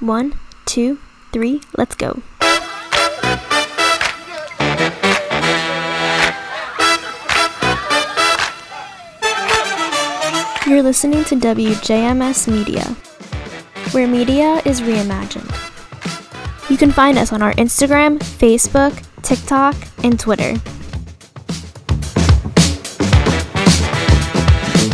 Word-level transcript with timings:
One, 0.00 0.34
two, 0.64 0.98
three, 1.30 1.60
let's 1.76 1.94
go. 1.94 2.22
You're 10.66 10.82
listening 10.82 11.24
to 11.24 11.36
WJMS 11.36 12.48
Media, 12.50 12.84
where 13.92 14.08
media 14.08 14.62
is 14.64 14.80
reimagined. 14.80 15.50
You 16.70 16.78
can 16.78 16.92
find 16.92 17.18
us 17.18 17.30
on 17.30 17.42
our 17.42 17.52
Instagram, 17.54 18.20
Facebook, 18.20 19.04
TikTok, 19.20 19.76
and 20.02 20.18
Twitter. 20.18 20.54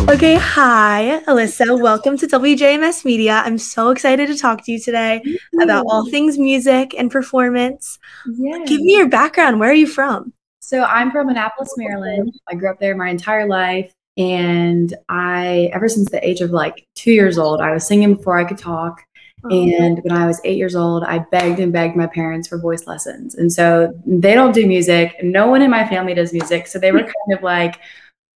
Okay, 0.08 0.36
hi, 0.36 1.20
Alyssa. 1.26 1.80
Welcome 1.80 2.16
to 2.18 2.28
WJMS 2.28 3.04
Media. 3.04 3.42
I'm 3.44 3.58
so 3.58 3.90
excited 3.90 4.28
to 4.28 4.38
talk 4.38 4.64
to 4.64 4.72
you 4.72 4.78
today 4.78 5.20
about 5.60 5.84
all 5.88 6.08
things 6.08 6.38
music 6.38 6.94
and 6.96 7.10
performance. 7.10 7.98
Yeah. 8.38 8.64
Give 8.66 8.80
me 8.80 8.96
your 8.96 9.08
background. 9.08 9.58
Where 9.58 9.70
are 9.70 9.74
you 9.74 9.88
from? 9.88 10.32
So 10.60 10.84
I'm 10.84 11.10
from 11.10 11.28
Annapolis, 11.28 11.74
Maryland. 11.76 12.32
I 12.48 12.54
grew 12.54 12.70
up 12.70 12.78
there 12.78 12.96
my 12.96 13.08
entire 13.08 13.48
life. 13.48 13.92
And 14.16 14.94
I, 15.08 15.70
ever 15.74 15.88
since 15.88 16.08
the 16.10 16.26
age 16.26 16.40
of 16.40 16.52
like 16.52 16.86
two 16.94 17.12
years 17.12 17.36
old, 17.36 17.60
I 17.60 17.72
was 17.72 17.84
singing 17.84 18.14
before 18.14 18.38
I 18.38 18.44
could 18.44 18.58
talk. 18.58 19.02
And 19.50 20.00
when 20.02 20.12
I 20.12 20.26
was 20.26 20.40
eight 20.44 20.56
years 20.56 20.74
old, 20.74 21.04
I 21.04 21.20
begged 21.30 21.60
and 21.60 21.72
begged 21.72 21.94
my 21.94 22.06
parents 22.06 22.48
for 22.48 22.58
voice 22.58 22.86
lessons. 22.86 23.34
And 23.36 23.52
so 23.52 23.92
they 24.04 24.34
don't 24.34 24.52
do 24.52 24.66
music. 24.66 25.16
No 25.22 25.46
one 25.48 25.62
in 25.62 25.70
my 25.70 25.86
family 25.86 26.14
does 26.14 26.32
music. 26.32 26.66
So 26.66 26.78
they 26.80 26.90
were 26.90 27.02
kind 27.28 27.32
of 27.32 27.42
like, 27.42 27.80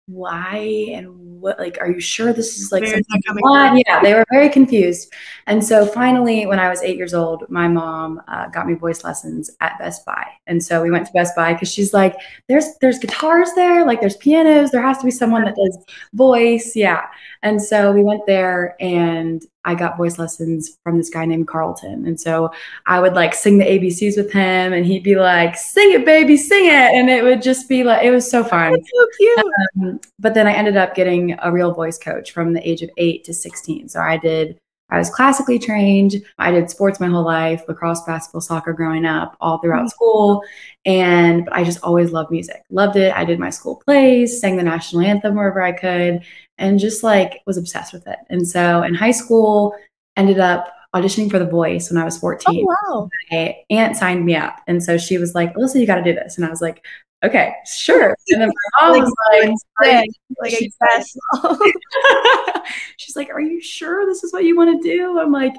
why 0.08 0.56
and 0.94 1.08
what 1.40 1.58
like 1.58 1.76
are 1.80 1.90
you 1.90 2.00
sure 2.00 2.32
this 2.32 2.58
is 2.58 2.72
like 2.72 2.84
something 2.84 3.22
coming 3.26 3.42
from? 3.42 3.80
yeah 3.86 4.02
they 4.02 4.14
were 4.14 4.24
very 4.30 4.48
confused. 4.48 5.12
And 5.46 5.64
so 5.64 5.86
finally 5.86 6.46
when 6.46 6.58
i 6.58 6.68
was 6.68 6.82
eight 6.82 6.96
years 6.96 7.14
old 7.14 7.44
my 7.48 7.68
mom 7.68 8.20
uh, 8.26 8.48
got 8.48 8.66
me 8.66 8.74
voice 8.74 9.04
lessons 9.04 9.50
at 9.60 9.78
best 9.78 10.04
buy. 10.06 10.26
And 10.46 10.62
so 10.62 10.82
we 10.82 10.90
went 10.90 11.06
to 11.06 11.12
best 11.12 11.36
buy 11.36 11.52
because 11.52 11.70
she's 11.70 11.92
like 11.92 12.16
there's 12.48 12.76
there's 12.80 12.98
guitars 12.98 13.50
there 13.54 13.86
like 13.86 14.00
there's 14.00 14.16
pianos 14.16 14.70
there 14.70 14.82
has 14.82 14.98
to 14.98 15.04
be 15.04 15.10
someone 15.10 15.44
that 15.44 15.56
does 15.56 15.78
voice. 16.14 16.74
Yeah. 16.74 17.06
And 17.42 17.60
so 17.60 17.92
we 17.92 18.02
went 18.02 18.26
there 18.26 18.74
and 18.80 19.44
i 19.68 19.74
got 19.74 19.96
voice 19.96 20.18
lessons 20.18 20.78
from 20.82 20.96
this 20.98 21.10
guy 21.10 21.24
named 21.24 21.46
carlton 21.46 22.04
and 22.06 22.18
so 22.20 22.50
i 22.86 22.98
would 22.98 23.14
like 23.14 23.34
sing 23.34 23.58
the 23.58 23.64
abcs 23.64 24.16
with 24.16 24.32
him 24.32 24.72
and 24.72 24.84
he'd 24.86 25.02
be 25.02 25.14
like 25.14 25.56
sing 25.56 25.92
it 25.92 26.04
baby 26.04 26.36
sing 26.36 26.66
it 26.66 26.90
and 26.96 27.08
it 27.08 27.22
would 27.22 27.42
just 27.42 27.68
be 27.68 27.84
like 27.84 28.02
it 28.02 28.10
was 28.10 28.28
so 28.28 28.42
fun 28.42 28.72
That's 28.72 28.90
so 28.98 29.06
cute. 29.18 29.44
um, 29.82 30.00
but 30.18 30.34
then 30.34 30.46
I 30.46 30.52
ended 30.52 30.76
up 30.76 30.94
getting 30.94 31.36
a 31.42 31.52
real 31.52 31.72
voice 31.72 31.98
coach 31.98 32.32
from 32.32 32.52
the 32.52 32.68
age 32.68 32.82
of 32.82 32.90
eight 32.96 33.22
to 33.24 33.32
16. 33.34 33.88
So 33.88 34.00
I 34.00 34.16
did, 34.16 34.58
I 34.90 34.98
was 34.98 35.10
classically 35.10 35.58
trained. 35.58 36.14
I 36.38 36.50
did 36.50 36.70
sports 36.70 36.98
my 36.98 37.06
whole 37.08 37.24
life, 37.24 37.62
lacrosse, 37.68 38.02
basketball, 38.04 38.40
soccer 38.40 38.72
growing 38.72 39.04
up, 39.06 39.36
all 39.40 39.58
throughout 39.58 39.86
Mhm. 39.86 39.90
school. 39.90 40.42
And 40.84 41.48
I 41.52 41.62
just 41.62 41.82
always 41.84 42.10
loved 42.10 42.30
music, 42.32 42.62
loved 42.70 42.96
it. 42.96 43.12
I 43.14 43.24
did 43.24 43.38
my 43.38 43.50
school 43.50 43.76
plays, 43.84 44.40
sang 44.40 44.56
the 44.56 44.62
national 44.62 45.02
anthem 45.02 45.36
wherever 45.36 45.62
I 45.62 45.72
could, 45.72 46.22
and 46.58 46.78
just 46.78 47.02
like 47.02 47.40
was 47.46 47.56
obsessed 47.56 47.92
with 47.92 48.06
it. 48.06 48.18
And 48.30 48.46
so 48.46 48.82
in 48.82 48.94
high 48.94 49.10
school, 49.12 49.74
ended 50.16 50.38
up 50.40 50.72
auditioning 50.94 51.30
for 51.30 51.38
The 51.38 51.46
Voice 51.46 51.90
when 51.90 52.00
I 52.00 52.04
was 52.04 52.18
14 52.18 52.66
Oh, 52.66 52.76
wow. 52.92 53.08
my 53.30 53.56
aunt 53.70 53.96
signed 53.96 54.24
me 54.24 54.34
up. 54.34 54.56
And 54.66 54.82
so 54.82 54.96
she 54.98 55.18
was 55.18 55.34
like, 55.34 55.54
Alyssa, 55.54 55.78
you 55.80 55.86
got 55.86 55.96
to 55.96 56.02
do 56.04 56.14
this. 56.14 56.36
And 56.36 56.46
I 56.46 56.50
was 56.50 56.60
like, 56.62 56.84
okay, 57.24 57.52
sure. 57.66 58.16
And 58.28 58.42
then 58.42 58.48
my 58.48 58.88
mom 58.88 58.92
Like, 58.92 59.02
was 59.02 59.14
like, 59.30 59.48
Like, 59.80 60.10
like 60.40 60.50
She 60.52 60.66
a 60.66 60.96
guess. 60.96 61.16
she's 62.96 63.16
like, 63.16 63.30
are 63.30 63.40
you 63.40 63.60
sure 63.60 64.06
this 64.06 64.24
is 64.24 64.32
what 64.32 64.44
you 64.44 64.56
want 64.56 64.82
to 64.82 64.88
do? 64.88 65.18
I'm 65.20 65.32
like, 65.32 65.54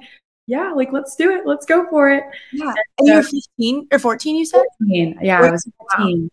yeah, 0.47 0.71
like, 0.71 0.91
let's 0.91 1.15
do 1.15 1.29
it. 1.31 1.45
Let's 1.45 1.65
go 1.67 1.87
for 1.89 2.09
it. 2.09 2.23
yeah. 2.51 2.73
And 2.97 3.07
you 3.07 3.13
were 3.15 3.23
15 3.23 3.87
or 3.91 3.99
14, 3.99 4.35
you 4.35 4.45
said? 4.45 4.63
14. 4.79 5.19
Yeah, 5.21 5.41
I 5.41 5.51
was 5.51 5.69
14. 5.95 6.29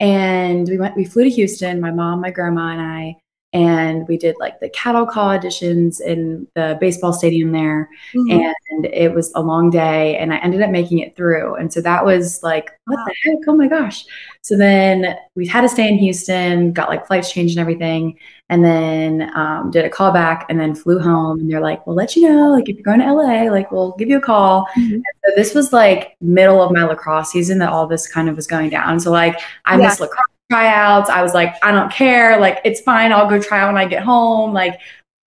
And 0.00 0.68
we 0.68 0.76
went, 0.78 0.96
we 0.96 1.04
flew 1.04 1.22
to 1.24 1.30
Houston, 1.30 1.80
my 1.80 1.92
mom, 1.92 2.20
my 2.20 2.30
grandma, 2.30 2.72
and 2.72 2.80
I. 2.80 3.16
And 3.52 4.06
we 4.06 4.16
did 4.16 4.36
like 4.38 4.60
the 4.60 4.68
cattle 4.70 5.04
call 5.06 5.36
auditions 5.36 6.00
in 6.00 6.46
the 6.54 6.78
baseball 6.80 7.12
stadium 7.12 7.50
there. 7.50 7.88
Mhm. 8.14 8.52
and 8.70 8.86
it 8.86 9.12
was 9.12 9.32
a 9.34 9.40
long 9.40 9.68
day 9.70 10.16
and 10.16 10.32
i 10.32 10.36
ended 10.38 10.62
up 10.62 10.70
making 10.70 10.98
it 11.00 11.14
through 11.16 11.54
and 11.56 11.72
so 11.72 11.80
that 11.80 12.04
was 12.04 12.40
like 12.42 12.70
what 12.86 12.96
Wow. 12.98 13.04
the 13.06 13.30
heck 13.30 13.38
oh 13.48 13.54
my 13.56 13.66
gosh 13.68 14.04
so 14.42 14.56
then 14.56 15.16
we 15.34 15.46
had 15.46 15.62
to 15.62 15.68
stay 15.68 15.88
in 15.88 15.96
houston 15.98 16.72
got 16.72 16.88
like 16.88 17.06
flights 17.06 17.30
changed 17.32 17.56
and 17.56 17.60
everything 17.60 18.16
and 18.48 18.64
then 18.64 19.30
um, 19.36 19.70
did 19.70 19.84
a 19.84 19.90
call 19.90 20.12
back 20.12 20.46
and 20.48 20.58
then 20.60 20.74
flew 20.74 20.98
home 21.00 21.40
and 21.40 21.50
they're 21.50 21.60
like 21.60 21.84
we'll 21.86 21.96
let 21.96 22.14
you 22.16 22.28
know 22.28 22.50
like 22.50 22.68
if 22.68 22.76
you're 22.76 22.84
going 22.84 23.00
to 23.00 23.12
la 23.12 23.42
like 23.52 23.70
we'll 23.72 23.92
give 23.98 24.08
you 24.08 24.18
a 24.18 24.20
call 24.20 24.66
Mhm. 24.78 25.02
so 25.24 25.32
this 25.36 25.54
was 25.54 25.72
like 25.72 26.16
middle 26.20 26.62
of 26.62 26.70
my 26.72 26.84
lacrosse 26.84 27.30
season 27.32 27.58
that 27.58 27.70
all 27.70 27.86
this 27.88 28.06
kind 28.08 28.28
of 28.28 28.36
was 28.36 28.46
going 28.46 28.70
down 28.70 28.98
so 29.00 29.10
like 29.10 29.36
i 29.66 29.76
Yeah. 29.76 29.86
missed 29.88 30.00
lacrosse 30.00 30.24
tryouts 30.50 31.08
i 31.08 31.22
was 31.22 31.32
like 31.32 31.54
i 31.62 31.70
don't 31.70 31.92
care 31.92 32.38
like 32.40 32.60
it's 32.64 32.80
fine 32.80 33.12
i'll 33.12 33.28
go 33.28 33.40
try 33.40 33.60
out 33.60 33.68
when 33.68 33.76
i 33.76 33.86
get 33.86 34.02
home 34.02 34.52
like 34.52 34.78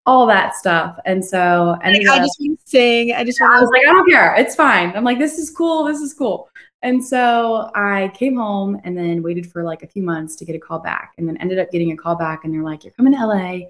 all 0.04 0.26
that 0.26 0.54
stuff 0.56 0.98
and 1.06 1.24
so 1.24 1.76
and 1.82 1.96
Like, 1.96 2.08
I 2.08 2.18
just 2.18 2.36
want 2.40 2.58
to 2.58 2.68
sing. 2.68 3.12
I 3.12 3.22
just 3.24 3.40
I 3.40 3.44
want 3.44 3.60
was 3.62 3.70
to. 3.70 3.72
like, 3.78 3.86
I 3.86 3.92
don't 3.92 4.10
care. 4.10 4.34
It's 4.34 4.56
fine. 4.56 4.92
I'm 4.96 5.04
like, 5.04 5.18
this 5.20 5.38
is 5.38 5.48
cool. 5.48 5.84
This 5.84 6.00
is 6.00 6.12
cool. 6.12 6.48
And 6.82 7.04
so 7.04 7.70
I 7.76 8.10
came 8.12 8.34
home 8.34 8.80
and 8.82 8.98
then 8.98 9.22
waited 9.22 9.46
for 9.50 9.62
like 9.62 9.84
a 9.84 9.86
few 9.86 10.02
months 10.02 10.34
to 10.36 10.44
get 10.44 10.56
a 10.56 10.58
call 10.58 10.80
back 10.80 11.12
and 11.18 11.28
then 11.28 11.36
ended 11.36 11.60
up 11.60 11.70
getting 11.70 11.92
a 11.92 11.96
call 11.96 12.16
back 12.16 12.44
and 12.44 12.52
they're 12.52 12.64
like, 12.64 12.82
you're 12.82 12.92
coming 12.94 13.12
to 13.12 13.24
LA. 13.24 13.60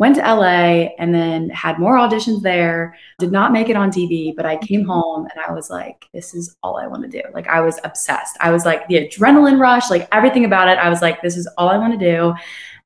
Went 0.00 0.16
to 0.16 0.22
LA 0.22 0.88
and 0.98 1.14
then 1.14 1.50
had 1.50 1.78
more 1.78 1.94
auditions 1.96 2.40
there. 2.40 2.96
Did 3.18 3.32
not 3.32 3.52
make 3.52 3.68
it 3.68 3.76
on 3.76 3.90
TV, 3.90 4.34
but 4.34 4.46
I 4.46 4.56
came 4.56 4.80
mm-hmm. 4.80 4.90
home 4.90 5.26
and 5.26 5.44
I 5.46 5.52
was 5.52 5.68
like, 5.68 6.06
this 6.14 6.34
is 6.34 6.56
all 6.62 6.78
I 6.78 6.86
want 6.86 7.02
to 7.02 7.22
do. 7.22 7.22
Like, 7.34 7.48
I 7.48 7.60
was 7.60 7.78
obsessed. 7.84 8.38
I 8.40 8.50
was 8.50 8.64
like, 8.64 8.88
the 8.88 8.94
adrenaline 8.94 9.60
rush, 9.60 9.90
like 9.90 10.08
everything 10.10 10.46
about 10.46 10.68
it. 10.68 10.78
I 10.78 10.88
was 10.88 11.02
like, 11.02 11.20
this 11.20 11.36
is 11.36 11.46
all 11.58 11.68
I 11.68 11.76
want 11.76 12.00
to 12.00 12.12
do. 12.12 12.32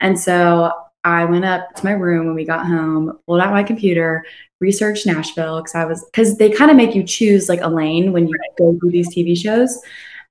And 0.00 0.18
so 0.18 0.72
I 1.04 1.24
went 1.24 1.44
up 1.44 1.72
to 1.76 1.84
my 1.84 1.92
room 1.92 2.26
when 2.26 2.34
we 2.34 2.44
got 2.44 2.66
home, 2.66 3.16
pulled 3.28 3.40
out 3.40 3.52
my 3.52 3.62
computer, 3.62 4.24
researched 4.60 5.06
Nashville 5.06 5.60
because 5.60 5.76
I 5.76 5.84
was 5.84 6.04
because 6.06 6.36
they 6.38 6.50
kind 6.50 6.72
of 6.72 6.76
make 6.76 6.96
you 6.96 7.04
choose 7.04 7.48
like 7.48 7.60
a 7.60 7.68
lane 7.68 8.12
when 8.12 8.26
you 8.26 8.34
go 8.58 8.76
through 8.80 8.90
these 8.90 9.14
TV 9.14 9.36
shows. 9.36 9.78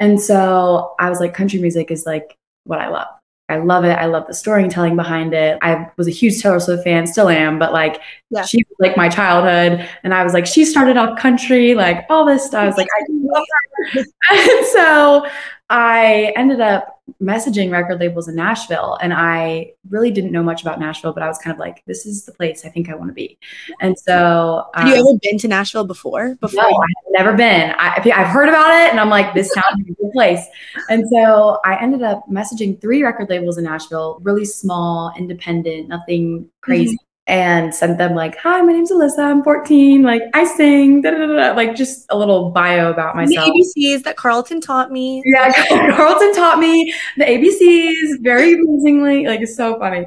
And 0.01 0.19
so 0.19 0.95
I 0.99 1.09
was 1.09 1.21
like, 1.21 1.33
country 1.33 1.61
music 1.61 1.91
is 1.91 2.05
like 2.05 2.35
what 2.65 2.79
I 2.79 2.89
love. 2.89 3.07
I 3.53 3.57
love 3.57 3.83
it. 3.85 3.93
I 3.93 4.05
love 4.07 4.25
the 4.27 4.33
storytelling 4.33 4.95
behind 4.95 5.33
it. 5.33 5.59
I 5.61 5.87
was 5.97 6.07
a 6.07 6.11
huge 6.11 6.41
Taylor 6.41 6.59
Swift 6.59 6.83
fan, 6.83 7.05
still 7.07 7.29
am, 7.29 7.59
but 7.59 7.71
like 7.71 8.01
Yeah. 8.31 8.43
she 8.43 8.57
was 8.57 8.75
like 8.79 8.97
my 8.97 9.09
childhood. 9.09 9.87
And 10.03 10.13
I 10.13 10.23
was 10.23 10.33
like, 10.33 10.45
she 10.47 10.65
started 10.65 10.97
off 10.97 11.17
country, 11.19 11.75
like 11.75 12.05
all 12.09 12.25
this 12.25 12.45
stuff. 12.45 12.63
I 12.63 12.65
was 12.65 12.77
like, 12.77 12.87
I. 12.99 13.12
and 13.95 14.65
so 14.67 15.25
I 15.69 16.33
ended 16.35 16.61
up 16.61 17.01
messaging 17.21 17.71
record 17.71 17.99
labels 17.99 18.27
in 18.27 18.35
Nashville 18.35 18.97
and 19.01 19.13
I 19.13 19.71
really 19.89 20.11
didn't 20.11 20.31
know 20.31 20.43
much 20.43 20.61
about 20.61 20.79
Nashville, 20.79 21.13
but 21.13 21.23
I 21.23 21.27
was 21.27 21.37
kind 21.37 21.53
of 21.53 21.59
like, 21.59 21.83
this 21.85 22.05
is 22.05 22.25
the 22.25 22.31
place 22.31 22.65
I 22.65 22.69
think 22.69 22.89
I 22.89 22.95
want 22.95 23.09
to 23.09 23.13
be. 23.13 23.37
And 23.81 23.97
so 23.97 24.67
Have 24.75 24.87
you 24.87 24.93
um, 24.93 24.99
ever 24.99 25.19
been 25.21 25.37
to 25.39 25.47
Nashville 25.47 25.85
before? 25.85 26.35
Before? 26.35 26.61
no, 26.61 26.69
I've 26.69 27.11
never 27.11 27.33
been. 27.33 27.73
I, 27.77 28.01
I've 28.15 28.27
heard 28.27 28.49
about 28.49 28.71
it, 28.71 28.91
and 28.91 28.99
I'm 28.99 29.09
like, 29.09 29.33
this 29.33 29.51
sounds 29.51 29.65
like 29.77 29.87
a 29.87 29.93
good 29.93 30.11
place. 30.13 30.45
And 30.89 31.07
so 31.09 31.59
I 31.65 31.81
ended 31.81 32.03
up 32.03 32.23
messaging 32.29 32.79
three 32.79 33.03
record 33.03 33.29
labels 33.29 33.57
in 33.57 33.63
Nashville, 33.63 34.19
really 34.21 34.45
small, 34.45 35.13
independent, 35.17 35.89
nothing 35.89 36.49
crazy, 36.61 36.97
and 37.25 37.73
sent 37.73 37.97
them 37.97 38.15
like, 38.15 38.37
"Hi, 38.37 38.61
my 38.61 38.73
name's 38.73 38.91
Alyssa. 38.91 39.19
I'm 39.19 39.43
14. 39.43 40.03
Like, 40.03 40.23
I 40.33 40.45
sing. 40.45 41.01
Da, 41.01 41.11
da, 41.11 41.17
da, 41.17 41.25
da," 41.27 41.55
like 41.55 41.75
just 41.75 42.05
a 42.09 42.17
little 42.17 42.49
bio 42.51 42.91
about 42.91 43.15
myself." 43.15 43.45
The. 43.53 43.71
ABCs 43.77 44.03
that 44.03 44.17
Carlton 44.17 44.59
taught 44.59 44.91
me. 44.91 45.21
Yeah, 45.25 45.51
Carlton 45.95 46.33
taught 46.33 46.59
me 46.59 46.93
the 47.17 47.25
ABCs 47.25 48.21
very 48.21 48.53
amazingly. 48.53 49.25
Like 49.25 49.41
it's 49.41 49.55
so 49.55 49.79
funny. 49.79 50.05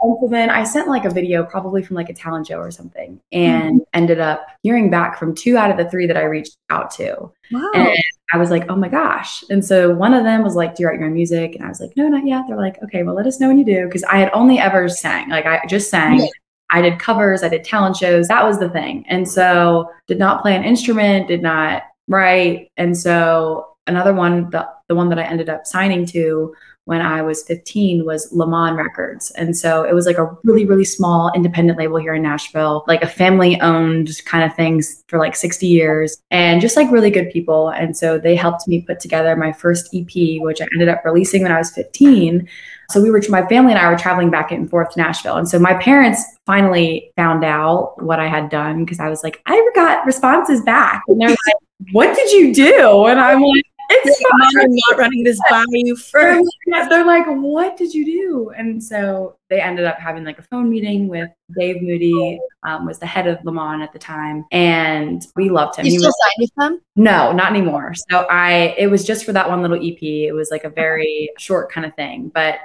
And 0.00 0.16
so 0.20 0.28
then 0.28 0.50
I 0.50 0.64
sent 0.64 0.88
like 0.88 1.04
a 1.04 1.10
video, 1.10 1.44
probably 1.44 1.82
from 1.82 1.96
like 1.96 2.08
a 2.08 2.14
talent 2.14 2.48
show 2.48 2.58
or 2.58 2.70
something, 2.70 3.20
and 3.32 3.80
mm-hmm. 3.80 3.90
ended 3.94 4.18
up 4.18 4.46
hearing 4.62 4.90
back 4.90 5.18
from 5.18 5.34
two 5.34 5.56
out 5.56 5.70
of 5.70 5.76
the 5.76 5.88
three 5.88 6.06
that 6.06 6.16
I 6.16 6.24
reached 6.24 6.56
out 6.70 6.90
to. 6.92 7.30
Wow. 7.52 7.70
And 7.74 7.96
I 8.32 8.38
was 8.38 8.50
like, 8.50 8.68
oh 8.68 8.76
my 8.76 8.88
gosh. 8.88 9.44
And 9.50 9.64
so 9.64 9.94
one 9.94 10.12
of 10.12 10.24
them 10.24 10.42
was 10.42 10.56
like, 10.56 10.74
do 10.74 10.82
you 10.82 10.88
write 10.88 10.98
your 10.98 11.06
own 11.06 11.14
music? 11.14 11.54
And 11.54 11.64
I 11.64 11.68
was 11.68 11.80
like, 11.80 11.96
no, 11.96 12.08
not 12.08 12.26
yet. 12.26 12.44
They're 12.48 12.56
like, 12.56 12.82
okay, 12.82 13.04
well, 13.04 13.14
let 13.14 13.26
us 13.26 13.38
know 13.38 13.48
when 13.48 13.58
you 13.58 13.64
do. 13.64 13.88
Cause 13.88 14.02
I 14.04 14.18
had 14.18 14.30
only 14.32 14.58
ever 14.58 14.88
sang. 14.88 15.28
Like 15.28 15.46
I 15.46 15.64
just 15.66 15.90
sang. 15.90 16.18
Yeah. 16.18 16.26
I 16.70 16.82
did 16.82 16.98
covers, 16.98 17.42
I 17.42 17.48
did 17.48 17.64
talent 17.64 17.96
shows. 17.96 18.28
That 18.28 18.44
was 18.44 18.58
the 18.58 18.70
thing. 18.70 19.04
And 19.08 19.28
so 19.28 19.90
did 20.06 20.18
not 20.18 20.42
play 20.42 20.56
an 20.56 20.64
instrument, 20.64 21.28
did 21.28 21.42
not 21.42 21.84
write. 22.08 22.70
And 22.76 22.96
so 22.96 23.68
another 23.86 24.12
one, 24.12 24.50
the, 24.50 24.68
the 24.88 24.94
one 24.94 25.08
that 25.10 25.18
I 25.18 25.24
ended 25.24 25.48
up 25.48 25.66
signing 25.66 26.06
to 26.06 26.54
when 26.86 27.02
I 27.02 27.20
was 27.20 27.42
15 27.42 28.04
was 28.04 28.32
Lamon 28.32 28.76
Records. 28.76 29.32
And 29.32 29.56
so 29.56 29.82
it 29.82 29.92
was 29.92 30.06
like 30.06 30.18
a 30.18 30.30
really, 30.44 30.64
really 30.64 30.84
small 30.84 31.32
independent 31.34 31.78
label 31.78 31.96
here 31.96 32.14
in 32.14 32.22
Nashville, 32.22 32.84
like 32.86 33.02
a 33.02 33.08
family 33.08 33.60
owned 33.60 34.08
kind 34.24 34.44
of 34.44 34.54
things 34.54 35.02
for 35.08 35.18
like 35.18 35.34
60 35.34 35.66
years 35.66 36.16
and 36.30 36.60
just 36.60 36.76
like 36.76 36.90
really 36.92 37.10
good 37.10 37.28
people. 37.30 37.70
And 37.70 37.96
so 37.96 38.18
they 38.18 38.36
helped 38.36 38.68
me 38.68 38.82
put 38.82 39.00
together 39.00 39.34
my 39.34 39.52
first 39.52 39.92
EP, 39.92 40.40
which 40.40 40.60
I 40.60 40.68
ended 40.72 40.88
up 40.88 41.04
releasing 41.04 41.42
when 41.42 41.50
I 41.50 41.58
was 41.58 41.72
15. 41.72 42.48
So 42.90 43.02
we 43.02 43.10
were, 43.10 43.20
my 43.28 43.46
family 43.46 43.72
and 43.72 43.80
I 43.80 43.90
were 43.90 43.96
traveling 43.98 44.30
back 44.30 44.52
and 44.52 44.68
forth 44.70 44.90
to 44.90 44.98
Nashville. 44.98 45.36
And 45.36 45.48
so 45.48 45.58
my 45.58 45.74
parents 45.74 46.22
finally 46.46 47.10
found 47.16 47.44
out 47.44 48.00
what 48.02 48.20
I 48.20 48.28
had 48.28 48.48
done 48.48 48.84
because 48.84 49.00
I 49.00 49.08
was 49.08 49.22
like, 49.22 49.42
I 49.46 49.70
got 49.74 50.06
responses 50.06 50.60
back. 50.62 51.02
And 51.08 51.20
they're 51.20 51.28
like, 51.30 51.38
what 51.92 52.14
did 52.16 52.30
you 52.32 52.54
do? 52.54 53.06
And 53.06 53.20
I'm 53.20 53.42
like, 53.42 53.64
it's 53.88 54.20
fine. 54.20 54.64
I'm 54.64 54.74
not 54.90 54.98
running 54.98 55.22
this 55.22 55.38
by 55.48 55.62
you 55.70 55.94
first. 56.10 56.48
They're 56.88 57.06
like, 57.06 57.24
what 57.26 57.76
did 57.76 57.94
you 57.94 58.04
do? 58.04 58.50
And 58.56 58.82
so 58.82 59.36
they 59.48 59.60
ended 59.60 59.84
up 59.84 59.96
having 59.98 60.24
like 60.24 60.40
a 60.40 60.42
phone 60.42 60.68
meeting 60.68 61.06
with 61.06 61.28
Dave 61.56 61.80
Moody, 61.82 62.40
um, 62.64 62.84
was 62.84 62.98
the 62.98 63.06
head 63.06 63.28
of 63.28 63.38
Lamon 63.44 63.80
at 63.82 63.92
the 63.92 63.98
time, 64.00 64.44
and 64.50 65.24
we 65.36 65.50
loved 65.50 65.76
him. 65.76 65.86
You 65.86 65.92
He 65.92 65.98
still 65.98 66.08
was- 66.08 66.16
signed 66.20 66.32
with 66.38 66.54
them? 66.56 66.80
no, 66.96 67.30
not 67.30 67.50
anymore. 67.50 67.92
So 68.10 68.26
I, 68.28 68.74
it 68.76 68.90
was 68.90 69.04
just 69.04 69.24
for 69.24 69.32
that 69.34 69.48
one 69.48 69.62
little 69.62 69.76
EP. 69.76 70.02
It 70.02 70.32
was 70.34 70.50
like 70.50 70.64
a 70.64 70.70
very 70.70 71.30
short 71.38 71.70
kind 71.70 71.86
of 71.86 71.94
thing, 71.94 72.32
but 72.34 72.56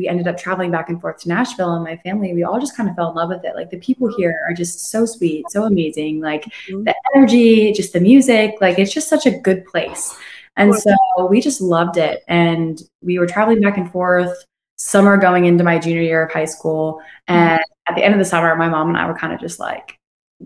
we 0.00 0.08
ended 0.08 0.26
up 0.26 0.38
traveling 0.38 0.70
back 0.70 0.88
and 0.88 0.98
forth 0.98 1.18
to 1.18 1.28
Nashville 1.28 1.74
and 1.74 1.84
my 1.84 1.98
family, 1.98 2.32
we 2.32 2.42
all 2.42 2.58
just 2.58 2.74
kind 2.74 2.88
of 2.88 2.96
fell 2.96 3.10
in 3.10 3.14
love 3.14 3.28
with 3.28 3.44
it. 3.44 3.54
Like 3.54 3.68
the 3.68 3.78
people 3.78 4.10
here 4.16 4.34
are 4.48 4.54
just 4.54 4.90
so 4.90 5.04
sweet, 5.04 5.44
so 5.50 5.64
amazing. 5.64 6.20
Like 6.20 6.46
Mhm. 6.68 6.86
the 6.86 6.94
energy, 7.14 7.72
just 7.72 7.92
the 7.92 8.00
music, 8.00 8.54
like 8.62 8.78
it's 8.78 8.94
just 8.94 9.10
such 9.10 9.26
a 9.26 9.30
good 9.30 9.66
place. 9.66 10.16
And 10.56 10.74
so 10.74 10.94
we 11.28 11.42
just 11.42 11.60
loved 11.60 11.98
it. 11.98 12.24
And 12.28 12.82
we 13.02 13.18
were 13.18 13.26
traveling 13.26 13.60
back 13.60 13.76
and 13.76 13.92
forth, 13.92 14.34
summer 14.76 15.18
going 15.18 15.44
into 15.44 15.64
my 15.64 15.78
junior 15.78 16.00
year 16.00 16.24
of 16.24 16.32
high 16.32 16.46
school. 16.46 17.02
And 17.28 17.60
at 17.86 17.94
the 17.94 18.02
end 18.02 18.14
of 18.14 18.18
the 18.18 18.24
summer, 18.24 18.56
my 18.56 18.70
mom 18.70 18.88
and 18.88 18.96
I 18.96 19.06
were 19.06 19.14
kind 19.14 19.34
of 19.34 19.40
just 19.40 19.60
like, 19.60 19.98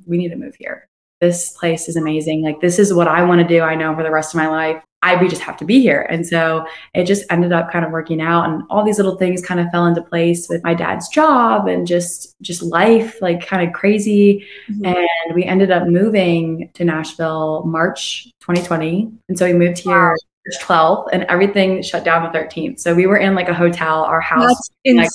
we 0.06 0.19
need 0.19 0.31
to 0.31 0.37
move 0.37 0.56
here. 0.59 0.89
This 1.21 1.53
place 1.53 1.89
is 1.89 1.97
amazing. 1.97 2.43
Like, 2.43 2.61
this 2.61 2.79
is 2.79 2.93
what 2.93 3.09
I 3.09 3.23
want 3.23 3.41
to 3.41 3.47
do. 3.47 3.63
I 3.63 3.75
know 3.75 3.95
for 3.95 4.03
the 4.03 4.11
rest 4.11 4.35
of 4.35 4.39
my 4.39 4.49
life. 4.49 4.83
I 5.05 5.21
we 5.21 5.29
just 5.29 5.43
have 5.43 5.59
to 5.59 5.67
be 5.67 5.81
here. 5.81 6.07
And 6.09 6.27
so 6.27 6.67
it 6.95 7.05
just 7.05 7.27
ended 7.31 7.53
up 7.53 7.71
kind 7.71 7.85
of 7.85 7.91
working 7.91 8.23
out 8.23 8.49
and 8.49 8.63
all 8.71 8.83
these 8.83 8.97
little 8.97 9.19
things 9.19 9.43
kind 9.43 9.61
of 9.61 9.67
fell 9.71 9.85
into 9.85 10.01
place 10.01 10.49
with 10.49 10.65
my 10.65 10.73
dad's 10.73 11.09
job 11.09 11.69
and 11.69 11.87
just 11.87 12.35
just 12.41 12.63
life, 12.63 13.21
like 13.21 13.47
kind 13.47 13.67
of 13.67 13.75
crazy. 13.75 14.47
Mhm. 14.71 14.97
And 14.97 15.35
we 15.35 15.45
ended 15.45 15.71
up 15.71 15.87
moving 15.87 16.71
to 16.73 16.87
Nashville 16.87 17.65
March 17.67 18.31
2020. 18.41 19.13
And 19.29 19.39
so 19.39 19.45
we 19.45 19.53
moved 19.53 19.79
here 19.81 19.93
March 19.93 20.63
12th 20.63 21.11
and 21.13 21.25
everything 21.25 21.83
shut 21.83 22.03
down 22.03 22.23
the 22.23 22.31
13th. 22.31 22.81
So 22.81 22.95
we 22.95 23.07
were 23.07 23.19
in 23.19 23.35
like 23.35 23.51
a 23.51 23.55
hotel, 23.55 24.05
our 24.05 24.23
house 24.23 24.59
like, 24.87 25.11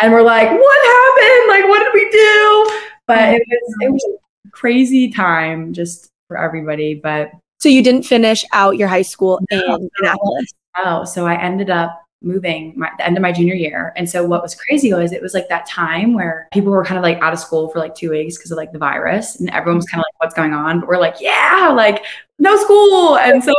and 0.00 0.12
we're 0.12 0.22
like, 0.22 0.50
what 0.50 0.86
happened? 0.86 1.48
Like, 1.48 1.68
what 1.68 1.80
did 1.80 1.94
we 1.94 2.10
do? 2.10 2.80
But 3.08 3.34
it 3.34 3.42
was 3.48 3.74
it 3.80 3.92
was 3.92 4.06
crazy 4.52 5.10
time 5.10 5.72
just 5.72 6.10
for 6.28 6.36
everybody. 6.38 6.94
But 6.94 7.30
So 7.58 7.68
you 7.68 7.82
didn't 7.82 8.04
finish 8.04 8.44
out 8.52 8.76
your 8.76 8.88
high 8.88 9.02
school 9.02 9.40
No. 9.50 9.76
in 9.76 9.88
Annapolis. 10.00 10.52
oh, 10.84 11.04
so 11.04 11.26
I 11.26 11.40
ended 11.40 11.70
up 11.70 12.00
moving 12.22 12.72
my, 12.74 12.90
the 12.96 13.04
end 13.04 13.18
of 13.18 13.22
my 13.22 13.30
junior 13.32 13.54
year. 13.54 13.92
And 13.96 14.08
so 14.08 14.24
what 14.24 14.40
was 14.42 14.54
crazy 14.54 14.92
was 14.94 15.12
it 15.12 15.20
was 15.20 15.34
like 15.34 15.48
that 15.50 15.66
time 15.66 16.14
where 16.14 16.48
people 16.54 16.72
were 16.72 16.84
kind 16.84 16.96
of 16.96 17.02
like 17.02 17.18
out 17.20 17.34
of 17.34 17.38
school 17.38 17.68
for 17.68 17.78
like 17.78 17.94
two 17.94 18.10
weeks 18.10 18.38
because 18.38 18.50
of 18.50 18.56
like 18.56 18.72
the 18.72 18.78
virus 18.78 19.38
and 19.38 19.50
everyone 19.50 19.76
was 19.76 19.86
kind 19.86 20.00
of 20.00 20.06
like, 20.08 20.20
what's 20.22 20.34
going 20.34 20.54
on? 20.54 20.80
But 20.80 20.88
we're 20.88 20.98
like, 20.98 21.16
yeah, 21.20 21.70
like 21.74 22.02
no 22.38 22.56
school. 22.56 23.18
And 23.18 23.44
so 23.44 23.52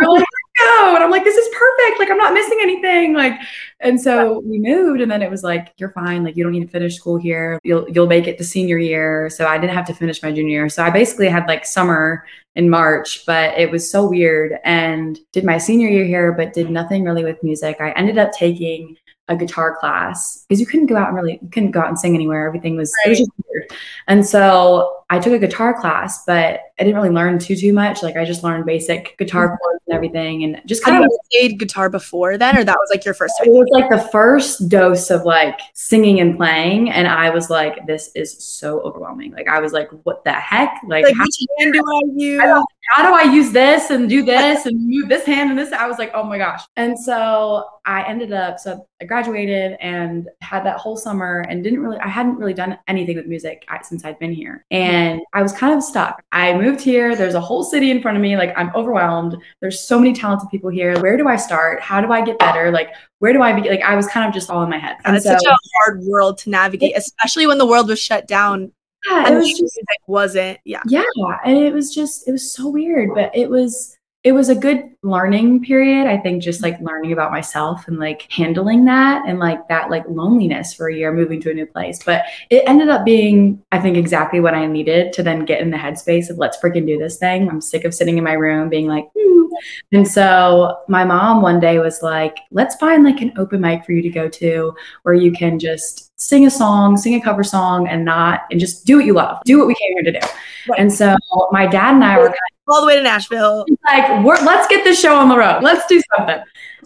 yeah, 0.00 0.06
like, 0.08 0.24
go. 0.64 0.94
And 0.94 1.04
I'm 1.04 1.10
like, 1.10 1.24
this 1.24 1.36
is 1.36 1.48
perfect. 1.54 1.98
Like 1.98 2.10
I'm 2.10 2.18
not 2.18 2.32
missing 2.32 2.58
anything. 2.62 3.14
Like, 3.14 3.34
and 3.80 4.00
so 4.00 4.40
we 4.44 4.58
moved 4.58 5.00
and 5.00 5.10
then 5.10 5.22
it 5.22 5.30
was 5.30 5.42
like, 5.42 5.72
you're 5.76 5.92
fine. 5.92 6.24
Like 6.24 6.36
you 6.36 6.44
don't 6.44 6.52
need 6.52 6.64
to 6.64 6.68
finish 6.68 6.96
school 6.96 7.16
here. 7.16 7.58
You'll, 7.64 7.88
you'll 7.90 8.06
make 8.06 8.26
it 8.26 8.38
to 8.38 8.44
senior 8.44 8.78
year. 8.78 9.30
So 9.30 9.46
I 9.46 9.58
didn't 9.58 9.74
have 9.74 9.86
to 9.86 9.94
finish 9.94 10.22
my 10.22 10.30
junior 10.30 10.52
year. 10.52 10.68
So 10.68 10.84
I 10.84 10.90
basically 10.90 11.28
had 11.28 11.46
like 11.46 11.64
summer 11.64 12.24
in 12.56 12.68
March, 12.68 13.24
but 13.26 13.56
it 13.56 13.70
was 13.70 13.90
so 13.90 14.08
weird 14.08 14.58
and 14.64 15.18
did 15.32 15.44
my 15.44 15.58
senior 15.58 15.88
year 15.88 16.04
here, 16.04 16.32
but 16.32 16.52
did 16.52 16.70
nothing 16.70 17.04
really 17.04 17.24
with 17.24 17.42
music. 17.42 17.76
I 17.80 17.92
ended 17.92 18.18
up 18.18 18.32
taking 18.32 18.96
a 19.30 19.36
guitar 19.36 19.76
class 19.76 20.44
because 20.48 20.60
you 20.60 20.66
couldn't 20.66 20.86
go 20.86 20.96
out 20.96 21.08
and 21.08 21.16
really 21.16 21.38
you 21.40 21.48
couldn't 21.48 21.70
go 21.70 21.80
out 21.80 21.88
and 21.88 21.98
sing 21.98 22.14
anywhere. 22.14 22.48
Everything 22.48 22.76
was 22.76 22.92
it 23.06 23.10
was 23.10 23.18
just 23.20 23.30
weird. 23.48 23.72
And 24.08 24.26
so 24.26 25.04
I 25.08 25.20
took 25.20 25.32
a 25.32 25.38
guitar 25.38 25.80
class, 25.80 26.24
but 26.26 26.60
I 26.80 26.84
didn't 26.84 26.96
really 26.96 27.14
learn 27.14 27.38
too 27.38 27.54
too 27.54 27.72
much. 27.72 28.02
Like 28.02 28.16
I 28.16 28.24
just 28.24 28.42
learned 28.42 28.64
basic 28.64 29.16
guitar 29.18 29.48
mm-hmm. 29.48 29.56
chords 29.56 29.80
and 29.86 29.94
everything 29.94 30.44
and 30.44 30.62
just 30.64 30.82
kind 30.82 31.04
of 31.04 31.10
played 31.30 31.58
guitar 31.58 31.90
before 31.90 32.38
then, 32.38 32.56
or 32.56 32.64
that 32.64 32.76
was 32.76 32.88
like 32.90 33.04
your 33.04 33.14
first 33.14 33.34
Time? 33.38 33.48
it 33.48 33.52
was 33.52 33.68
like 33.70 33.90
the 33.90 34.08
first 34.10 34.68
dose 34.68 35.10
of 35.10 35.22
like 35.22 35.60
singing 35.74 36.20
and 36.20 36.36
playing 36.36 36.90
and 36.90 37.06
I 37.06 37.30
was 37.30 37.50
like 37.50 37.86
this 37.86 38.10
is 38.14 38.42
so 38.42 38.80
overwhelming. 38.80 39.32
Like 39.32 39.48
I 39.48 39.60
was 39.60 39.72
like 39.72 39.90
what 40.04 40.24
the 40.24 40.32
heck? 40.32 40.80
Like, 40.86 41.04
Like, 41.04 41.14
how 41.14 41.24
which 41.24 41.46
hand 41.58 41.74
do 41.74 41.80
I 41.80 42.00
use? 42.14 42.42
I 42.42 42.62
how 42.90 43.06
do 43.06 43.14
I 43.14 43.32
use 43.32 43.52
this 43.52 43.90
and 43.90 44.08
do 44.08 44.24
this 44.24 44.66
and 44.66 44.88
move 44.88 45.08
this 45.08 45.24
hand 45.24 45.50
and 45.50 45.58
this? 45.58 45.72
I 45.72 45.86
was 45.86 45.98
like, 45.98 46.10
oh 46.12 46.24
my 46.24 46.38
gosh. 46.38 46.62
And 46.76 46.98
so 46.98 47.64
I 47.84 48.02
ended 48.02 48.32
up, 48.32 48.58
so 48.58 48.86
I 49.00 49.04
graduated 49.04 49.76
and 49.80 50.28
had 50.40 50.64
that 50.66 50.78
whole 50.78 50.96
summer 50.96 51.44
and 51.48 51.62
didn't 51.62 51.80
really, 51.80 51.98
I 51.98 52.08
hadn't 52.08 52.36
really 52.36 52.54
done 52.54 52.78
anything 52.88 53.16
with 53.16 53.26
music 53.26 53.64
since 53.82 54.04
I'd 54.04 54.18
been 54.18 54.32
here. 54.32 54.64
Mm-hmm. 54.72 54.92
And 54.92 55.20
I 55.34 55.42
was 55.42 55.52
kind 55.52 55.72
of 55.74 55.84
stuck. 55.84 56.22
I 56.32 56.52
moved 56.54 56.69
here. 56.78 57.16
There's 57.16 57.34
a 57.34 57.40
whole 57.40 57.64
city 57.64 57.90
in 57.90 58.02
front 58.02 58.16
of 58.16 58.22
me. 58.22 58.36
Like 58.36 58.52
I'm 58.56 58.70
overwhelmed. 58.74 59.36
There's 59.60 59.80
so 59.80 59.98
many 59.98 60.12
talented 60.12 60.50
people 60.50 60.68
here. 60.68 61.00
Where 61.00 61.16
do 61.16 61.26
I 61.26 61.36
start? 61.36 61.80
How 61.80 62.02
do 62.02 62.12
I 62.12 62.20
get 62.22 62.38
better? 62.38 62.70
Like, 62.70 62.90
where 63.20 63.32
do 63.32 63.40
I 63.40 63.58
be? 63.58 63.68
Like, 63.68 63.82
I 63.82 63.96
was 63.96 64.06
kind 64.06 64.28
of 64.28 64.34
just 64.34 64.50
all 64.50 64.62
in 64.62 64.68
my 64.68 64.78
head. 64.78 64.98
And 65.04 65.16
It's 65.16 65.24
so, 65.24 65.32
such 65.32 65.46
a 65.46 65.56
hard 65.78 66.02
world 66.02 66.36
to 66.38 66.50
navigate, 66.50 66.96
especially 66.96 67.46
when 67.46 67.56
the 67.56 67.66
world 67.66 67.88
was 67.88 67.98
shut 67.98 68.28
down 68.28 68.72
yeah, 69.08 69.30
it 69.30 69.34
was 69.34 69.58
just, 69.58 69.80
wasn't. 70.06 70.58
Yeah. 70.64 70.82
yeah 70.86 71.02
and 71.44 71.56
it 71.56 71.72
was 71.72 71.94
just 71.94 72.28
it 72.28 72.32
was 72.32 72.52
so 72.52 72.68
weird 72.68 73.10
but 73.14 73.34
it 73.34 73.48
was 73.48 73.96
it 74.22 74.32
was 74.32 74.50
a 74.50 74.54
good 74.54 74.82
learning 75.02 75.62
period 75.62 76.06
i 76.06 76.16
think 76.16 76.42
just 76.42 76.62
like 76.62 76.78
learning 76.80 77.12
about 77.12 77.30
myself 77.30 77.88
and 77.88 77.98
like 77.98 78.30
handling 78.30 78.84
that 78.84 79.26
and 79.26 79.38
like 79.38 79.66
that 79.68 79.88
like 79.90 80.04
loneliness 80.08 80.74
for 80.74 80.88
a 80.88 80.94
year 80.94 81.12
moving 81.12 81.40
to 81.40 81.50
a 81.50 81.54
new 81.54 81.64
place 81.66 82.02
but 82.04 82.22
it 82.50 82.62
ended 82.66 82.88
up 82.88 83.04
being 83.04 83.62
i 83.72 83.78
think 83.78 83.96
exactly 83.96 84.38
what 84.40 84.54
i 84.54 84.66
needed 84.66 85.12
to 85.12 85.22
then 85.22 85.44
get 85.46 85.60
in 85.60 85.70
the 85.70 85.76
headspace 85.76 86.28
of 86.28 86.36
let's 86.36 86.58
freaking 86.58 86.86
do 86.86 86.98
this 86.98 87.16
thing 87.16 87.48
i'm 87.48 87.60
sick 87.62 87.84
of 87.84 87.94
sitting 87.94 88.18
in 88.18 88.24
my 88.24 88.34
room 88.34 88.68
being 88.68 88.86
like 88.86 89.06
"Hmm." 89.18 89.46
and 89.92 90.06
so 90.06 90.76
my 90.88 91.02
mom 91.02 91.40
one 91.40 91.58
day 91.58 91.78
was 91.78 92.02
like 92.02 92.36
let's 92.50 92.74
find 92.76 93.04
like 93.04 93.22
an 93.22 93.32
open 93.38 93.60
mic 93.60 93.86
for 93.86 93.92
you 93.92 94.02
to 94.02 94.10
go 94.10 94.28
to 94.28 94.74
where 95.02 95.14
you 95.14 95.32
can 95.32 95.58
just 95.58 96.12
sing 96.20 96.44
a 96.44 96.50
song 96.50 96.98
sing 96.98 97.14
a 97.14 97.20
cover 97.22 97.42
song 97.42 97.88
and 97.88 98.04
not 98.04 98.42
and 98.50 98.60
just 98.60 98.84
do 98.84 98.96
what 98.96 99.06
you 99.06 99.14
love 99.14 99.38
do 99.46 99.58
what 99.58 99.66
we 99.66 99.74
came 99.74 99.92
here 99.94 100.12
to 100.12 100.20
do 100.20 100.26
Right. 100.68 100.78
and 100.78 100.92
so 100.92 101.16
my 101.52 101.66
dad 101.66 101.94
and 101.94 102.04
i 102.04 102.18
were 102.18 102.34
All 102.70 102.80
the 102.80 102.86
way 102.86 102.96
to 102.96 103.02
Nashville. 103.02 103.66
like, 103.86 104.24
let's 104.24 104.68
get 104.68 104.84
this 104.84 105.00
show 105.00 105.16
on 105.16 105.28
the 105.28 105.36
road. 105.36 105.62
Let's 105.62 105.86
do 105.86 106.00
something. 106.16 106.42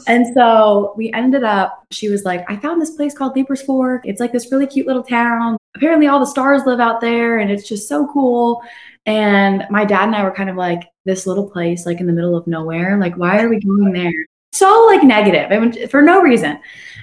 And 0.06 0.34
so 0.34 0.94
we 0.96 1.12
ended 1.12 1.44
up, 1.44 1.86
she 1.90 2.08
was 2.08 2.24
like, 2.24 2.44
I 2.50 2.56
found 2.56 2.82
this 2.82 2.90
place 2.90 3.16
called 3.16 3.36
Leiper's 3.36 3.62
Fork. 3.62 4.02
It's 4.04 4.20
like 4.20 4.32
this 4.32 4.50
really 4.50 4.66
cute 4.66 4.86
little 4.86 5.04
town. 5.04 5.56
Apparently, 5.76 6.08
all 6.08 6.18
the 6.18 6.26
stars 6.26 6.62
live 6.66 6.80
out 6.80 7.00
there 7.00 7.38
and 7.38 7.50
it's 7.50 7.68
just 7.68 7.88
so 7.88 8.08
cool. 8.12 8.62
And 9.06 9.64
my 9.70 9.84
dad 9.84 10.04
and 10.04 10.16
I 10.16 10.24
were 10.24 10.32
kind 10.32 10.50
of 10.50 10.56
like, 10.56 10.88
this 11.04 11.26
little 11.26 11.48
place, 11.48 11.86
like 11.86 12.00
in 12.00 12.06
the 12.06 12.12
middle 12.12 12.36
of 12.36 12.46
nowhere. 12.46 12.98
Like, 12.98 13.16
why 13.16 13.40
are 13.40 13.48
we 13.48 13.60
going 13.60 13.92
there? 13.92 14.26
So, 14.52 14.86
like, 14.86 15.02
negative. 15.02 15.50
I 15.50 15.58
negative 15.58 15.82
and 15.82 15.90
for 15.90 16.02
no 16.02 16.20
reason. 16.20 16.58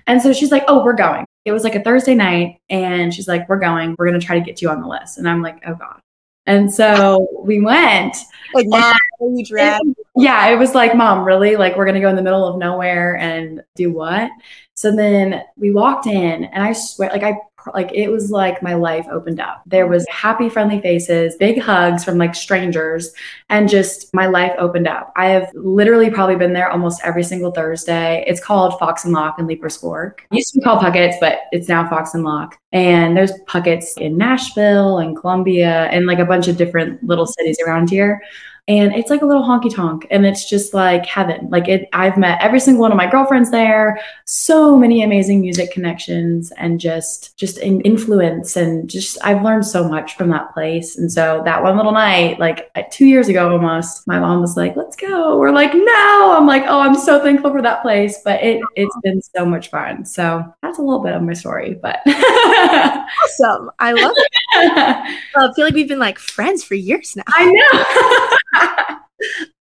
And 0.08 0.22
so 0.22 0.34
she's 0.34 0.52
like, 0.52 0.64
oh, 0.68 0.84
we're 0.84 0.94
going. 0.94 1.26
It 1.46 1.52
was 1.52 1.64
like 1.64 1.76
a 1.76 1.84
Thursday 1.84 2.16
night. 2.16 2.60
And 2.70 3.14
she's 3.14 3.28
like, 3.28 3.48
we're 3.50 3.60
going. 3.60 3.96
We're 3.98 4.08
going 4.08 4.20
to 4.20 4.26
try 4.26 4.40
to 4.40 4.46
get 4.46 4.62
you 4.62 4.70
on 4.70 4.82
the 4.82 4.88
list. 4.88 5.18
And 5.18 5.28
I'm 5.28 5.42
like, 5.42 5.62
oh, 5.68 5.76
God. 5.76 6.00
And 6.46 6.74
so 6.74 7.28
we 7.44 7.62
went. 7.62 8.18
Like, 8.54 8.68
mom, 8.68 8.94
you 9.22 9.46
drag. 9.46 9.82
Yeah, 10.16 10.48
it 10.50 10.58
was 10.58 10.76
like, 10.76 10.96
Mom, 10.96 11.24
really? 11.24 11.56
Like, 11.56 11.78
we're 11.78 11.86
going 11.86 11.96
to 11.96 12.02
go 12.02 12.10
in 12.10 12.18
the 12.18 12.22
middle 12.22 12.46
of 12.46 12.58
nowhere 12.58 13.16
and 13.18 13.64
do 13.76 13.94
what? 13.94 14.30
So 14.74 14.94
then 14.94 15.44
we 15.56 15.72
walked 15.72 16.08
in, 16.08 16.46
and 16.46 16.64
I 16.64 16.74
swear, 16.74 17.10
like, 17.10 17.24
I 17.24 17.38
like 17.74 17.92
it 17.94 18.10
was 18.10 18.32
like 18.32 18.62
my 18.62 18.74
life 18.74 19.06
opened 19.12 19.40
up. 19.40 19.62
There 19.66 19.88
was 19.88 20.06
happy, 20.10 20.50
friendly 20.50 20.82
faces, 20.82 21.36
big 21.36 21.60
hugs 21.60 22.04
from 22.04 22.18
like 22.18 22.36
strangers, 22.36 23.14
and 23.50 23.70
just 23.70 24.14
my 24.14 24.28
life 24.28 24.54
opened 24.58 24.88
up. 24.88 25.12
I 25.16 25.28
have 25.28 25.50
literally 25.54 26.10
probably 26.10 26.36
been 26.36 26.54
there 26.54 26.70
almost 26.70 27.02
every 27.04 27.24
single 27.24 27.52
Thursday. 27.52 28.24
It's 28.28 28.44
called 28.44 28.78
Fox 28.80 29.06
and 29.06 29.14
Locke 29.14 29.36
and 29.38 29.48
Leiper's 29.48 29.78
Fork. 29.78 30.26
It 30.32 30.38
used 30.38 30.54
to 30.54 30.60
be 30.60 30.64
called 30.64 30.82
Puckett's, 30.82 31.18
but 31.20 31.40
it's 31.52 31.68
now 31.68 31.90
Fox 31.90 32.14
and 32.14 32.24
Locke. 32.24 32.58
And 32.72 33.16
there's 33.18 33.34
Puckett's 33.48 33.98
in 33.98 34.18
Nashville 34.18 35.00
and 35.00 35.18
Columbia 35.18 35.86
and 35.92 36.06
like 36.06 36.20
a 36.20 36.26
bunch 36.26 36.48
of 36.48 36.58
different 36.58 37.04
little 37.04 37.26
cities 37.26 37.58
around 37.66 37.90
here. 37.90 38.22
And 38.68 38.94
it's 38.94 39.10
like 39.10 39.22
a 39.22 39.26
little 39.26 39.44
honky 39.44 39.74
tonk 39.74 40.06
and 40.12 40.26
it's 40.26 40.48
just 40.48 40.74
like 40.74 41.06
heaven. 41.06 41.48
Like 41.50 41.68
it 41.68 41.90
i've 41.94 42.18
met 42.18 42.42
every 42.42 42.60
single 42.60 42.82
one 42.82 42.92
of 42.92 42.98
my 42.98 43.10
girlfriends 43.10 43.50
there. 43.52 44.00
So 44.26 44.78
many 44.78 45.04
amazing 45.04 45.42
music 45.42 45.72
connections 45.72 46.52
and 46.58 46.80
just 46.80 47.36
just 47.38 47.58
in 47.58 47.82
influence 47.82 48.56
and 48.56 48.90
just 48.90 49.18
i've 49.24 49.42
learned 49.44 49.66
so 49.66 49.88
much 49.88 50.16
from 50.16 50.30
that 50.30 50.54
place. 50.54 50.98
And 50.98 51.12
so 51.12 51.42
that 51.44 51.64
one 51.64 51.76
little 51.76 51.92
night 51.92 52.40
like 52.40 52.70
uh, 52.76 52.84
two 52.92 53.08
years 53.08 53.28
ago 53.28 53.52
almost 53.52 54.08
my 54.08 54.20
mom 54.20 54.42
was 54.42 54.56
like 54.56 54.76
let's 54.76 54.96
go. 54.96 55.38
We're 55.38 55.52
like 55.52 55.74
no. 55.74 56.36
I'm 56.38 56.46
like 56.46 56.64
oh 56.68 56.80
i'm 56.80 56.96
so 56.96 57.22
thankful 57.22 57.52
for 57.52 57.62
that 57.64 57.82
place. 57.82 58.20
But 58.24 58.44
it 58.44 58.62
it's 58.76 58.96
been 59.04 59.22
so 59.22 59.44
much 59.44 59.70
fun. 59.72 60.06
So 60.06 60.46
that's 60.62 60.78
a 60.78 60.82
little 60.82 61.02
bit 61.04 61.14
of 61.14 61.24
my 61.24 61.34
story 61.34 61.80
but 61.82 62.00
awesome. 62.08 63.72
I 63.80 63.92
love 63.94 64.14
it. 64.16 64.32
I 64.56 65.54
feel 65.56 65.66
like 65.66 65.74
we've 65.74 65.88
been 65.88 66.00
like 66.00 66.20
friends 66.20 66.64
for 66.64 66.76
years 66.76 67.16
now. 67.16 67.24
I 67.28 67.46
know 67.52 68.38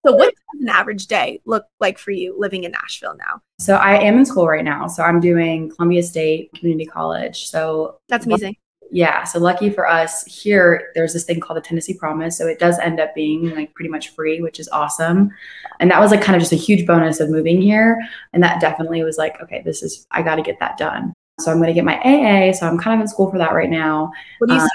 so 0.06 0.16
what 0.16 0.34
does 0.34 0.62
an 0.62 0.70
average 0.70 1.08
day 1.08 1.42
look 1.46 1.66
like 1.80 1.98
for 1.98 2.12
you 2.12 2.36
living 2.38 2.64
in 2.64 2.72
Nashville 2.72 3.16
now? 3.18 3.42
So 3.60 3.76
I 3.76 3.98
am 3.98 4.18
in 4.18 4.26
school 4.26 4.48
right 4.48 4.64
now. 4.64 4.88
So 4.88 5.04
I'm 5.04 5.20
doing 5.20 5.70
Columbia 5.72 6.04
State 6.04 6.52
Community 6.54 6.86
College. 6.86 7.48
So 7.48 7.98
that's 8.08 8.26
amazing. 8.26 8.56
Yeah. 8.92 9.24
So 9.24 9.40
lucky 9.40 9.72
for 9.72 9.88
us 9.88 10.24
here, 10.26 10.92
there's 10.94 11.12
this 11.12 11.24
thing 11.24 11.40
called 11.40 11.58
the 11.58 11.62
Tennessee 11.62 11.96
Promise. 11.96 12.38
So 12.38 12.48
it 12.48 12.60
does 12.60 12.78
end 12.78 13.00
up 13.00 13.16
being 13.16 13.50
like 13.56 13.74
pretty 13.74 13.90
much 13.90 14.10
free, 14.10 14.42
which 14.42 14.60
is 14.60 14.70
awesome. 14.70 15.32
And 15.80 15.90
that 15.90 16.00
was 16.00 16.12
like 16.12 16.22
kind 16.22 16.36
of 16.36 16.40
just 16.40 16.54
a 16.54 16.56
huge 16.56 16.86
bonus 16.86 17.20
of 17.20 17.30
moving 17.30 17.60
here. 17.62 18.00
And 18.32 18.44
that 18.44 18.62
definitely 18.62 19.04
was 19.04 19.18
like, 19.18 19.42
okay, 19.42 19.64
this 19.66 19.82
is, 19.82 20.06
I 20.12 20.22
got 20.22 20.36
to 20.36 20.44
get 20.44 20.60
that 20.60 20.78
done. 20.78 21.15
So 21.40 21.52
I'm 21.52 21.58
going 21.58 21.68
to 21.68 21.74
get 21.74 21.86
my 21.86 21.98
AA. 22.00 22.54
So 22.54 22.68
I'm 22.68 22.78
kind 22.78 23.00
of 23.00 23.02
in 23.02 23.08
school 23.08 23.30
for 23.30 23.38
that 23.38 23.54
right 23.54 23.70
now. 23.70 24.12
What 24.40 24.48
do 24.48 24.56
you 24.56 24.62
um, 24.62 24.70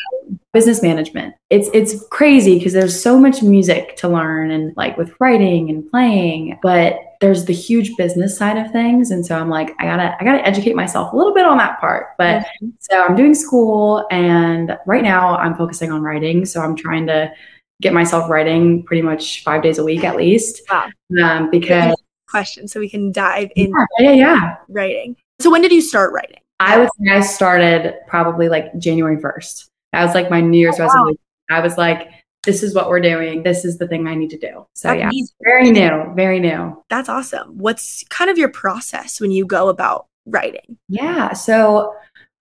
business 0.53 0.83
management. 0.83 1.35
It's 1.49 1.69
it's 1.73 2.05
crazy 2.09 2.59
because 2.59 2.73
there's 2.73 3.01
so 3.01 3.19
much 3.19 3.43
music 3.43 3.97
to 3.97 4.09
learn 4.09 4.51
and 4.51 4.77
like 4.77 4.97
with 4.97 5.15
writing 5.21 5.71
and 5.71 5.89
playing, 5.89 6.59
but 6.63 6.99
there's 7.21 7.45
the 7.45 7.53
huge 7.53 7.97
business 7.97 8.37
side 8.37 8.57
of 8.57 8.71
things. 8.73 9.11
And 9.11 9.25
so 9.25 9.37
I'm 9.37 9.49
like, 9.49 9.75
I 9.79 9.85
gotta 9.85 10.17
I 10.21 10.25
gotta 10.25 10.47
educate 10.47 10.75
myself 10.75 11.13
a 11.13 11.17
little 11.17 11.35
bit 11.35 11.45
on 11.45 11.59
that 11.59 11.81
part. 11.81 12.09
But 12.19 12.43
mm-hmm. 12.43 12.69
so 12.81 13.01
I'm 13.01 13.17
doing 13.17 13.35
school 13.35 14.07
and 14.11 14.77
right 14.87 15.03
now 15.03 15.37
I'm 15.37 15.55
focusing 15.55 15.93
on 15.93 16.03
writing. 16.03 16.45
So 16.45 16.61
I'm 16.61 16.77
trying 16.77 17.07
to 17.07 17.33
get 17.81 17.93
myself 17.93 18.29
writing 18.29 18.83
pretty 18.85 19.03
much 19.03 19.43
five 19.45 19.63
days 19.63 19.79
a 19.79 19.85
week 19.85 20.05
at 20.05 20.17
least. 20.17 20.63
Wow. 20.71 20.89
Um, 21.23 21.51
because 21.51 21.97
question 22.29 22.69
so 22.69 22.79
we 22.79 22.89
can 22.89 23.11
dive 23.11 23.51
in 23.57 23.73
yeah, 23.99 24.11
yeah, 24.11 24.13
yeah. 24.13 24.57
writing. 24.69 25.17
So 25.41 25.51
when 25.51 25.63
did 25.63 25.73
you 25.73 25.81
start 25.81 26.13
writing? 26.13 26.40
I 26.61 26.79
would 26.79 26.89
say 26.99 27.11
I 27.11 27.21
started 27.21 27.95
probably 28.07 28.49
like 28.49 28.77
January 28.79 29.17
1st. 29.17 29.69
That 29.93 30.05
was 30.05 30.15
like 30.15 30.31
my 30.31 30.41
New 30.41 30.59
Year's 30.59 30.79
oh, 30.79 30.85
resolution. 30.85 31.19
Wow. 31.49 31.57
I 31.57 31.61
was 31.61 31.77
like, 31.79 32.11
this 32.45 32.63
is 32.63 32.75
what 32.75 32.89
we're 32.89 33.01
doing. 33.01 33.43
This 33.43 33.65
is 33.65 33.79
the 33.79 33.89
thing 33.89 34.07
I 34.07 34.15
need 34.15 34.31
to 34.31 34.39
do. 34.39 34.67
So 34.75 34.89
That's 34.89 34.99
yeah, 34.99 35.09
amazing. 35.09 35.37
very 35.43 35.71
new, 35.71 36.13
very 36.15 36.39
new. 36.39 36.83
That's 36.89 37.09
awesome. 37.09 37.59
What's 37.59 38.05
kind 38.11 38.31
of 38.31 38.39
your 38.39 38.51
process 38.51 39.21
when 39.21 39.31
you 39.31 39.45
go 39.45 39.69
about 39.69 40.07
writing? 40.27 40.79
Yeah. 40.89 41.33
So 41.33 41.95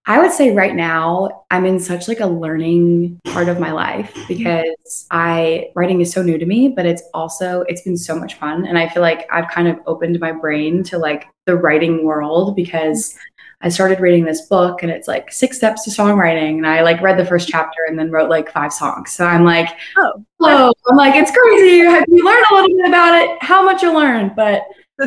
I 0.06 0.20
would 0.20 0.32
say 0.32 0.54
right 0.54 0.76
now 0.76 1.46
I'm 1.52 1.66
in 1.66 1.80
such 1.80 2.08
like 2.08 2.20
a 2.20 2.28
learning 2.28 3.20
part 3.26 3.48
of 3.48 3.60
my 3.60 3.72
life 3.72 4.14
because 4.28 5.06
I 5.12 5.70
writing 5.76 6.02
is 6.02 6.12
so 6.12 6.24
new 6.24 6.38
to 6.38 6.46
me, 6.46 6.70
but 6.70 6.86
it's 6.86 7.04
also 7.14 7.62
it's 7.68 7.82
been 7.82 7.98
so 7.98 8.16
much 8.16 8.36
fun 8.36 8.66
and 8.66 8.78
I 8.78 8.90
feel 8.90 9.02
like 9.02 9.28
I've 9.32 9.50
kind 9.50 9.68
of 9.68 9.78
opened 9.86 10.20
my 10.20 10.32
brain 10.32 10.84
to 10.86 10.98
like 10.98 11.26
the 11.46 11.56
writing 11.56 12.06
world 12.06 12.56
because 12.56 13.16
I 13.62 13.70
started 13.70 14.00
reading 14.00 14.24
this 14.24 14.42
book 14.48 14.84
and 14.84 14.92
it's 14.92 15.08
like 15.08 15.32
six 15.32 15.58
steps 15.58 15.84
to 15.84 15.90
songwriting. 15.90 16.58
And 16.58 16.68
I 16.68 16.82
like 16.82 17.02
read 17.02 17.18
the 17.18 17.26
first 17.26 17.48
mm-hmm. 17.48 17.58
chapter 17.58 17.80
and 17.88 18.00
then 18.00 18.10
wrote 18.10 18.30
like 18.30 18.52
five 18.52 18.72
songs. 18.72 19.12
So 19.12 19.26
I'm 19.26 19.44
like, 19.44 19.68
oh, 19.98 20.24
whoa. 20.38 20.72
I'm 20.88 20.96
like, 20.96 21.16
it's 21.16 21.32
crazy. 21.32 21.78
You 21.78 22.26
learn 22.26 22.44
a 22.52 22.54
little 22.54 22.78
bit 22.78 22.88
about 22.88 23.22
it, 23.22 23.38
how 23.42 23.62
much 23.62 23.82
you 23.82 23.94
learn. 23.94 24.32
But 24.36 24.64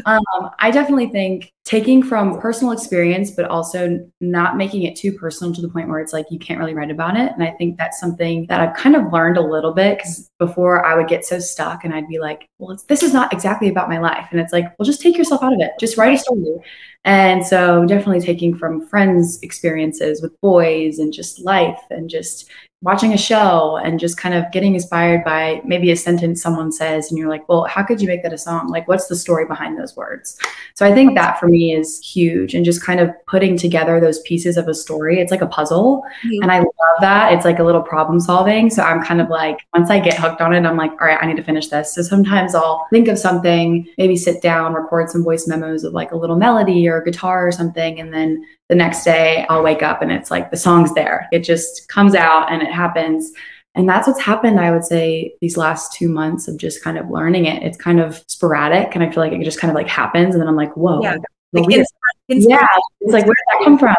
um, 0.06 0.50
I 0.58 0.70
definitely 0.70 1.08
think 1.08 1.52
taking 1.64 2.02
from 2.02 2.40
personal 2.40 2.72
experience, 2.72 3.30
but 3.30 3.44
also 3.44 3.98
not 4.20 4.56
making 4.56 4.82
it 4.82 4.96
too 4.96 5.12
personal 5.12 5.54
to 5.54 5.60
the 5.60 5.68
point 5.68 5.88
where 5.88 6.00
it's 6.00 6.12
like 6.12 6.26
you 6.30 6.38
can't 6.38 6.58
really 6.58 6.74
write 6.74 6.90
about 6.90 7.16
it. 7.16 7.32
And 7.32 7.42
I 7.42 7.50
think 7.52 7.78
that's 7.78 8.00
something 8.00 8.46
that 8.48 8.60
I've 8.60 8.76
kind 8.76 8.96
of 8.96 9.12
learned 9.12 9.36
a 9.36 9.42
little 9.42 9.72
bit 9.72 9.98
because 9.98 10.30
before 10.38 10.84
I 10.84 10.94
would 10.94 11.08
get 11.08 11.24
so 11.24 11.38
stuck 11.38 11.84
and 11.84 11.94
I'd 11.94 12.08
be 12.08 12.18
like, 12.18 12.48
well, 12.58 12.76
this 12.88 13.02
is 13.02 13.12
not 13.12 13.32
exactly 13.32 13.68
about 13.68 13.88
my 13.88 13.98
life. 13.98 14.26
And 14.30 14.40
it's 14.40 14.52
like, 14.52 14.64
well, 14.78 14.86
just 14.86 15.00
take 15.00 15.16
yourself 15.16 15.42
out 15.42 15.52
of 15.52 15.60
it, 15.60 15.72
just 15.78 15.96
write 15.96 16.14
a 16.14 16.18
story. 16.18 16.56
And 17.04 17.44
so, 17.44 17.84
definitely 17.84 18.20
taking 18.20 18.56
from 18.56 18.86
friends' 18.86 19.40
experiences 19.42 20.22
with 20.22 20.40
boys 20.40 20.98
and 20.98 21.12
just 21.12 21.40
life 21.40 21.80
and 21.90 22.08
just 22.08 22.48
watching 22.82 23.12
a 23.12 23.18
show 23.18 23.76
and 23.76 24.00
just 24.00 24.16
kind 24.16 24.34
of 24.34 24.50
getting 24.52 24.74
inspired 24.74 25.24
by 25.24 25.62
maybe 25.64 25.90
a 25.90 25.96
sentence 25.96 26.42
someone 26.42 26.72
says 26.72 27.10
and 27.10 27.18
you're 27.18 27.28
like 27.28 27.48
well 27.48 27.64
how 27.64 27.82
could 27.82 28.00
you 28.00 28.08
make 28.08 28.22
that 28.22 28.32
a 28.32 28.38
song? 28.38 28.68
Like 28.68 28.88
what's 28.88 29.06
the 29.06 29.16
story 29.16 29.46
behind 29.46 29.78
those 29.78 29.96
words? 29.96 30.38
So 30.74 30.84
i 30.84 30.92
think 30.92 31.14
that 31.14 31.38
for 31.38 31.48
me 31.48 31.74
is 31.74 32.00
huge 32.00 32.54
and 32.54 32.64
just 32.64 32.82
kind 32.82 33.00
of 33.00 33.10
putting 33.26 33.56
together 33.56 34.00
those 34.00 34.20
pieces 34.20 34.56
of 34.56 34.68
a 34.68 34.74
story. 34.74 35.20
It's 35.20 35.30
like 35.30 35.42
a 35.42 35.46
puzzle 35.46 36.02
mm-hmm. 36.24 36.42
and 36.42 36.52
i 36.52 36.58
love 36.58 36.98
that. 37.00 37.32
It's 37.32 37.44
like 37.44 37.58
a 37.58 37.64
little 37.64 37.82
problem 37.82 38.20
solving. 38.20 38.70
So 38.70 38.82
i'm 38.82 39.02
kind 39.02 39.20
of 39.20 39.28
like 39.28 39.58
once 39.74 39.90
i 39.90 40.00
get 40.00 40.18
hooked 40.18 40.40
on 40.40 40.52
it 40.52 40.66
i'm 40.66 40.76
like 40.76 40.90
all 40.92 41.06
right 41.06 41.18
i 41.22 41.26
need 41.26 41.36
to 41.36 41.44
finish 41.44 41.68
this. 41.68 41.94
So 41.94 42.02
sometimes 42.02 42.54
i'll 42.54 42.86
think 42.90 43.08
of 43.08 43.18
something 43.18 43.86
maybe 43.96 44.16
sit 44.16 44.42
down 44.42 44.74
record 44.74 45.10
some 45.10 45.22
voice 45.22 45.46
memos 45.46 45.84
of 45.84 45.92
like 45.92 46.12
a 46.12 46.16
little 46.16 46.36
melody 46.36 46.88
or 46.88 47.00
a 47.00 47.04
guitar 47.04 47.46
or 47.46 47.52
something 47.52 48.00
and 48.00 48.12
then 48.12 48.44
the 48.72 48.76
next 48.76 49.04
day 49.04 49.44
I'll 49.50 49.62
wake 49.62 49.82
up 49.82 50.00
and 50.00 50.10
it's 50.10 50.30
like 50.30 50.50
the 50.50 50.56
song's 50.56 50.94
there. 50.94 51.28
It 51.30 51.40
just 51.40 51.88
comes 51.88 52.14
out 52.14 52.50
and 52.50 52.62
it 52.62 52.72
happens. 52.72 53.30
And 53.74 53.86
that's 53.86 54.06
what's 54.06 54.18
happened, 54.18 54.58
I 54.58 54.70
would 54.70 54.86
say, 54.86 55.34
these 55.42 55.58
last 55.58 55.92
two 55.92 56.08
months 56.08 56.48
of 56.48 56.56
just 56.56 56.82
kind 56.82 56.96
of 56.96 57.10
learning 57.10 57.44
it. 57.44 57.62
It's 57.62 57.76
kind 57.76 58.00
of 58.00 58.24
sporadic 58.28 58.94
and 58.94 59.04
I 59.04 59.10
feel 59.10 59.22
like 59.22 59.34
it 59.34 59.44
just 59.44 59.60
kind 59.60 59.70
of 59.70 59.74
like 59.74 59.88
happens. 59.88 60.34
And 60.34 60.40
then 60.40 60.48
I'm 60.48 60.56
like, 60.56 60.74
whoa. 60.74 61.02
Yeah, 61.02 61.18
like 61.52 61.66
yeah. 61.68 61.84
It's 62.28 63.12
like, 63.12 63.26
where 63.26 63.34
did 63.34 63.58
that 63.58 63.60
come 63.62 63.78
from? 63.78 63.94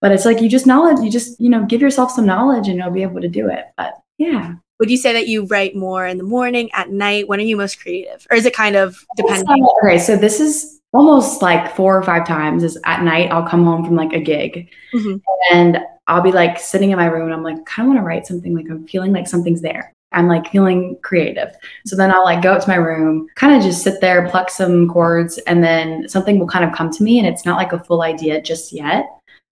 But 0.00 0.12
it's 0.12 0.24
like 0.24 0.40
you 0.40 0.48
just 0.48 0.66
knowledge, 0.66 1.04
you 1.04 1.10
just, 1.10 1.38
you 1.38 1.50
know, 1.50 1.66
give 1.66 1.82
yourself 1.82 2.10
some 2.10 2.24
knowledge 2.24 2.68
and 2.68 2.78
you'll 2.78 2.90
be 2.90 3.02
able 3.02 3.20
to 3.20 3.28
do 3.28 3.50
it. 3.50 3.66
But 3.76 3.98
yeah. 4.16 4.54
Would 4.80 4.90
you 4.90 4.96
say 4.96 5.12
that 5.12 5.28
you 5.28 5.44
write 5.44 5.76
more 5.76 6.06
in 6.06 6.16
the 6.16 6.24
morning, 6.24 6.70
at 6.72 6.88
night? 6.88 7.28
When 7.28 7.38
are 7.38 7.42
you 7.42 7.58
most 7.58 7.80
creative? 7.80 8.26
Or 8.30 8.36
is 8.38 8.46
it 8.46 8.54
kind 8.54 8.76
of 8.76 9.04
dependent? 9.14 9.68
Okay, 9.84 9.98
so 9.98 10.16
this 10.16 10.40
is 10.40 10.80
almost 10.96 11.42
like 11.42 11.74
four 11.74 11.96
or 11.96 12.02
five 12.02 12.26
times 12.26 12.62
is 12.62 12.78
at 12.84 13.02
night 13.02 13.30
I'll 13.30 13.46
come 13.46 13.64
home 13.64 13.84
from 13.84 13.96
like 13.96 14.12
a 14.12 14.20
gig 14.20 14.68
mm-hmm. 14.94 15.16
and 15.52 15.78
I'll 16.06 16.22
be 16.22 16.32
like 16.32 16.58
sitting 16.58 16.90
in 16.90 16.98
my 16.98 17.06
room 17.06 17.24
and 17.24 17.34
I'm 17.34 17.42
like 17.42 17.64
kind 17.66 17.86
of 17.86 17.94
want 17.94 18.00
to 18.00 18.06
write 18.06 18.26
something 18.26 18.54
like 18.54 18.66
I'm 18.70 18.86
feeling 18.86 19.12
like 19.12 19.26
something's 19.26 19.60
there. 19.60 19.92
I'm 20.12 20.28
like 20.28 20.50
feeling 20.50 20.96
creative. 21.02 21.54
So 21.84 21.96
then 21.96 22.12
I'll 22.12 22.24
like 22.24 22.42
go 22.42 22.52
up 22.52 22.62
to 22.62 22.68
my 22.68 22.76
room, 22.76 23.26
kind 23.34 23.54
of 23.54 23.62
just 23.62 23.82
sit 23.82 24.00
there, 24.00 24.28
pluck 24.28 24.50
some 24.50 24.88
chords, 24.88 25.38
and 25.46 25.62
then 25.62 26.08
something 26.08 26.38
will 26.38 26.46
kind 26.46 26.64
of 26.64 26.72
come 26.72 26.90
to 26.92 27.02
me. 27.02 27.18
And 27.18 27.26
it's 27.26 27.44
not 27.44 27.56
like 27.56 27.72
a 27.72 27.84
full 27.84 28.02
idea 28.02 28.40
just 28.40 28.72
yet 28.72 29.06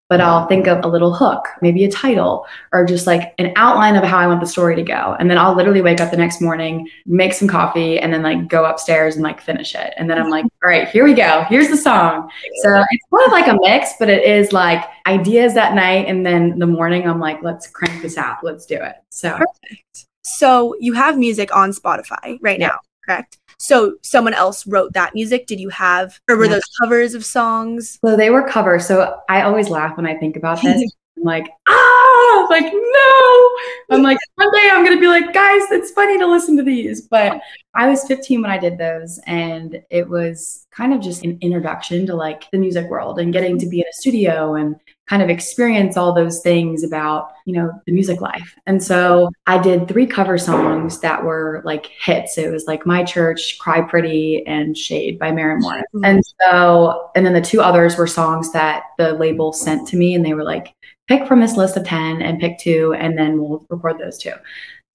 but 0.08 0.20
I'll 0.20 0.46
think 0.46 0.66
of 0.66 0.84
a 0.84 0.88
little 0.88 1.14
hook, 1.14 1.46
maybe 1.62 1.84
a 1.84 1.90
title, 1.90 2.46
or 2.73 2.84
just 2.84 3.06
like 3.06 3.34
an 3.38 3.52
outline 3.56 3.96
of 3.96 4.04
how 4.04 4.18
I 4.18 4.26
want 4.26 4.40
the 4.40 4.46
story 4.46 4.76
to 4.76 4.82
go. 4.82 5.16
And 5.18 5.30
then 5.30 5.38
I'll 5.38 5.54
literally 5.54 5.80
wake 5.80 6.00
up 6.00 6.11
the 6.11 6.16
next 6.16 6.40
morning, 6.40 6.88
make 7.06 7.32
some 7.32 7.49
coffee, 7.49 7.99
and 7.99 8.12
then 8.12 8.23
like 8.23 8.49
go 8.49 8.64
upstairs 8.64 9.14
and 9.14 9.23
like 9.23 9.40
finish 9.40 9.75
it. 9.75 9.94
And 9.96 10.11
then 10.11 10.18
I'm 10.18 10.28
like, 10.28 10.44
all 10.44 10.68
right, 10.68 10.88
here 10.88 11.04
we 11.04 11.14
go. 11.14 11.44
Here's 11.49 11.68
the 11.68 11.76
song. 11.76 12.30
So 12.62 12.84
it's 12.90 13.04
kind 13.11 13.26
of 13.26 13.32
like 13.32 13.49
a 13.49 13.58
mix, 13.61 13.94
but 13.99 14.11
it 14.11 14.25
is 14.25 14.52
like 14.52 14.84
ideas 15.06 15.54
that 15.54 15.75
night. 15.75 16.06
And 16.06 16.25
then 16.25 16.58
the 16.58 16.66
morning, 16.66 17.08
I'm 17.08 17.20
like, 17.20 17.42
let's 17.42 17.66
crank 17.66 18.02
this 18.02 18.18
out. 18.18 18.38
Let's 18.42 18.66
do 18.66 18.76
it. 18.76 18.96
So 19.08 19.30
perfect. 19.30 20.06
So 20.23 20.75
you 20.80 20.92
have 20.94 21.18
music 21.18 21.54
on 21.54 21.70
Spotify 21.73 22.38
right 22.40 22.58
yeah. 22.58 22.68
now, 22.68 22.78
correct? 23.06 23.38
So 23.58 23.96
someone 24.02 24.34
else 24.34 24.66
wrote 24.66 24.92
that 24.92 25.14
music. 25.14 25.46
Did 25.46 25.61
you 25.61 25.68
have, 25.70 26.20
or 26.28 26.37
were 26.37 26.44
yeah. 26.44 26.52
those 26.52 26.64
covers 26.80 27.14
of 27.14 27.25
songs? 27.25 27.99
So 28.04 28.16
they 28.16 28.30
were 28.30 28.46
covers. 28.46 28.87
So 28.87 29.20
I 29.28 29.42
always 29.42 29.68
laugh 29.68 29.96
when 29.96 30.06
I 30.06 30.16
think 30.16 30.37
about 30.37 30.62
this. 30.62 30.82
I'm 31.16 31.23
like, 31.23 31.46
ah, 31.68 32.46
like, 32.50 32.73
no. 32.73 33.50
I'm 33.90 34.02
like, 34.02 34.18
one 34.34 34.50
day 34.52 34.68
I'm 34.73 34.84
going 34.84 34.96
to 34.96 35.00
be 35.00 35.06
like, 35.06 35.32
guys, 35.32 35.62
it's 35.70 35.92
funny 35.92 36.18
to 36.18 36.26
listen 36.26 36.56
to 36.56 36.62
these. 36.62 37.02
But 37.02 37.40
I 37.75 37.88
was 37.88 38.04
15 38.04 38.42
when 38.42 38.50
I 38.50 38.58
did 38.58 38.78
those. 38.78 39.20
And 39.26 39.82
it 39.90 40.08
was 40.08 40.66
kind 40.70 40.92
of 40.92 41.00
just 41.00 41.25
an 41.25 41.38
introduction 41.40 42.06
to 42.06 42.14
like 42.14 42.50
the 42.50 42.58
music 42.58 42.88
world 42.90 43.18
and 43.18 43.32
getting 43.32 43.58
to 43.58 43.66
be 43.66 43.80
in 43.80 43.87
a 43.87 43.92
studio 43.92 44.54
and 44.54 44.76
kind 45.06 45.23
of 45.23 45.28
experience 45.28 45.96
all 45.96 46.14
those 46.14 46.40
things 46.40 46.82
about, 46.82 47.32
you 47.44 47.52
know, 47.52 47.70
the 47.87 47.92
music 47.92 48.20
life. 48.20 48.56
And 48.66 48.82
so 48.82 49.30
I 49.46 49.58
did 49.58 49.87
three 49.87 50.06
cover 50.06 50.38
songs 50.38 51.00
that 51.00 51.23
were 51.23 51.61
like 51.64 51.87
hits. 51.87 52.38
It 52.38 52.50
was 52.50 52.66
like 52.66 52.87
My 52.87 53.04
Church, 53.04 53.58
Cry 53.58 53.82
Pretty, 53.82 54.46
and 54.46 54.76
Shade 54.76 55.18
by 55.18 55.30
Maren 55.30 55.61
Morris. 55.61 55.84
And 56.02 56.23
so, 56.40 57.11
and 57.14 57.26
then 57.26 57.34
the 57.34 57.40
two 57.42 57.61
others 57.61 57.96
were 57.96 58.06
songs 58.06 58.50
that 58.52 58.84
the 58.96 59.12
label 59.12 59.52
sent 59.52 59.87
to 59.88 59.96
me 59.96 60.14
and 60.14 60.25
they 60.25 60.34
were 60.34 60.44
like, 60.44 60.75
pick 61.06 61.26
from 61.28 61.40
this 61.40 61.56
list 61.56 61.76
of 61.76 61.84
10 61.84 62.23
and 62.23 62.40
pick 62.40 62.58
two, 62.58 62.94
and 62.94 63.18
then 63.18 63.40
we'll 63.40 63.64
record 63.68 63.99
those 63.99 64.18
two. 64.18 64.32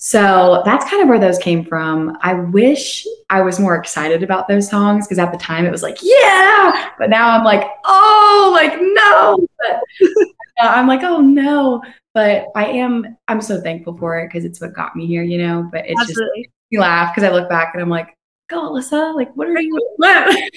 So 0.02 0.62
that's 0.64 0.90
kind 0.90 1.04
of 1.04 1.10
where 1.10 1.20
those 1.20 1.38
came 1.38 1.66
from. 1.66 2.18
I 2.22 2.34
wish 2.34 3.06
I 3.30 3.42
was 3.42 3.60
more 3.60 3.76
excited 3.76 4.24
about 4.24 4.48
those 4.48 4.70
songs 4.70 5.06
because 5.06 5.20
at 5.20 5.34
the 5.34 5.38
time 5.38 5.66
it 5.66 5.72
was 5.72 5.84
like, 5.84 5.98
yeah, 6.02 6.92
but 6.98 7.10
now 7.10 7.28
I'm 7.38 7.44
like, 7.44 7.70
oh, 7.84 8.50
like, 8.54 8.80
no. 8.80 9.46
But 9.58 10.08
I'm 10.62 10.88
like, 10.88 11.04
oh, 11.04 11.20
no. 11.20 11.84
But 12.14 12.46
I 12.56 12.68
am, 12.68 13.18
I'm 13.28 13.42
so 13.42 13.60
thankful 13.60 13.98
for 13.98 14.18
it 14.18 14.28
because 14.28 14.46
it's 14.46 14.62
what 14.62 14.74
got 14.74 14.96
me 14.96 15.06
here, 15.06 15.22
you 15.22 15.38
know. 15.38 15.68
But 15.70 15.84
it's 15.86 16.00
Absolutely. 16.00 16.44
just, 16.44 16.54
me 16.72 16.80
laugh 16.80 17.14
because 17.14 17.30
I 17.30 17.34
look 17.34 17.50
back 17.50 17.72
and 17.74 17.84
I'm 17.84 17.90
like, 17.90 18.16
go, 18.50 18.72
Alyssa, 18.72 19.14
like, 19.14 19.36
what 19.36 19.48
are 19.48 19.60
you? 19.60 19.96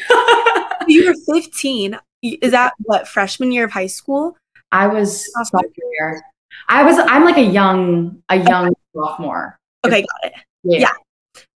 You 0.88 1.06
were 1.06 1.34
15. 1.34 1.96
Is 2.22 2.50
that 2.52 2.74
what 2.78 3.08
freshman 3.08 3.52
year 3.52 3.64
of 3.64 3.72
high 3.72 3.86
school? 3.86 4.36
I 4.70 4.86
was 4.86 5.28
sophomore 5.32 5.62
year. 5.76 6.22
I 6.68 6.82
was. 6.82 6.98
I'm 6.98 7.24
like 7.24 7.36
a 7.36 7.42
young, 7.42 8.22
a 8.28 8.36
young 8.36 8.74
sophomore. 8.94 9.58
Okay, 9.84 10.02
got 10.02 10.32
it. 10.32 10.38
Yeah. 10.62 10.92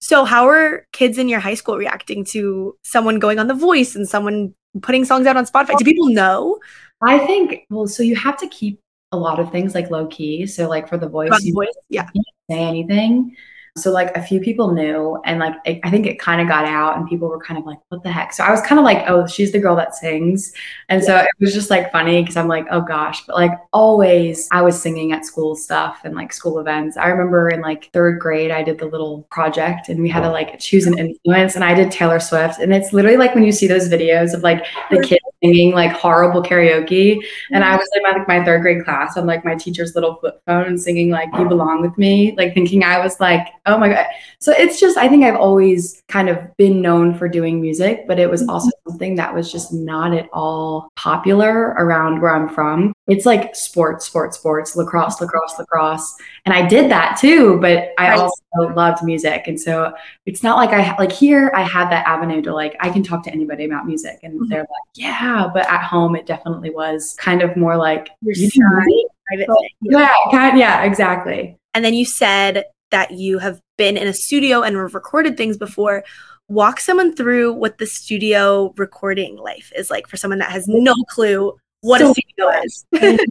So, 0.01 0.25
how 0.25 0.49
are 0.49 0.87
kids 0.93 1.19
in 1.19 1.29
your 1.29 1.41
high 1.41 1.55
school 1.55 1.77
reacting 1.77 2.25
to 2.27 2.77
someone 2.83 3.19
going 3.19 3.39
on 3.39 3.47
The 3.47 3.55
Voice 3.55 3.95
and 3.95 4.09
someone 4.09 4.55
putting 4.83 5.05
songs 5.05 5.27
out 5.27 5.37
on 5.37 5.47
Spotify? 5.47 5.77
Do 5.79 5.85
people 5.85 6.09
know? 6.09 6.59
I 7.03 7.19
think. 7.27 7.67
Well, 7.71 7.87
so 7.87 8.03
you 8.03 8.17
have 8.17 8.39
to 8.39 8.49
keep 8.49 8.81
a 9.13 9.17
lot 9.17 9.39
of 9.39 9.53
things 9.53 9.75
like 9.75 9.91
low 9.91 10.07
key. 10.07 10.47
So, 10.47 10.69
like 10.69 10.89
for 10.89 10.97
The 10.97 11.09
Voice, 11.09 11.31
you 11.43 11.53
The 11.53 11.67
Voice? 11.67 11.75
Yeah. 11.89 12.05
can't 12.05 12.27
say 12.51 12.59
anything. 12.59 13.37
So 13.77 13.91
like 13.91 14.17
a 14.17 14.23
few 14.23 14.41
people 14.41 14.73
knew, 14.73 15.21
and 15.25 15.39
like 15.39 15.55
I 15.67 15.81
I 15.85 15.91
think 15.91 16.07
it 16.07 16.19
kind 16.19 16.41
of 16.41 16.49
got 16.49 16.65
out, 16.65 16.97
and 16.97 17.07
people 17.07 17.29
were 17.29 17.41
kind 17.41 17.59
of 17.59 17.67
like, 17.67 17.79
"What 17.89 18.03
the 18.03 18.11
heck?" 18.11 18.33
So 18.33 18.43
I 18.43 18.51
was 18.51 18.61
kind 18.63 18.79
of 18.79 18.85
like, 18.85 19.05
"Oh, 19.07 19.27
she's 19.27 19.53
the 19.53 19.59
girl 19.59 19.77
that 19.77 19.95
sings," 19.95 20.53
and 20.89 21.05
so 21.05 21.17
it 21.17 21.29
was 21.41 21.53
just 21.53 21.71
like 21.71 21.93
funny 21.93 22.23
because 22.23 22.37
I'm 22.37 22.49
like, 22.49 22.67
"Oh 22.71 22.81
gosh," 22.81 23.25
but 23.27 23.37
like 23.37 23.53
always, 23.73 24.49
I 24.51 24.63
was 24.63 24.81
singing 24.81 25.13
at 25.13 25.27
school 25.27 25.55
stuff 25.57 26.01
and 26.05 26.15
like 26.15 26.33
school 26.33 26.59
events. 26.59 26.97
I 26.97 27.09
remember 27.09 27.49
in 27.51 27.61
like 27.61 27.91
third 27.93 28.19
grade, 28.19 28.51
I 28.51 28.63
did 28.63 28.79
the 28.79 28.87
little 28.87 29.23
project, 29.31 29.89
and 29.89 30.03
we 30.03 30.09
had 30.09 30.23
to 30.23 30.31
like 30.31 30.59
choose 30.59 30.87
an 30.87 30.99
influence, 30.99 31.55
and 31.55 31.65
I 31.65 31.75
did 31.75 31.91
Taylor 31.91 32.21
Swift, 32.21 32.59
and 32.59 32.73
it's 32.73 32.93
literally 32.93 33.19
like 33.19 33.35
when 33.35 33.45
you 33.45 33.53
see 33.53 33.67
those 33.67 33.89
videos 33.89 34.35
of 34.35 34.43
like 34.43 34.65
the 34.91 35.03
kids 35.03 35.21
singing 35.43 35.73
like 35.73 35.93
horrible 35.93 36.43
karaoke, 36.43 37.21
and 37.53 37.63
I 37.63 37.69
mm-hmm. 37.69 37.77
was 37.77 37.89
in 37.95 38.03
my 38.03 38.11
like 38.11 38.29
my 38.29 38.45
third 38.45 38.63
grade 38.63 38.85
class 38.85 39.17
on 39.17 39.27
like 39.27 39.45
my 39.45 39.55
teacher's 39.55 39.95
little 39.95 40.17
flip 40.17 40.41
phone 40.47 40.79
singing 40.79 41.11
like 41.11 41.29
"You 41.39 41.49
Belong 41.49 41.83
with 41.83 41.97
Me," 41.99 42.35
like 42.37 42.55
thinking 42.55 42.83
I 42.85 42.99
was 42.99 43.21
like, 43.21 43.49
oh 43.67 43.79
my 43.79 43.89
god. 43.89 44.07
So 44.39 44.53
it's 44.53 44.79
just 44.81 44.97
I 44.97 45.09
think 45.09 45.25
I've 45.25 45.37
always 45.37 46.03
kind 46.09 46.29
of 46.29 46.39
been 46.57 46.81
known 46.81 47.17
for 47.17 47.29
doing 47.29 47.61
music, 47.61 48.07
but 48.07 48.19
it 48.19 48.31
was 48.31 48.47
also 48.49 48.71
something 48.89 49.15
that 49.17 49.35
was 49.35 49.51
just 49.51 49.73
not 49.73 50.13
at 50.15 50.29
all 50.33 50.89
popular 50.97 51.75
around 51.79 52.21
where 52.21 52.35
I'm 52.35 52.49
from. 52.49 52.93
It's 53.07 53.27
like 53.27 53.55
sports, 53.57 54.07
sports, 54.07 54.39
sports, 54.39 54.77
lacrosse, 54.77 55.21
lacrosse, 55.21 55.59
lacrosse, 55.59 56.17
and 56.45 56.55
I 56.55 56.67
did 56.67 56.91
that 56.91 57.17
too. 57.21 57.59
But 57.61 57.91
I 57.99 58.11
Right. 58.11 58.19
also 58.21 58.75
loved 58.75 59.03
music, 59.03 59.45
and 59.47 59.61
so 59.61 59.93
it's 60.27 60.43
not 60.43 60.57
like 60.57 60.71
I 60.71 60.95
like 60.99 61.13
here 61.13 61.51
I 61.55 61.63
had 61.63 61.91
that 61.91 62.07
avenue 62.07 62.43
to 62.43 62.55
like 62.55 62.77
I 62.81 62.91
can 62.91 63.03
talk 63.03 63.23
to 63.25 63.31
anybody 63.33 63.65
about 63.65 63.87
music, 63.87 64.19
and 64.23 64.41
Mhm. 64.41 64.49
they're 64.49 64.61
like, 64.61 64.69
yeah. 64.95 65.49
But 65.53 65.69
at 65.71 65.83
home, 65.83 66.15
it 66.17 66.27
definitely 66.27 66.71
was 66.71 67.17
kind 67.19 67.43
of 67.43 67.57
more 67.57 67.77
like 67.77 68.11
Your 68.23 68.35
"You 68.35 68.51
do 68.51 68.61
side. 68.61 68.85
music?" 68.87 69.07
Private 69.27 69.47
thing. 69.47 69.69
Yeah, 69.81 70.57
yeah, 70.57 70.83
exactly. 70.85 71.57
And 71.75 71.85
then 71.85 71.95
you 71.95 72.05
said 72.05 72.65
that 72.91 73.13
you 73.13 73.39
have 73.39 73.61
been 73.77 73.97
in 73.97 74.07
a 74.07 74.13
studio 74.13 74.63
and 74.63 74.77
have 74.77 74.95
recorded 74.95 75.37
things 75.37 75.57
before. 75.57 76.05
Walk 76.49 76.79
someone 76.79 77.15
through 77.15 77.53
what 77.55 77.79
the 77.79 77.87
studio 77.87 78.73
recording 78.77 79.37
life 79.37 79.73
is 79.75 79.91
like 79.91 80.07
for 80.07 80.17
someone 80.17 80.39
that 80.39 80.53
has 80.53 80.69
no 80.69 80.95
clue 81.09 81.53
what 81.81 82.01
a 82.01 82.07
So 82.07 82.15
studio 82.15 82.63
is. 82.65 82.85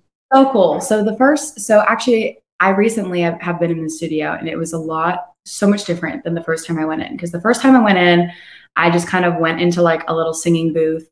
so 0.34 0.52
cool. 0.52 0.82
So 0.82 1.04
the 1.04 1.16
first, 1.18 1.60
so 1.60 1.84
actually, 1.88 2.40
I 2.60 2.70
recently 2.70 3.22
have, 3.22 3.42
have 3.42 3.60
been 3.60 3.72
in 3.72 3.84
the 3.84 3.90
studio, 3.90 4.34
and 4.34 4.48
it 4.48 4.56
was 4.56 4.74
a 4.74 4.78
lot, 4.78 5.32
so 5.46 5.68
much 5.68 5.86
different 5.86 6.24
than 6.24 6.34
the 6.34 6.44
first 6.44 6.66
time 6.66 6.80
I 6.80 6.86
went 6.86 7.02
in. 7.02 7.12
Because 7.14 7.32
the 7.32 7.42
first 7.42 7.62
time 7.62 7.76
I 7.76 7.84
went 7.84 7.98
in, 7.98 8.32
I 8.76 8.90
just 8.90 9.08
kind 9.08 9.26
of 9.26 9.36
went 9.38 9.62
into 9.62 9.82
like 9.82 10.08
a 10.10 10.16
little 10.16 10.34
singing 10.34 10.74
booth, 10.74 11.10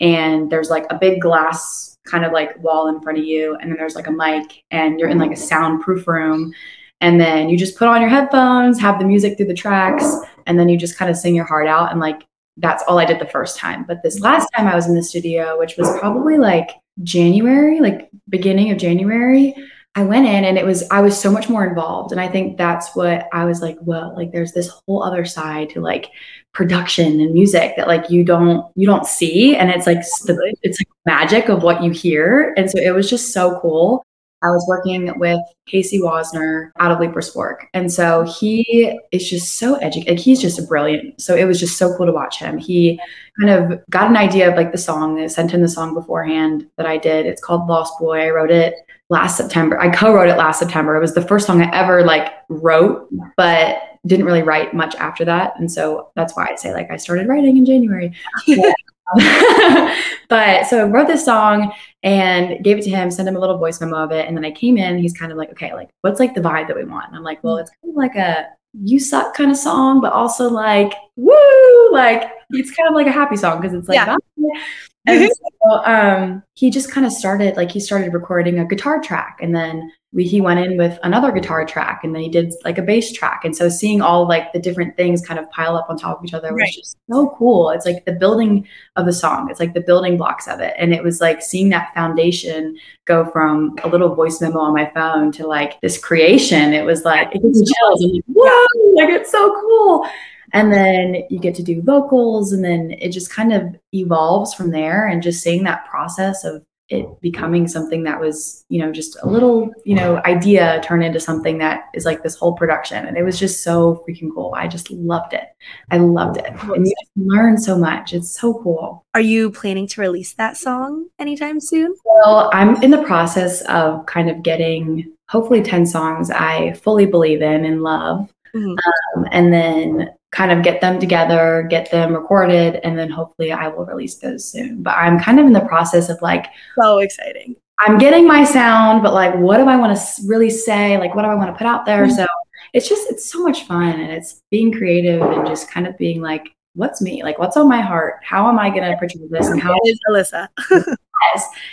and 0.00 0.50
there's 0.50 0.70
like 0.70 0.86
a 0.90 0.98
big 0.98 1.20
glass 1.20 1.96
kind 2.06 2.24
of 2.24 2.32
like 2.32 2.58
wall 2.62 2.88
in 2.88 3.00
front 3.00 3.18
of 3.18 3.24
you, 3.24 3.56
and 3.56 3.70
then 3.70 3.76
there's 3.78 3.94
like 3.94 4.06
a 4.06 4.12
mic, 4.12 4.62
and 4.70 4.98
you're 4.98 5.08
in 5.08 5.18
like 5.18 5.32
a 5.32 5.34
mm-hmm. 5.34 5.42
soundproof 5.42 6.08
room. 6.08 6.52
And 7.00 7.20
then 7.20 7.48
you 7.48 7.58
just 7.58 7.76
put 7.76 7.88
on 7.88 8.00
your 8.00 8.10
headphones, 8.10 8.80
have 8.80 8.98
the 8.98 9.04
music 9.04 9.36
through 9.36 9.46
the 9.46 9.54
tracks, 9.54 10.16
and 10.46 10.58
then 10.58 10.68
you 10.68 10.78
just 10.78 10.96
kind 10.96 11.10
of 11.10 11.16
sing 11.16 11.34
your 11.34 11.44
heart 11.44 11.68
out. 11.68 11.90
And 11.90 12.00
like 12.00 12.22
that's 12.56 12.82
all 12.88 12.98
I 12.98 13.04
did 13.04 13.18
the 13.18 13.26
first 13.26 13.58
time. 13.58 13.84
But 13.86 14.02
this 14.02 14.16
mm-hmm. 14.16 14.24
last 14.24 14.48
time 14.56 14.66
I 14.66 14.74
was 14.74 14.88
in 14.88 14.94
the 14.94 15.02
studio, 15.02 15.58
which 15.58 15.76
was 15.76 15.88
probably 15.98 16.38
like 16.38 16.70
January, 17.02 17.80
like 17.80 18.08
beginning 18.28 18.70
of 18.70 18.78
January, 18.78 19.54
I 19.94 20.04
went 20.04 20.26
in 20.26 20.44
and 20.44 20.58
it 20.58 20.64
was 20.66 20.86
I 20.90 21.00
was 21.00 21.18
so 21.18 21.30
much 21.30 21.48
more 21.48 21.66
involved. 21.66 22.12
And 22.12 22.20
I 22.20 22.28
think 22.28 22.58
that's 22.58 22.94
what 22.94 23.28
I 23.32 23.46
was 23.46 23.62
like, 23.62 23.78
well, 23.80 24.14
like 24.14 24.30
there's 24.30 24.52
this 24.52 24.68
whole 24.68 25.02
other 25.02 25.24
side 25.24 25.70
to 25.70 25.80
like 25.80 26.10
production 26.52 27.20
and 27.20 27.32
music 27.32 27.74
that 27.76 27.88
like 27.88 28.10
you 28.10 28.22
don't 28.22 28.66
you 28.76 28.86
don't 28.86 29.06
see. 29.06 29.56
And 29.56 29.70
it's 29.70 29.86
like 29.86 29.98
it's 29.98 30.80
like 30.80 30.88
magic 31.06 31.48
of 31.48 31.62
what 31.62 31.82
you 31.82 31.92
hear. 31.92 32.52
And 32.58 32.70
so 32.70 32.78
it 32.78 32.94
was 32.94 33.08
just 33.08 33.32
so 33.32 33.58
cool. 33.60 34.04
I 34.46 34.50
was 34.50 34.64
working 34.68 35.18
with 35.18 35.40
Casey 35.66 36.00
Wasner 36.00 36.70
out 36.78 36.92
of 36.92 36.98
Leiper's 36.98 37.28
Fork. 37.28 37.66
And 37.74 37.92
so 37.92 38.22
he 38.22 38.98
is 39.12 39.28
just 39.28 39.58
so 39.58 39.74
educated. 39.76 40.18
He's 40.18 40.40
just 40.40 40.58
a 40.58 40.62
brilliant. 40.62 41.20
So 41.20 41.34
it 41.34 41.44
was 41.44 41.58
just 41.58 41.76
so 41.76 41.96
cool 41.96 42.06
to 42.06 42.12
watch 42.12 42.38
him. 42.38 42.58
He 42.58 43.00
kind 43.40 43.50
of 43.50 43.80
got 43.90 44.08
an 44.08 44.16
idea 44.16 44.48
of 44.48 44.56
like 44.56 44.72
the 44.72 44.78
song. 44.78 45.16
They 45.16 45.28
sent 45.28 45.50
him 45.50 45.62
the 45.62 45.68
song 45.68 45.94
beforehand 45.94 46.68
that 46.76 46.86
I 46.86 46.96
did. 46.96 47.26
It's 47.26 47.42
called 47.42 47.66
Lost 47.66 47.98
Boy. 47.98 48.26
I 48.26 48.30
wrote 48.30 48.50
it 48.50 48.74
last 49.08 49.36
September. 49.36 49.78
I 49.80 49.90
co-wrote 49.90 50.28
it 50.28 50.36
last 50.36 50.58
September. 50.58 50.96
It 50.96 51.00
was 51.00 51.14
the 51.14 51.22
first 51.22 51.46
song 51.46 51.62
I 51.62 51.70
ever 51.74 52.04
like 52.04 52.32
wrote, 52.48 53.08
but 53.36 53.78
didn't 54.06 54.26
really 54.26 54.42
write 54.42 54.72
much 54.72 54.94
after 54.96 55.24
that. 55.24 55.58
And 55.58 55.70
so 55.70 56.10
that's 56.14 56.36
why 56.36 56.48
I 56.50 56.54
say 56.56 56.72
like 56.72 56.90
I 56.90 56.96
started 56.96 57.28
writing 57.28 57.56
in 57.56 57.66
January. 57.66 58.12
but 60.28 60.66
so 60.66 60.80
I 60.80 60.88
wrote 60.88 61.06
this 61.06 61.24
song 61.24 61.72
and 62.02 62.62
gave 62.64 62.78
it 62.78 62.82
to 62.82 62.90
him, 62.90 63.10
sent 63.10 63.28
him 63.28 63.36
a 63.36 63.38
little 63.38 63.58
voice 63.58 63.80
memo 63.80 63.96
of 63.96 64.12
it. 64.12 64.26
And 64.26 64.36
then 64.36 64.44
I 64.44 64.50
came 64.50 64.76
in, 64.76 64.98
he's 64.98 65.12
kind 65.12 65.30
of 65.32 65.38
like, 65.38 65.50
okay, 65.50 65.74
like 65.74 65.90
what's 66.00 66.20
like 66.20 66.34
the 66.34 66.40
vibe 66.40 66.68
that 66.68 66.76
we 66.76 66.84
want? 66.84 67.08
And 67.08 67.16
I'm 67.16 67.22
like, 67.22 67.42
well, 67.44 67.56
it's 67.58 67.70
kind 67.82 67.92
of 67.92 67.96
like 67.96 68.16
a 68.16 68.46
you 68.82 68.98
suck 69.00 69.34
kind 69.34 69.50
of 69.50 69.56
song, 69.56 70.00
but 70.00 70.12
also 70.12 70.50
like, 70.50 70.92
woo, 71.16 71.92
like 71.92 72.30
it's 72.50 72.70
kind 72.72 72.88
of 72.88 72.94
like 72.94 73.06
a 73.06 73.12
happy 73.12 73.36
song 73.36 73.60
because 73.60 73.74
it's 73.74 73.88
like, 73.88 73.96
Yeah. 73.96 74.06
"Bye." 74.06 74.60
and 75.06 75.30
so 75.30 75.84
um, 75.84 76.42
he 76.54 76.70
just 76.70 76.90
kind 76.90 77.06
of 77.06 77.12
started 77.12 77.56
like 77.56 77.70
he 77.70 77.80
started 77.80 78.12
recording 78.12 78.58
a 78.58 78.66
guitar 78.66 79.00
track 79.00 79.38
and 79.40 79.54
then 79.54 79.90
we, 80.12 80.24
he 80.24 80.40
went 80.40 80.60
in 80.60 80.78
with 80.78 80.98
another 81.02 81.32
guitar 81.32 81.66
track 81.66 82.00
and 82.02 82.14
then 82.14 82.22
he 82.22 82.28
did 82.28 82.54
like 82.64 82.78
a 82.78 82.82
bass 82.82 83.12
track. 83.12 83.44
And 83.44 83.54
so 83.54 83.68
seeing 83.68 84.00
all 84.00 84.26
like 84.26 84.52
the 84.52 84.58
different 84.58 84.96
things 84.96 85.20
kind 85.20 85.38
of 85.38 85.50
pile 85.50 85.76
up 85.76 85.90
on 85.90 85.98
top 85.98 86.18
of 86.18 86.24
each 86.24 86.32
other 86.32 86.52
was 86.52 86.60
Right. 86.60 86.72
just 86.72 86.96
so 87.10 87.34
cool. 87.36 87.70
It's 87.70 87.84
like 87.84 88.04
the 88.04 88.12
building 88.12 88.66
of 88.94 89.04
the 89.04 89.12
song. 89.12 89.50
It's 89.50 89.60
like 89.60 89.74
the 89.74 89.80
building 89.80 90.16
blocks 90.16 90.46
of 90.48 90.60
it. 90.60 90.74
And 90.78 90.94
it 90.94 91.02
was 91.02 91.20
like 91.20 91.42
seeing 91.42 91.68
that 91.70 91.92
foundation 91.92 92.76
go 93.04 93.26
from 93.26 93.76
a 93.82 93.88
little 93.88 94.14
voice 94.14 94.40
memo 94.40 94.60
on 94.60 94.72
my 94.74 94.90
phone 94.94 95.32
to 95.32 95.46
like 95.46 95.80
this 95.80 95.98
creation. 95.98 96.72
It 96.72 96.86
was 96.86 97.04
like 97.04 97.34
it 97.34 97.42
gives 97.42 97.60
me 97.60 97.66
chills. 97.66 98.04
I'm 98.04 98.12
like 98.12 98.24
whoa 98.28 98.92
like 98.94 99.10
it's 99.10 99.30
so 99.32 99.60
cool. 99.60 100.06
And 100.52 100.72
then 100.72 101.24
you 101.28 101.40
get 101.40 101.56
to 101.56 101.62
do 101.62 101.82
vocals 101.82 102.52
and 102.52 102.64
then 102.64 102.92
it 102.92 103.10
just 103.10 103.30
kind 103.30 103.52
of 103.52 103.76
evolves 103.92 104.54
from 104.54 104.70
there. 104.70 105.06
And 105.08 105.20
just 105.22 105.42
seeing 105.42 105.64
that 105.64 105.84
process 105.86 106.44
of 106.44 106.64
it 106.88 107.04
becoming 107.20 107.66
something 107.66 108.04
that 108.04 108.20
was 108.20 108.64
you 108.68 108.78
know 108.78 108.92
just 108.92 109.16
a 109.22 109.28
little 109.28 109.70
you 109.84 109.94
know 109.96 110.18
idea 110.24 110.80
turn 110.84 111.02
into 111.02 111.18
something 111.18 111.58
that 111.58 111.84
is 111.94 112.04
like 112.04 112.22
this 112.22 112.36
whole 112.36 112.54
production. 112.54 113.06
And 113.06 113.16
it 113.16 113.24
was 113.24 113.38
just 113.38 113.64
so 113.64 114.04
freaking 114.08 114.30
cool. 114.34 114.54
I 114.56 114.68
just 114.68 114.90
loved 114.90 115.32
it. 115.32 115.48
I 115.90 115.98
loved 115.98 116.36
it. 116.36 116.46
And 116.46 116.86
you 116.86 116.94
just 117.00 117.10
learn 117.16 117.58
so 117.58 117.76
much. 117.76 118.12
It's 118.12 118.38
so 118.38 118.54
cool. 118.62 119.04
Are 119.14 119.20
you 119.20 119.50
planning 119.50 119.88
to 119.88 120.00
release 120.00 120.34
that 120.34 120.56
song 120.56 121.08
anytime 121.18 121.58
soon? 121.60 121.94
well 122.04 122.50
i'm 122.54 122.80
in 122.82 122.90
the 122.90 123.02
process 123.02 123.60
of 123.62 124.06
kind 124.06 124.30
of 124.30 124.42
getting 124.42 125.12
hopefully 125.28 125.62
10 125.62 125.84
songs 125.86 126.30
i 126.30 126.72
fully 126.74 127.04
believe 127.04 127.42
in 127.42 127.64
and 127.64 127.82
love. 127.82 128.32
Mhm. 128.54 128.76
um, 129.16 129.26
and 129.32 129.52
then 129.52 130.08
kind 130.36 130.52
of 130.52 130.62
get 130.62 130.82
them 130.82 131.00
together, 131.00 131.66
get 131.70 131.90
them 131.90 132.12
recorded, 132.12 132.78
and 132.84 132.98
then 132.98 133.08
hopefully 133.08 133.52
I 133.52 133.68
will 133.68 133.86
release 133.86 134.16
those 134.16 134.44
soon. 134.44 134.82
But 134.82 134.94
I'm 134.98 135.18
kind 135.18 135.40
of 135.40 135.46
in 135.46 135.54
the 135.54 135.60
process 135.60 136.10
of 136.10 136.20
like, 136.20 136.46
So 136.78 136.98
exciting. 136.98 137.56
I'm 137.78 137.96
getting 137.96 138.28
my 138.28 138.44
sound, 138.44 139.02
but 139.02 139.14
like, 139.14 139.34
what 139.36 139.56
do 139.56 139.64
I 139.66 139.76
want 139.76 139.96
to 139.96 140.22
really 140.26 140.50
say? 140.50 140.98
Like, 140.98 141.14
what 141.14 141.22
do 141.22 141.28
I 141.28 141.34
want 141.34 141.48
to 141.48 141.56
put 141.56 141.66
out 141.66 141.86
there? 141.86 142.04
Mm-hmm. 142.04 142.16
So 142.16 142.26
it's 142.74 142.86
just, 142.86 143.10
it's 143.10 143.30
so 143.30 143.42
much 143.42 143.62
fun 143.64 143.98
and 143.98 144.12
it's 144.12 144.42
being 144.50 144.72
creative 144.72 145.22
and 145.22 145.46
just 145.46 145.70
kind 145.70 145.86
of 145.86 145.96
being 145.96 146.20
like, 146.20 146.54
what's 146.76 147.00
me? 147.02 147.22
Like, 147.22 147.38
what's 147.38 147.56
on 147.56 147.68
my 147.68 147.80
heart? 147.80 148.16
How 148.22 148.48
am 148.48 148.58
I 148.58 148.68
going 148.70 148.82
to 148.90 148.96
portray 148.98 149.20
this? 149.30 149.46
And 149.48 149.60
how 149.60 149.74
is 149.86 149.98
Alyssa. 150.08 150.48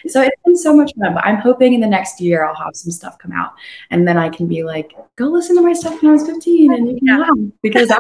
so 0.07 0.21
it's 0.21 0.41
been 0.45 0.57
so 0.57 0.75
much 0.75 0.91
fun, 0.99 1.13
but 1.13 1.23
I'm 1.25 1.37
hoping 1.37 1.73
in 1.73 1.79
the 1.81 1.87
next 1.87 2.19
year 2.19 2.43
I'll 2.45 2.55
have 2.55 2.75
some 2.75 2.91
stuff 2.91 3.17
come 3.19 3.31
out, 3.33 3.51
and 3.91 4.07
then 4.07 4.17
I 4.17 4.29
can 4.29 4.47
be 4.47 4.63
like, 4.63 4.93
go 5.17 5.25
listen 5.25 5.55
to 5.57 5.61
my 5.61 5.73
stuff 5.73 6.01
when 6.01 6.09
I 6.09 6.13
was 6.13 6.25
15, 6.27 6.73
and 6.73 6.87
you 6.89 6.97
can 6.97 7.07
Yeah. 7.07 7.17
laugh 7.19 7.37
because 7.61 7.91
I 7.91 7.97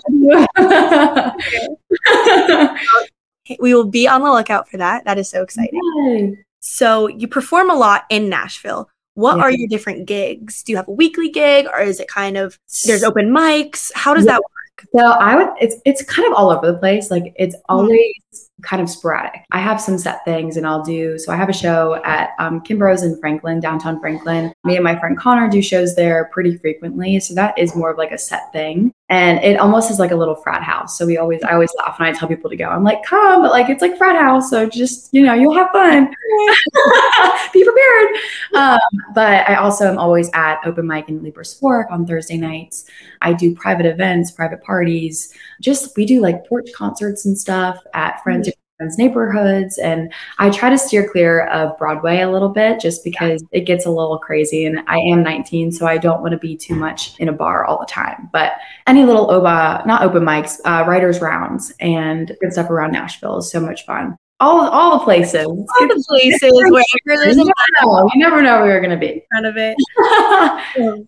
We 3.59 3.73
will 3.73 3.89
be 3.89 4.07
on 4.07 4.21
the 4.21 4.31
lookout 4.31 4.69
for 4.69 4.77
that. 4.77 5.03
That 5.05 5.17
is 5.17 5.27
so 5.29 5.41
exciting. 5.43 5.79
Yay. 6.05 6.37
So 6.61 7.07
you 7.07 7.27
perform 7.27 7.69
a 7.69 7.75
lot 7.75 8.03
in 8.09 8.29
Nashville. 8.29 8.89
What 9.15 9.35
Yeah. 9.37 9.43
are 9.43 9.51
your 9.51 9.67
different 9.67 10.05
gigs? 10.07 10.63
Do 10.63 10.71
you 10.71 10.77
have 10.77 10.87
a 10.87 10.91
weekly 10.91 11.29
gig 11.29 11.67
or 11.67 11.79
is 11.81 11.99
it 11.99 12.07
kind 12.07 12.37
of 12.37 12.57
there's 12.85 13.03
open 13.03 13.31
mics? 13.31 13.91
How 13.95 14.13
does 14.13 14.23
Yeah. 14.25 14.33
that 14.33 14.41
work? 14.41 14.49
So 14.95 14.99
I 14.99 15.35
would 15.35 15.49
it's 15.61 15.75
it's 15.85 16.03
kind 16.03 16.27
of 16.27 16.33
all 16.33 16.49
over 16.49 16.71
the 16.71 16.77
place. 16.77 17.11
Like 17.11 17.33
it's 17.37 17.55
hmm. 17.55 17.61
always 17.69 18.13
kind 18.61 18.81
of 18.81 18.89
sporadic. 18.89 19.45
I 19.51 19.59
have 19.59 19.81
some 19.81 19.97
set 19.97 20.23
things 20.25 20.57
and 20.57 20.65
I'll 20.65 20.83
do, 20.83 21.17
so 21.17 21.31
I 21.31 21.35
have 21.35 21.49
a 21.49 21.53
show 21.53 22.01
at 22.03 22.31
um, 22.39 22.61
Kimbro's 22.61 23.03
in 23.03 23.19
Franklin, 23.19 23.59
downtown 23.59 23.99
Franklin. 23.99 24.53
Me 24.63 24.75
and 24.75 24.83
my 24.83 24.97
friend 24.99 25.17
Connor 25.17 25.49
do 25.49 25.61
shows 25.61 25.95
there 25.95 26.29
pretty 26.31 26.57
frequently. 26.57 27.19
So 27.19 27.33
that 27.35 27.57
is 27.57 27.75
more 27.75 27.91
of 27.91 27.97
like 27.97 28.11
a 28.11 28.17
set 28.17 28.51
thing. 28.53 28.93
And 29.09 29.43
it 29.43 29.59
almost 29.59 29.91
is 29.91 29.99
like 29.99 30.11
a 30.11 30.15
little 30.15 30.35
frat 30.35 30.63
house. 30.63 30.97
So 30.97 31.05
we 31.05 31.17
always, 31.17 31.43
I 31.43 31.53
always 31.53 31.71
laugh 31.77 31.99
when 31.99 32.07
I 32.07 32.13
tell 32.13 32.27
people 32.27 32.49
to 32.49 32.55
go. 32.55 32.65
I'm 32.65 32.83
like, 32.83 33.03
come, 33.03 33.41
but 33.41 33.51
like 33.51 33.69
it's 33.69 33.81
like 33.81 33.97
frat 33.97 34.15
house. 34.15 34.49
So 34.49 34.67
just, 34.67 35.09
you 35.13 35.23
know, 35.23 35.33
you'll 35.33 35.53
have 35.53 35.69
fun. 35.71 36.07
Be 37.53 37.63
prepared. 37.63 38.09
Um, 38.55 38.79
but 39.13 39.47
I 39.47 39.55
also 39.55 39.85
am 39.85 39.99
always 39.99 40.29
at 40.33 40.59
open 40.65 40.87
mic 40.87 41.09
in 41.09 41.19
Leiper's 41.19 41.53
Fork 41.53 41.91
on 41.91 42.07
Thursday 42.07 42.37
nights. 42.37 42.85
I 43.21 43.33
do 43.33 43.53
private 43.53 43.85
events, 43.85 44.31
private 44.31 44.63
parties. 44.63 45.33
Just 45.61 45.95
we 45.95 46.05
do 46.05 46.21
like 46.21 46.47
porch 46.47 46.69
concerts 46.73 47.25
and 47.25 47.37
stuff 47.37 47.77
at 47.93 48.22
friends 48.23 48.49
friends' 48.83 48.97
neighborhoods. 48.97 49.77
And 49.77 50.11
I 50.39 50.49
try 50.49 50.69
to 50.69 50.77
steer 50.77 51.07
clear 51.09 51.47
of 51.47 51.77
Broadway 51.77 52.21
a 52.21 52.29
little 52.29 52.49
bit 52.49 52.79
just 52.79 53.03
because 53.03 53.43
it 53.51 53.61
gets 53.61 53.85
a 53.85 53.89
little 53.89 54.17
crazy. 54.17 54.65
And 54.65 54.79
I 54.87 54.99
am 54.99 55.23
19, 55.23 55.71
so 55.71 55.85
I 55.85 55.97
don't 55.97 56.21
want 56.21 56.31
to 56.33 56.37
be 56.37 56.57
too 56.57 56.75
much 56.75 57.17
in 57.19 57.29
a 57.29 57.33
bar 57.33 57.65
all 57.65 57.79
the 57.79 57.85
time. 57.85 58.29
But 58.31 58.53
any 58.87 59.05
little 59.05 59.29
OBA, 59.31 59.83
not 59.85 60.03
open 60.03 60.23
mics, 60.23 60.59
uh, 60.65 60.85
writers' 60.87 61.21
rounds 61.21 61.73
and 61.79 62.35
good 62.41 62.51
stuff 62.51 62.69
around 62.69 62.91
Nashville 62.91 63.37
is 63.37 63.51
so 63.51 63.59
much 63.59 63.85
fun. 63.85 64.17
All, 64.39 64.67
all 64.67 64.97
the 64.97 65.05
places. 65.05 65.45
All 65.45 65.65
the 65.79 66.03
places 66.09 66.51
wherever 66.51 67.23
there's 67.23 67.37
know. 67.37 68.09
You 68.13 68.19
never 68.19 68.41
know 68.41 68.59
where 68.59 68.71
you're 68.71 68.81
going 68.81 68.91
to 68.91 68.97
be. 68.97 69.13
in 69.13 69.21
front 69.31 69.45
of 69.45 69.55
it. 69.57 71.07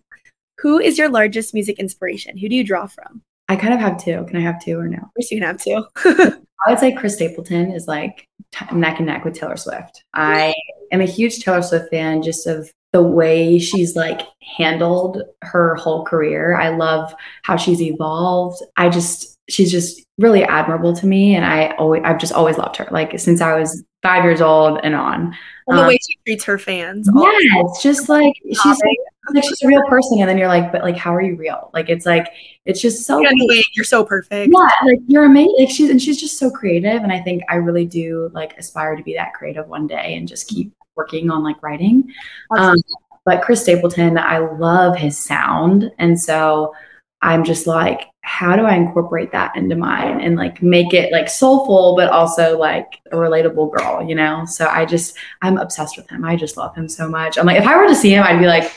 Who 0.60 0.78
is 0.78 0.96
your 0.96 1.10
largest 1.10 1.52
music 1.52 1.78
inspiration? 1.78 2.38
Who 2.38 2.48
do 2.48 2.54
you 2.54 2.64
draw 2.64 2.86
from? 2.86 3.20
I 3.48 3.56
kind 3.56 3.74
of 3.74 3.80
have 3.80 4.02
two. 4.02 4.24
Can 4.26 4.36
I 4.36 4.40
have 4.40 4.62
two 4.64 4.78
or 4.78 4.88
no? 4.88 4.96
Of 4.96 5.14
course, 5.14 5.30
you 5.30 5.38
can 5.38 5.46
have 5.46 5.62
two. 5.62 6.40
I 6.66 6.70
would 6.70 6.78
say 6.78 6.92
Chris 6.92 7.14
Stapleton 7.16 7.70
is 7.72 7.86
like 7.88 8.26
t- 8.52 8.66
neck 8.74 8.98
and 8.98 9.06
neck 9.06 9.24
with 9.24 9.34
Taylor 9.34 9.56
Swift. 9.56 10.04
I 10.14 10.54
am 10.92 11.00
a 11.00 11.04
huge 11.06 11.40
Taylor 11.40 11.62
Swift 11.62 11.90
fan 11.90 12.22
just 12.22 12.46
of 12.46 12.70
the 12.92 13.02
way 13.02 13.58
she's 13.58 13.94
like 13.96 14.22
handled 14.56 15.22
her 15.42 15.74
whole 15.74 16.04
career. 16.04 16.56
I 16.56 16.70
love 16.70 17.12
how 17.42 17.56
she's 17.56 17.82
evolved. 17.82 18.62
I 18.76 18.88
just 18.88 19.36
she's 19.48 19.70
just 19.70 20.02
really 20.18 20.42
admirable 20.44 20.94
to 20.96 21.06
me 21.06 21.36
and 21.36 21.44
I 21.44 21.68
always 21.76 22.02
I've 22.04 22.18
just 22.18 22.32
always 22.32 22.56
loved 22.58 22.76
her 22.76 22.88
like 22.90 23.18
since 23.18 23.40
I 23.40 23.58
was 23.58 23.84
5 24.02 24.24
years 24.24 24.40
old 24.40 24.80
and 24.82 24.94
on. 24.94 25.34
The 25.68 25.74
Um, 25.80 25.86
way 25.88 25.98
she 26.08 26.16
treats 26.24 26.44
her 26.44 26.58
fans. 26.58 27.08
yeah, 27.14 27.22
it's 27.64 27.82
just 27.82 28.08
like 28.08 28.32
she's 28.46 28.64
like, 28.64 28.98
like 29.32 29.44
she's 29.44 29.62
a 29.62 29.66
real 29.66 29.82
person 29.88 30.18
and 30.20 30.28
then 30.28 30.38
you're 30.38 30.48
like 30.48 30.72
but 30.72 30.82
like 30.82 30.96
how 30.96 31.14
are 31.14 31.20
you 31.22 31.36
real? 31.36 31.70
Like 31.74 31.88
it's 31.88 32.06
like 32.06 32.28
it's 32.64 32.80
just 32.80 33.06
so 33.06 33.24
Anyway, 33.24 33.62
you're 33.74 33.84
so 33.84 34.04
perfect. 34.04 34.52
yeah, 34.52 34.68
like 34.84 34.98
you're 35.06 35.24
amazing. 35.24 35.54
Like 35.58 35.70
she's 35.70 35.90
and 35.90 36.00
she's 36.00 36.20
just 36.20 36.38
so 36.38 36.50
creative, 36.50 37.02
and 37.02 37.12
I 37.12 37.20
think 37.20 37.42
I 37.48 37.56
really 37.56 37.84
do 37.84 38.30
like 38.34 38.56
aspire 38.58 38.96
to 38.96 39.02
be 39.02 39.14
that 39.14 39.34
creative 39.34 39.68
one 39.68 39.86
day 39.86 40.16
and 40.16 40.26
just 40.26 40.48
keep 40.48 40.72
working 40.96 41.30
on 41.30 41.44
like 41.44 41.62
writing. 41.62 42.12
Um, 42.56 42.76
but 43.24 43.42
Chris 43.42 43.62
Stapleton, 43.62 44.18
I 44.18 44.38
love 44.38 44.96
his 44.96 45.16
sound, 45.18 45.90
and 45.98 46.20
so 46.20 46.74
I'm 47.22 47.44
just 47.44 47.66
like, 47.66 48.08
how 48.20 48.56
do 48.56 48.62
I 48.62 48.74
incorporate 48.74 49.32
that 49.32 49.56
into 49.56 49.74
mine 49.74 50.20
and 50.20 50.36
like 50.36 50.62
make 50.62 50.92
it 50.92 51.10
like 51.12 51.28
soulful, 51.28 51.96
but 51.96 52.10
also 52.10 52.58
like 52.58 53.00
a 53.10 53.16
relatable 53.16 53.72
girl, 53.76 54.06
you 54.06 54.14
know? 54.14 54.44
So 54.44 54.66
I 54.66 54.84
just 54.84 55.16
I'm 55.42 55.56
obsessed 55.56 55.96
with 55.96 56.08
him. 56.10 56.24
I 56.24 56.36
just 56.36 56.56
love 56.56 56.74
him 56.74 56.88
so 56.88 57.08
much. 57.08 57.38
I'm 57.38 57.46
like, 57.46 57.58
if 57.58 57.66
I 57.66 57.76
were 57.76 57.88
to 57.88 57.94
see 57.94 58.14
him, 58.14 58.22
I'd 58.22 58.38
be 58.38 58.46
like, 58.46 58.70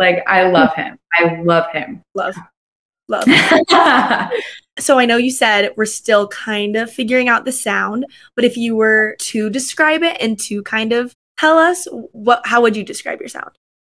like 0.00 0.24
I 0.26 0.46
hmm. 0.46 0.52
love 0.52 0.74
him. 0.74 0.98
I 1.12 1.40
love 1.42 1.70
him. 1.70 2.02
Love. 2.14 2.34
Love. 3.06 3.24
So 4.80 4.98
I 4.98 5.04
know 5.04 5.16
you 5.16 5.30
said 5.30 5.72
we're 5.76 5.84
still 5.84 6.28
kind 6.28 6.76
of 6.76 6.90
figuring 6.90 7.28
out 7.28 7.44
the 7.44 7.52
sound, 7.52 8.06
but 8.34 8.44
if 8.44 8.56
you 8.56 8.76
were 8.76 9.16
to 9.20 9.50
describe 9.50 10.02
it 10.02 10.16
and 10.20 10.38
to 10.40 10.62
kind 10.62 10.92
of 10.92 11.14
tell 11.38 11.58
us 11.58 11.86
what 12.12 12.40
how 12.46 12.62
would 12.62 12.76
you 12.76 12.84
describe 12.84 13.20
your 13.20 13.28
sound? 13.28 13.50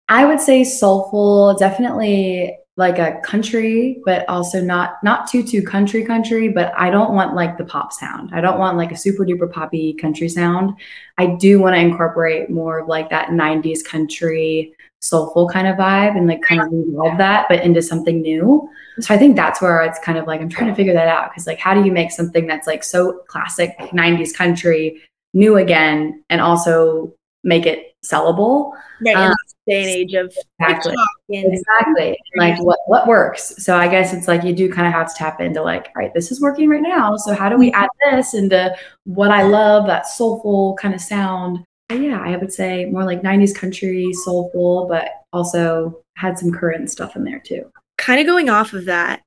I 0.09 0.27
would 0.27 0.40
say 0.40 0.64
soulful, 0.64 1.55
definitely 1.55 2.57
like 2.77 2.99
a 2.99 3.21
country, 3.23 4.03
but 4.05 4.29
also 4.29 4.61
not 4.61 4.97
not 5.03 5.27
too 5.27 5.43
too 5.43 5.62
country 5.62 6.05
country. 6.05 6.49
But 6.49 6.73
I 6.77 6.90
don't 6.90 7.14
want 7.14 7.35
like 7.35 7.57
the 7.57 7.64
pop 7.64 7.93
sound. 7.93 8.31
I 8.35 8.40
don't 8.43 8.59
want 8.59 8.77
like 8.77 8.93
a 8.93 8.97
super 8.97 9.25
duper 9.25 9.51
poppy 9.51 9.95
country 9.95 10.29
sound. 10.29 10.75
I 11.17 11.27
do 11.27 11.61
want 11.61 11.77
to 11.77 11.81
incorporate 11.81 12.51
more 12.51 12.81
of 12.81 12.88
like 12.88 13.09
that 13.11 13.29
'90s 13.29 13.83
country 13.85 14.75
soulful 15.05 15.47
kind 15.49 15.69
of 15.69 15.77
vibe 15.77 16.17
and 16.17 16.27
like 16.27 16.40
kind 16.40 16.62
of 16.62 16.69
evolve 16.73 17.19
that, 17.19 17.47
but 17.49 17.62
into 17.62 17.83
something 17.83 18.23
new. 18.23 18.69
So 19.01 19.14
I 19.14 19.19
think 19.19 19.37
that's 19.37 19.61
where 19.61 19.83
it's 19.83 19.99
kind 19.99 20.17
of 20.17 20.27
like 20.27 20.40
I'm 20.40 20.49
trying 20.49 20.71
to 20.71 20.75
figure 20.75 20.95
that 20.95 21.09
out 21.09 21.31
because 21.31 21.47
like 21.47 21.59
how 21.59 21.75
do 21.75 21.85
you 21.85 21.93
make 21.93 22.11
something 22.11 22.47
that's 22.47 22.67
like 22.67 22.83
so 22.83 23.21
classic 23.27 23.77
'90s 23.79 24.35
country 24.35 25.03
new 25.35 25.57
again 25.57 26.25
and 26.31 26.40
also 26.40 27.12
make 27.43 27.67
it 27.67 27.95
sellable? 28.05 28.73
Right. 29.05 29.14
in 29.14 29.17
Um, 29.17 29.35
this 29.45 29.55
day 29.67 29.83
and 29.83 29.90
age 29.90 30.14
of 30.14 30.35
Exactly. 30.61 30.95
Exactly. 31.29 32.19
Like 32.37 32.62
what 32.62 32.79
what 32.87 33.07
works. 33.07 33.62
So 33.62 33.77
I 33.77 33.88
guess 33.88 34.14
it's 34.14 34.29
like 34.29 34.43
you 34.43 34.55
do 34.55 34.73
kind 34.73 34.87
of 34.87 34.95
have 34.95 35.09
to 35.09 35.14
tap 35.19 35.40
into 35.40 35.61
like, 35.61 35.88
all 35.88 36.03
right, 36.03 36.14
this 36.14 36.33
is 36.33 36.40
working 36.40 36.71
right 36.71 36.81
now. 36.81 37.17
So 37.17 37.35
how 37.35 37.51
do 37.51 37.59
we 37.59 37.73
add 37.73 37.90
this 38.11 38.33
into 38.33 38.75
what 39.05 39.31
I 39.31 39.43
love, 39.43 39.87
that 39.87 40.07
soulful 40.07 40.77
kind 40.81 40.95
of 40.95 41.01
sound? 41.01 41.64
But 41.88 42.01
yeah, 42.01 42.20
I 42.23 42.37
would 42.37 42.53
say 42.53 42.87
more 42.87 43.05
like 43.05 43.23
90s 43.23 43.55
country, 43.55 44.11
soulful, 44.25 44.87
but 44.88 45.09
also 45.33 46.01
had 46.16 46.38
some 46.38 46.51
current 46.53 46.90
stuff 46.90 47.16
in 47.16 47.25
there 47.25 47.40
too. 47.44 47.70
kind 47.99 48.20
of 48.20 48.27
going 48.27 48.49
off 48.51 48.73
of 48.73 48.87
that. 48.87 49.20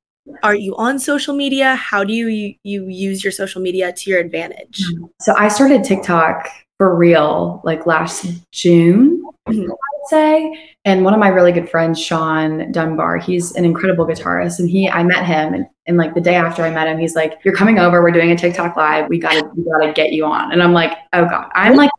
Are 0.44 0.56
you 0.56 0.76
on 0.76 1.00
social 1.00 1.34
media? 1.36 1.76
How 1.76 2.04
do 2.04 2.12
you 2.14 2.56
you 2.64 2.88
use 2.88 3.24
your 3.24 3.32
social 3.32 3.62
media 3.62 3.94
to 3.94 4.10
your 4.10 4.20
advantage? 4.20 4.84
So 5.22 5.34
I 5.38 5.48
started 5.48 5.84
TikTok 5.86 6.50
for 6.78 6.94
real 6.96 7.62
like 7.64 7.86
last 7.86 8.26
June, 8.52 9.24
Mhm. 9.48 9.64
I 9.64 9.68
would 9.68 10.10
say. 10.10 10.60
And 10.84 11.04
one 11.06 11.14
of 11.14 11.20
my 11.20 11.30
really 11.30 11.52
good 11.54 11.70
friends, 11.70 12.00
Sean 12.00 12.72
Dunbar, 12.74 13.18
he's 13.18 13.56
an 13.56 13.64
incredible 13.66 14.06
guitarist. 14.06 14.60
And 14.60 14.70
he 14.70 14.90
I 14.90 15.04
met 15.04 15.26
him 15.26 15.54
and, 15.54 15.66
and 15.86 15.96
like 15.98 16.14
the 16.14 16.22
day 16.22 16.36
after 16.36 16.62
I 16.64 16.70
met 16.72 16.88
him, 16.88 16.98
he's 17.00 17.16
like, 17.16 17.40
You're 17.46 17.56
coming 17.56 17.80
over, 17.80 18.02
we're 18.02 18.12
doing 18.12 18.32
a 18.32 18.36
TikTok 18.38 18.76
live. 18.76 19.08
We 19.10 19.18
gotta 19.20 19.50
we 19.56 19.64
gotta 19.64 19.94
get 19.94 20.12
you 20.12 20.26
on. 20.26 20.52
And 20.52 20.62
I'm 20.62 20.74
like, 20.74 20.92
oh 21.14 21.26
God. 21.26 21.50
I'm 21.56 21.76
like 21.76 21.90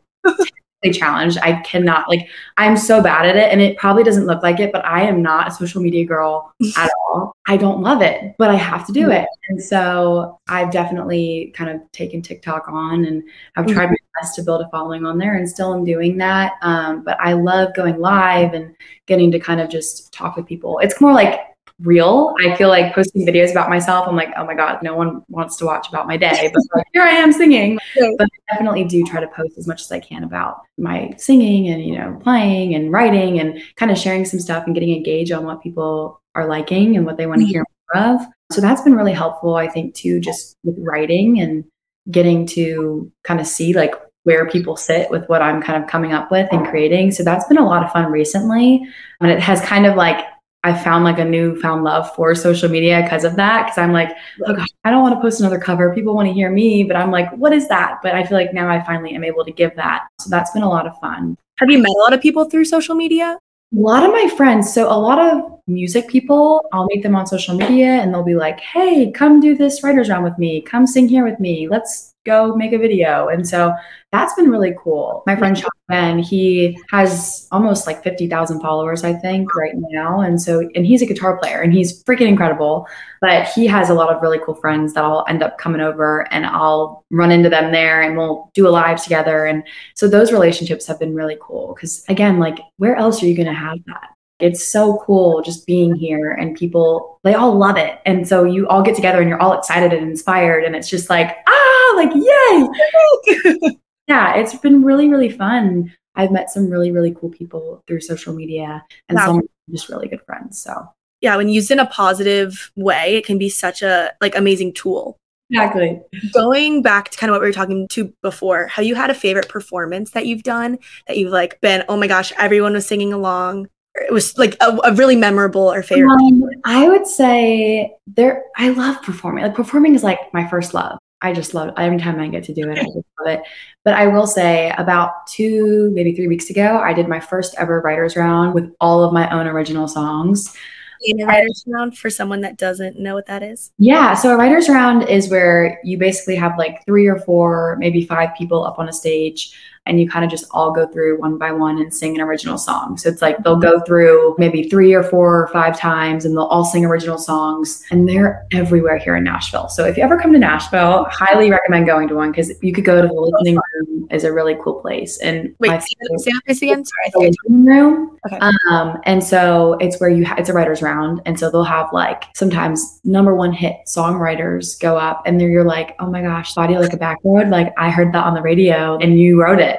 challenged. 0.93 1.39
I 1.43 1.55
cannot 1.63 2.09
like 2.09 2.29
I'm 2.57 2.77
so 2.77 3.03
bad 3.03 3.27
at 3.27 3.37
it. 3.37 3.51
And 3.53 3.61
it 3.61 3.77
probably 3.77 4.05
doesn't 4.05 4.27
look 4.27 4.43
like 4.43 4.61
it, 4.61 4.73
but 4.73 4.85
I 4.85 5.03
am 5.03 5.23
not 5.23 5.49
a 5.49 5.51
social 5.51 5.83
media 5.83 6.05
girl 6.05 6.53
at 6.77 6.91
all. 7.09 7.33
I 7.49 7.57
don't 7.57 7.83
love 7.83 8.03
it, 8.03 8.35
but 8.39 8.51
I 8.51 8.55
have 8.55 8.87
to 8.87 8.93
do 8.93 9.11
it. 9.11 9.27
And 9.49 9.63
so 9.63 10.39
I've 10.49 10.71
definitely 10.71 11.53
kind 11.57 11.71
of 11.71 11.81
taken 11.93 12.23
TikTok 12.23 12.69
on 12.69 13.07
and 13.07 13.23
I've 13.57 13.67
tried 13.67 13.89
my 13.89 13.97
best 14.21 14.37
to 14.37 14.43
build 14.43 14.61
a 14.61 14.69
following 14.69 15.05
on 15.05 15.19
there 15.19 15.35
and 15.35 15.49
still 15.49 15.75
am 15.75 15.85
doing 15.85 16.19
that. 16.19 16.53
Um, 16.63 17.03
but 17.03 17.19
I 17.21 17.33
love 17.33 17.75
going 17.75 17.99
live 17.99 18.53
and 18.55 18.75
getting 19.07 19.33
to 19.33 19.41
kind 19.41 19.61
of 19.61 19.71
just 19.71 20.13
talk 20.13 20.37
with 20.37 20.47
people. 20.47 20.79
It's 20.81 21.01
more 21.01 21.13
like 21.13 21.41
real. 21.81 22.35
I 22.45 22.57
feel 22.57 22.69
like 22.69 22.95
posting 22.95 23.27
videos 23.27 23.51
about 23.51 23.69
myself. 23.69 24.09
I'm 24.09 24.17
like, 24.17 24.33
oh 24.37 24.45
my 24.45 24.55
God, 24.55 24.83
no 24.83 24.97
one 24.97 25.23
wants 25.29 25.57
to 25.57 25.65
watch 25.65 25.89
about 25.89 26.07
my 26.07 26.17
day, 26.17 26.51
but 26.53 26.63
like, 26.75 26.87
here 26.93 27.03
I 27.03 27.11
am 27.11 27.33
singing. 27.33 27.79
But 27.95 28.29
I 28.33 28.55
definitely 28.55 28.85
do 28.85 29.05
try 29.05 29.21
to 29.21 29.29
post 29.29 29.57
as 29.59 29.67
much 29.67 29.83
as 29.83 29.93
I 29.93 30.01
can 30.01 30.25
about 30.25 30.63
my 30.77 31.15
singing 31.19 31.69
and, 31.69 31.85
you 31.85 31.97
know, 31.97 32.19
playing 32.23 32.75
and 32.75 32.93
writing 32.93 33.39
and 33.39 33.63
kind 33.77 33.93
of 33.93 33.99
sharing 33.99 34.25
some 34.25 34.41
stuff 34.41 34.65
and 34.67 34.75
getting 34.75 34.91
a 34.91 35.03
gauge 35.03 35.31
on 35.31 35.45
what 35.45 35.63
people 35.63 36.21
are 36.35 36.49
liking 36.49 36.97
and 36.97 37.07
what 37.07 37.17
they 37.17 37.27
want 37.27 37.41
to 37.41 37.45
mm-hmm. 37.45 37.53
hear 37.53 37.67
more 37.95 38.05
of. 38.15 38.21
So 38.51 38.61
that's 38.61 38.83
been 38.83 38.95
really 38.95 39.13
helpful, 39.13 39.57
I 39.57 39.69
think, 39.69 39.95
too, 39.95 40.21
just 40.21 40.57
with 40.65 40.77
writing 40.81 41.41
and 41.41 41.65
getting 42.11 42.47
to 42.47 43.13
kind 43.25 43.41
of 43.41 43.47
see 43.47 43.75
like 43.75 43.95
where 44.25 44.49
people 44.49 44.77
sit 44.77 45.11
with 45.11 45.29
what 45.29 45.43
I'm 45.43 45.63
kind 45.63 45.83
of 45.83 45.89
coming 45.89 46.13
up 46.13 46.31
with 46.31 46.49
and 46.53 46.67
creating. 46.67 47.13
So 47.13 47.23
that's 47.23 47.47
been 47.47 47.59
a 47.59 47.65
lot 47.65 47.85
of 47.85 47.93
fun 47.93 48.11
recently. 48.11 48.83
And 49.21 49.31
it 49.31 49.41
has 49.41 49.61
kind 49.61 49.87
of 49.87 49.97
like, 49.97 50.25
I 50.65 50.77
found 50.77 51.05
like 51.05 51.19
a 51.19 51.25
newfound 51.25 51.85
love 51.85 52.13
for 52.15 52.35
social 52.35 52.69
media 52.69 53.03
because 53.03 53.25
of 53.25 53.37
that. 53.37 53.65
Because 53.65 53.79
I'm 53.79 53.93
like, 53.93 54.11
oh 54.47 54.55
gosh, 54.55 54.69
I 54.85 54.91
don't 54.91 55.03
want 55.03 55.15
to 55.15 55.21
post 55.21 55.41
another 55.41 55.59
cover. 55.59 55.95
People 55.95 56.15
want 56.15 56.27
to 56.29 56.33
hear 56.33 56.51
me, 56.51 56.83
but 56.83 56.97
I'm 56.97 57.11
like, 57.11 57.31
what 57.37 57.53
is 57.53 57.69
that? 57.69 58.01
But 58.03 58.15
I 58.15 58.25
feel 58.25 58.37
like 58.37 58.53
now 58.53 58.69
I 58.69 58.85
finally 58.85 59.15
am 59.15 59.25
able 59.25 59.45
to 59.45 59.53
give 59.53 59.75
that. 59.77 60.09
So 60.21 60.31
that's 60.31 60.51
been 60.51 60.63
a 60.63 60.69
lot 60.69 60.87
of 60.87 60.99
fun. 60.99 61.37
Have 61.59 61.71
you 61.71 61.79
met 61.79 61.91
a 61.91 62.01
lot 62.01 62.13
of 62.13 62.21
people 62.21 62.45
through 62.45 62.65
social 62.65 62.95
media? 62.95 63.39
A 63.75 63.79
lot 63.79 64.03
of 64.03 64.11
my 64.11 64.29
friends, 64.35 64.73
so 64.73 64.91
a 64.91 64.97
lot 64.97 65.19
of 65.19 65.43
music 65.67 66.09
people, 66.09 66.67
I'll 66.73 66.87
meet 66.87 67.03
them 67.03 67.15
on 67.15 67.27
social 67.27 67.55
media 67.55 67.87
and 67.87 68.15
they'll 68.15 68.25
be 68.25 68.35
like, 68.35 68.61
hey, 68.61 69.11
come 69.13 69.41
do 69.41 69.55
this 69.55 69.83
writer's 69.83 70.09
round 70.09 70.25
with 70.25 70.39
me. 70.39 70.63
Come 70.63 70.87
sing 70.87 71.07
here 71.07 71.23
with 71.23 71.39
me. 71.39 71.69
Let's 71.69 72.15
go 72.29 72.55
make 72.55 72.73
a 72.73 72.79
video. 72.79 73.29
And 73.29 73.49
so 73.49 73.73
that's 74.13 74.35
been 74.35 74.51
really 74.51 74.75
cool. 74.79 75.23
My 75.27 75.37
friend 75.37 75.57
Sean 75.57 75.71
Ben, 75.89 76.19
he 76.19 76.79
has 76.91 77.49
almost 77.51 77.87
like 77.87 78.03
50,000 78.03 78.61
followers, 78.61 79.05
I 79.05 79.15
think, 79.15 79.55
right 79.55 79.75
now. 79.77 80.21
And 80.21 80.41
so, 80.41 80.69
and 80.75 80.87
he's 80.87 81.03
a 81.03 81.07
guitar 81.07 81.39
player 81.39 81.61
and 81.61 81.73
he's 81.73 82.03
freaking 82.05 82.29
incredible. 82.29 82.87
But 83.21 83.49
he 83.49 83.67
has 83.67 83.91
a 83.91 83.95
lot 83.95 84.15
of 84.15 84.23
really 84.23 84.39
cool 84.45 84.55
friends 84.55 84.95
that 84.95 85.05
I'll 85.05 85.25
end 85.29 85.43
up 85.43 85.59
coming 85.59 85.81
over 85.81 86.31
and 86.33 86.47
I'll 86.47 87.05
run 87.11 87.31
into 87.31 87.49
them 87.49 87.73
there 87.73 88.03
and 88.03 88.17
we'll 88.17 88.51
do 88.55 88.69
a 88.69 88.71
live 88.71 89.03
together. 89.03 89.47
And 89.47 89.63
so 89.95 90.09
those 90.09 90.33
relationships 90.33 90.87
have 90.87 91.01
been 91.01 91.15
really 91.15 91.37
cool 91.41 91.75
because, 91.75 92.05
again, 92.09 92.39
like, 92.39 92.59
where 92.77 92.97
else 92.97 93.23
are 93.23 93.27
you 93.27 93.35
going 93.35 93.49
to 93.49 93.53
have 93.55 93.79
that? 93.87 94.11
It's 94.41 94.65
so 94.65 95.03
cool 95.05 95.43
just 95.43 95.67
being 95.67 95.95
here 95.95 96.31
and 96.31 96.57
people, 96.57 97.19
they 97.25 97.35
all 97.35 97.57
love 97.57 97.77
it. 97.77 98.01
And 98.07 98.27
so 98.27 98.45
you 98.45 98.69
all 98.69 98.83
get 98.83 98.95
together 98.95 99.21
and 99.21 99.29
you're 99.29 99.41
all 99.41 99.59
excited 99.59 99.93
and 99.93 100.09
inspired. 100.09 100.65
And 100.65 100.77
it's 100.77 100.89
just 100.89 101.11
like, 101.11 101.37
ah, 101.47 101.93
like, 101.97 102.15
yay. 102.15 103.77
yeah, 104.09 104.37
it's 104.37 104.57
been 104.57 104.85
really, 104.85 105.09
really 105.09 105.31
fun. 105.31 105.93
I've 106.15 106.31
met 106.31 106.51
some 106.51 106.71
really, 106.71 106.91
really 106.91 107.15
cool 107.15 107.31
people 107.31 107.83
through 107.87 108.01
social 108.01 108.35
media 108.35 108.85
and 109.09 109.17
wow. 109.17 109.27
some 109.27 109.43
just 109.71 109.89
really 109.89 110.09
good 110.09 110.23
friends. 110.23 110.61
So 110.61 110.89
yeah, 111.21 111.37
when 111.37 111.49
used 111.49 111.71
in 111.71 111.79
a 111.79 111.87
positive 111.87 112.71
way, 112.77 113.17
it 113.17 113.27
can 113.27 113.39
be 113.39 113.49
such 113.49 113.83
a 113.83 114.13
like 114.21 114.37
amazing 114.37 114.73
tool. 114.73 115.17
Exactly. 115.51 116.01
Going 116.35 116.83
back 116.83 117.09
to 117.11 117.19
kind 117.19 117.31
of 117.31 117.35
what 117.35 117.41
we 117.41 117.47
were 117.47 117.55
talking 117.55 117.89
to 117.89 118.13
before, 118.23 118.67
have 118.67 118.85
you 118.85 118.95
had 118.95 119.11
a 119.11 119.15
favorite 119.15 119.49
performance 119.49 120.11
that 120.11 120.27
you've 120.27 120.43
done 120.43 120.79
that 121.07 121.17
you've 121.17 121.33
like 121.33 121.61
been, 121.61 121.85
oh 121.89 121.97
my 121.97 122.07
gosh, 122.07 122.33
everyone 122.39 122.75
was 122.75 122.87
singing 122.87 123.13
along? 123.13 123.69
It 124.07 124.13
was 124.13 124.37
like 124.39 124.57
a, 124.61 124.79
a 124.85 124.93
really 124.95 125.17
memorable 125.17 125.73
or 125.73 125.83
favorite. 125.83 126.13
Um, 126.13 126.49
I 126.65 126.89
would 126.89 127.07
say 127.07 127.97
there. 128.07 128.45
I 128.57 128.71
love 128.71 129.03
performing. 129.03 129.45
Like 129.45 129.55
performing 129.55 129.95
is 129.95 130.03
like 130.03 130.19
my 130.33 130.49
first 130.49 130.75
love. 130.75 130.99
I 131.21 131.33
just 131.33 131.53
love 131.53 131.69
it. 131.69 131.75
every 131.77 131.99
time 131.99 132.21
I 132.21 132.29
get 132.29 132.45
to 132.45 132.55
do 132.55 132.71
it. 132.71 132.79
I 132.79 132.83
just 132.85 132.95
love 132.95 133.27
it. 133.27 133.41
But 133.85 133.95
I 133.95 134.07
will 134.07 134.27
say, 134.27 134.73
about 134.79 135.27
two, 135.27 135.91
maybe 135.93 136.15
three 136.15 136.29
weeks 136.29 136.49
ago, 136.49 136.79
I 136.79 136.93
did 136.93 137.09
my 137.09 137.19
first 137.19 137.57
ever 137.59 137.81
writers 137.81 138.15
round 138.15 138.55
with 138.55 138.73
all 138.81 139.03
of 139.03 139.13
my 139.13 139.29
own 139.31 139.49
original 139.49 139.89
songs 139.89 140.57
in 141.03 141.21
a 141.21 141.27
writer's 141.27 141.65
round 141.67 141.97
for 141.97 142.11
someone 142.11 142.41
that 142.41 142.57
doesn't 142.57 142.99
know 142.99 143.15
what 143.15 143.27
that 143.27 143.43
is? 143.43 143.73
Yeah. 143.79 144.15
So 144.15 144.33
a 144.33 144.37
writer's 144.37 144.69
round 144.69 145.09
is 145.09 145.29
where 145.29 145.81
you 145.85 145.99
basically 145.99 146.37
have 146.37 146.59
like 146.59 146.85
three 146.85 147.07
or 147.07 147.19
four, 147.21 147.77
maybe 147.79 148.05
five 148.05 148.31
people 148.37 148.65
up 148.65 148.79
on 148.79 148.89
a 148.89 148.93
stage 148.93 149.57
and 149.89 150.01
you 150.01 150.09
kind 150.09 150.25
of 150.25 150.31
just 150.31 150.45
all 150.51 150.73
go 150.73 150.87
through 150.87 151.19
one 151.19 151.39
by 151.39 151.53
one 151.53 151.79
and 151.79 151.95
sing 151.95 152.15
an 152.15 152.21
original 152.21 152.59
song. 152.59 152.97
So 152.97 153.09
it's 153.09 153.23
like 153.23 153.43
they'll 153.43 153.57
go 153.57 153.81
through 153.81 154.37
maybe 154.39 154.69
three 154.69 154.95
or 154.95 155.03
four 155.03 155.43
or 155.43 155.49
five 155.49 155.79
times 155.79 156.25
and 156.25 156.37
they'll 156.37 156.45
all 156.45 156.65
sing 156.65 156.85
original 156.85 157.19
songs 157.19 157.85
and 157.91 158.09
they're 158.09 158.47
everywhere 158.53 158.99
here 158.99 159.17
in 159.17 159.25
Nashville. 159.25 159.69
So 159.69 159.85
if 159.85 159.97
you 159.97 160.03
ever 160.03 160.19
come 160.19 160.33
to 160.33 160.39
Nashville, 160.39 161.05
highly 161.11 161.51
recommend 161.51 161.87
going 161.87 162.09
to 162.09 162.15
one 162.15 162.31
because 162.31 162.53
you 162.63 162.73
could 162.73 162.85
go 162.85 163.03
to 163.03 163.09
the 163.09 163.15
listening 163.15 163.57
room 163.57 164.07
is 164.11 164.25
a 164.25 164.33
really 164.33 164.57
cool 164.63 164.81
place. 164.81 165.19
And 165.19 165.55
wait, 165.59 165.71
say 165.83 166.31
that 166.47 166.63
again. 166.63 166.85
Sorry, 166.85 167.31
room. 167.49 168.19
Okay. 168.27 168.39
Um, 168.71 169.01
and 169.05 169.23
so 169.23 169.75
it's 169.81 170.01
where 170.01 170.11
you 170.11 170.25
ha- 170.27 170.37
it's 170.39 170.49
a 170.49 170.53
writers 170.53 170.83
round, 170.83 171.21
and 171.27 171.39
so 171.39 171.51
they'll 171.51 171.65
have 171.65 171.93
like 171.93 172.25
sometimes 172.35 173.01
number 173.05 173.35
one 173.35 173.53
hit 173.53 173.77
songwriters 173.87 174.79
go 174.81 174.97
up, 174.97 175.23
and 175.27 175.41
they're 175.41 175.49
you're 175.49 175.65
like, 175.65 175.97
oh 175.99 176.11
my 176.11 176.23
gosh, 176.23 176.55
body 176.55 176.77
like 176.77 176.93
a 176.93 176.97
back 176.97 177.19
road. 177.25 177.49
Like 177.49 177.73
I 177.79 177.91
heard 177.91 178.13
that 178.13 178.25
on 178.25 178.35
the 178.35 178.43
radio, 178.43 178.97
and 178.99 179.19
you 179.19 179.41
wrote 179.41 179.61
it. 179.61 179.78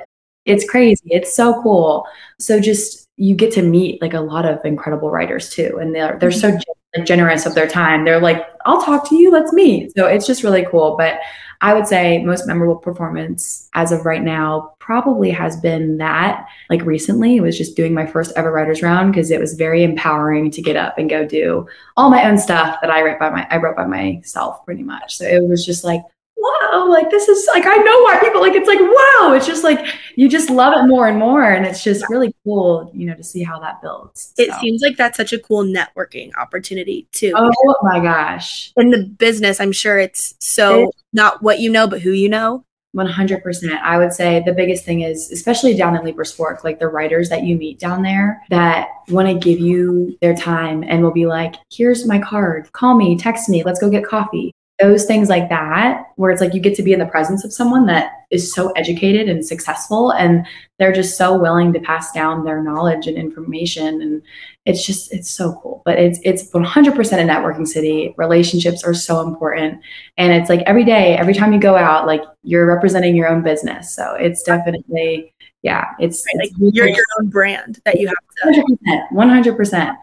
It's 0.50 0.68
crazy. 0.68 1.04
It's 1.06 1.36
so 1.36 1.62
cool. 1.62 2.08
So 2.40 2.60
just 2.60 3.08
you 3.18 3.36
get 3.36 3.54
to 3.54 3.62
meet 3.62 4.02
like 4.02 4.14
a 4.14 4.22
lot 4.22 4.46
of 4.46 4.64
incredible 4.66 5.12
writers 5.12 5.50
too, 5.50 5.78
and 5.80 5.94
they're 5.94 6.18
they're 6.20 6.32
so 6.32 6.52
mm-hmm. 6.52 7.04
generous 7.04 7.46
of 7.46 7.54
their 7.54 7.68
time. 7.68 8.04
They're 8.04 8.20
like, 8.20 8.48
I'll 8.66 8.84
talk 8.84 9.08
to 9.10 9.16
you. 9.16 9.32
Let's 9.32 9.54
meet. 9.54 9.94
So 9.96 10.08
it's 10.08 10.26
just 10.26 10.44
really 10.44 10.66
cool. 10.66 10.96
But 10.98 11.20
I 11.62 11.74
would 11.74 11.88
say 11.88 12.24
most 12.24 12.48
memorable 12.48 12.78
performance 12.78 13.70
as 13.74 13.92
of 13.92 14.06
right 14.06 14.24
now 14.24 14.74
probably 14.80 15.30
has 15.30 15.58
been 15.58 15.98
that. 15.98 16.48
Like 16.70 16.82
recently, 16.84 17.36
it 17.36 17.42
was 17.42 17.58
just 17.58 17.76
doing 17.76 17.94
my 17.94 18.06
first 18.06 18.32
ever 18.36 18.52
writers 18.52 18.82
round 18.82 19.12
because 19.12 19.30
it 19.30 19.40
was 19.40 19.54
very 19.54 19.84
empowering 19.84 20.50
to 20.52 20.62
get 20.62 20.78
up 20.78 20.98
and 20.98 21.10
go 21.10 21.28
do 21.28 21.68
all 21.98 22.10
my 22.10 22.28
own 22.28 22.38
stuff 22.38 22.78
that 22.82 22.90
I 22.90 23.04
wrote 23.04 23.20
by 23.20 23.30
my 23.30 23.46
I 23.52 23.58
wrote 23.58 23.76
by 23.76 23.86
myself 23.86 24.66
pretty 24.66 24.84
much. 24.84 25.18
So 25.18 25.26
it 25.26 25.44
was 25.44 25.66
just 25.66 25.84
like 25.84 26.02
wow, 26.40 26.88
like 26.90 27.10
this 27.10 27.28
is 27.28 27.48
like 27.54 27.66
I 27.66 27.76
know 27.76 28.02
why 28.02 28.20
people 28.22 28.42
like 28.42 28.54
it's 28.54 28.68
like 28.68 28.80
wow, 28.80 29.34
it's 29.34 29.46
just 29.46 29.64
like 29.64 29.86
you 30.16 30.30
just 30.30 30.50
love 30.50 30.74
it 30.78 30.88
more 30.88 31.08
and 31.08 31.18
more, 31.18 31.44
and 31.44 31.66
it's 31.66 31.84
just 31.84 32.06
really 32.10 32.34
cool, 32.44 32.92
you 32.94 33.06
know, 33.06 33.16
to 33.16 33.24
see 33.24 33.44
how 33.44 33.60
that 33.60 33.82
builds. 33.82 34.34
It 34.38 34.54
seems 34.60 34.82
like 34.82 34.98
that's 34.98 35.18
such 35.18 35.34
a 35.34 35.40
cool 35.40 35.64
networking 35.64 36.32
opportunity 36.38 37.08
too. 37.12 37.34
Oh 37.36 37.76
my 37.84 38.00
gosh! 38.00 38.72
In 38.78 38.90
the 38.90 39.04
business, 39.04 39.60
I'm 39.60 39.72
sure 39.72 40.00
it's 40.00 40.36
so 40.40 40.92
not 41.14 41.42
what 41.44 41.60
you 41.60 41.70
know, 41.70 41.88
but 41.88 42.02
who 42.02 42.12
you 42.12 42.30
know. 42.30 42.64
100%. 42.96 43.80
I 43.82 44.00
would 44.00 44.14
say 44.14 44.42
the 44.44 44.52
biggest 44.52 44.84
thing 44.84 45.02
is, 45.02 45.32
especially 45.32 45.76
down 45.76 45.96
in 45.96 46.02
Leiper's 46.02 46.32
Fork, 46.32 46.64
like 46.64 46.80
the 46.80 46.88
writers 46.88 47.30
that 47.30 47.44
you 47.44 47.56
meet 47.56 47.78
down 47.78 48.02
there 48.02 48.42
that 48.50 48.90
want 49.10 49.28
to 49.28 49.36
give 49.36 49.60
you 49.60 50.18
their 50.22 50.36
time 50.36 50.84
and 50.84 51.04
will 51.04 51.12
be 51.12 51.28
like, 51.28 51.54
here's 51.72 52.08
my 52.08 52.18
card, 52.18 52.72
call 52.72 52.96
me, 52.96 53.16
text 53.16 53.48
me, 53.48 53.62
let's 53.62 53.80
go 53.80 53.92
get 53.92 54.04
coffee 54.04 54.56
those 54.80 55.06
things 55.06 55.30
like 55.30 55.50
that 55.50 56.06
where 56.16 56.32
it's 56.32 56.42
like 56.42 56.54
you 56.54 56.60
get 56.60 56.76
to 56.76 56.84
be 56.84 56.94
in 56.94 57.00
the 57.00 57.06
presence 57.06 57.44
of 57.44 57.52
someone 57.52 57.86
that 57.86 58.12
is 58.32 58.54
so 58.54 58.72
educated 58.72 59.28
and 59.28 59.46
successful 59.46 60.12
and 60.12 60.46
they're 60.78 60.94
just 60.94 61.18
so 61.18 61.38
willing 61.38 61.74
to 61.74 61.80
pass 61.82 62.12
down 62.12 62.46
their 62.46 62.64
knowledge 62.64 63.06
and 63.06 63.18
information 63.18 64.02
and 64.02 64.22
it's 64.66 64.86
just 64.86 65.12
it's 65.12 65.30
so 65.30 65.60
cool. 65.62 65.82
But 65.84 66.00
it's 66.00 66.20
it's 66.24 66.50
100% 66.52 66.96
a 66.96 66.96
networking 66.96 67.68
city. 67.68 68.14
Relationships 68.18 68.84
are 68.84 68.94
so 68.94 69.22
important. 69.22 69.82
And 70.18 70.32
it's 70.32 70.50
like 70.50 70.62
every 70.66 70.86
day 70.86 71.18
every 71.18 71.34
time 71.34 71.52
you 71.52 71.60
go 71.60 71.76
out 71.76 72.06
like 72.06 72.22
you're 72.44 72.68
representing 72.68 73.16
your 73.16 73.28
own 73.28 73.42
business. 73.42 73.94
So 73.94 74.14
it's 74.14 74.44
definitely 74.44 75.34
yeah 75.62 75.88
it's, 76.00 76.24
right, 76.28 76.46
it's 76.46 76.54
like 76.60 76.74
you're 76.74 76.88
your 76.88 77.04
own 77.20 77.28
brand 77.28 77.82
that 77.84 78.00
you 78.00 78.08
have 78.08 78.54
to 78.54 78.64
100% 78.88 79.10
100% 79.12 79.98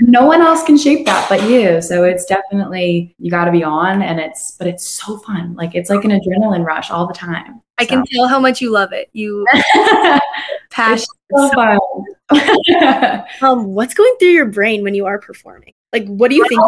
no 0.00 0.24
one 0.24 0.40
else 0.40 0.62
can 0.64 0.76
shape 0.76 1.04
that 1.06 1.28
but 1.28 1.42
you 1.48 1.80
so 1.82 2.04
it's 2.04 2.24
definitely 2.24 3.14
you 3.18 3.30
got 3.30 3.44
to 3.44 3.52
be 3.52 3.62
on 3.62 4.02
and 4.02 4.20
it's 4.20 4.52
but 4.52 4.66
it's 4.66 4.88
so 4.88 5.18
fun 5.18 5.54
like 5.54 5.74
it's 5.74 5.90
like 5.90 6.04
an 6.04 6.10
adrenaline 6.10 6.64
rush 6.64 6.90
all 6.90 7.06
the 7.06 7.14
time 7.14 7.60
i 7.78 7.84
so. 7.84 7.88
can 7.88 8.04
tell 8.06 8.28
how 8.28 8.38
much 8.38 8.60
you 8.60 8.70
love 8.70 8.92
it 8.92 9.08
you 9.12 9.46
passion 10.70 11.06
so 11.34 11.50
fun. 11.50 11.78
um 13.42 13.64
what's 13.66 13.94
going 13.94 14.14
through 14.18 14.28
your 14.28 14.46
brain 14.46 14.82
when 14.82 14.94
you 14.94 15.06
are 15.06 15.18
performing 15.18 15.72
like 15.92 16.06
what 16.06 16.30
do 16.30 16.36
you 16.36 16.46
think 16.48 16.60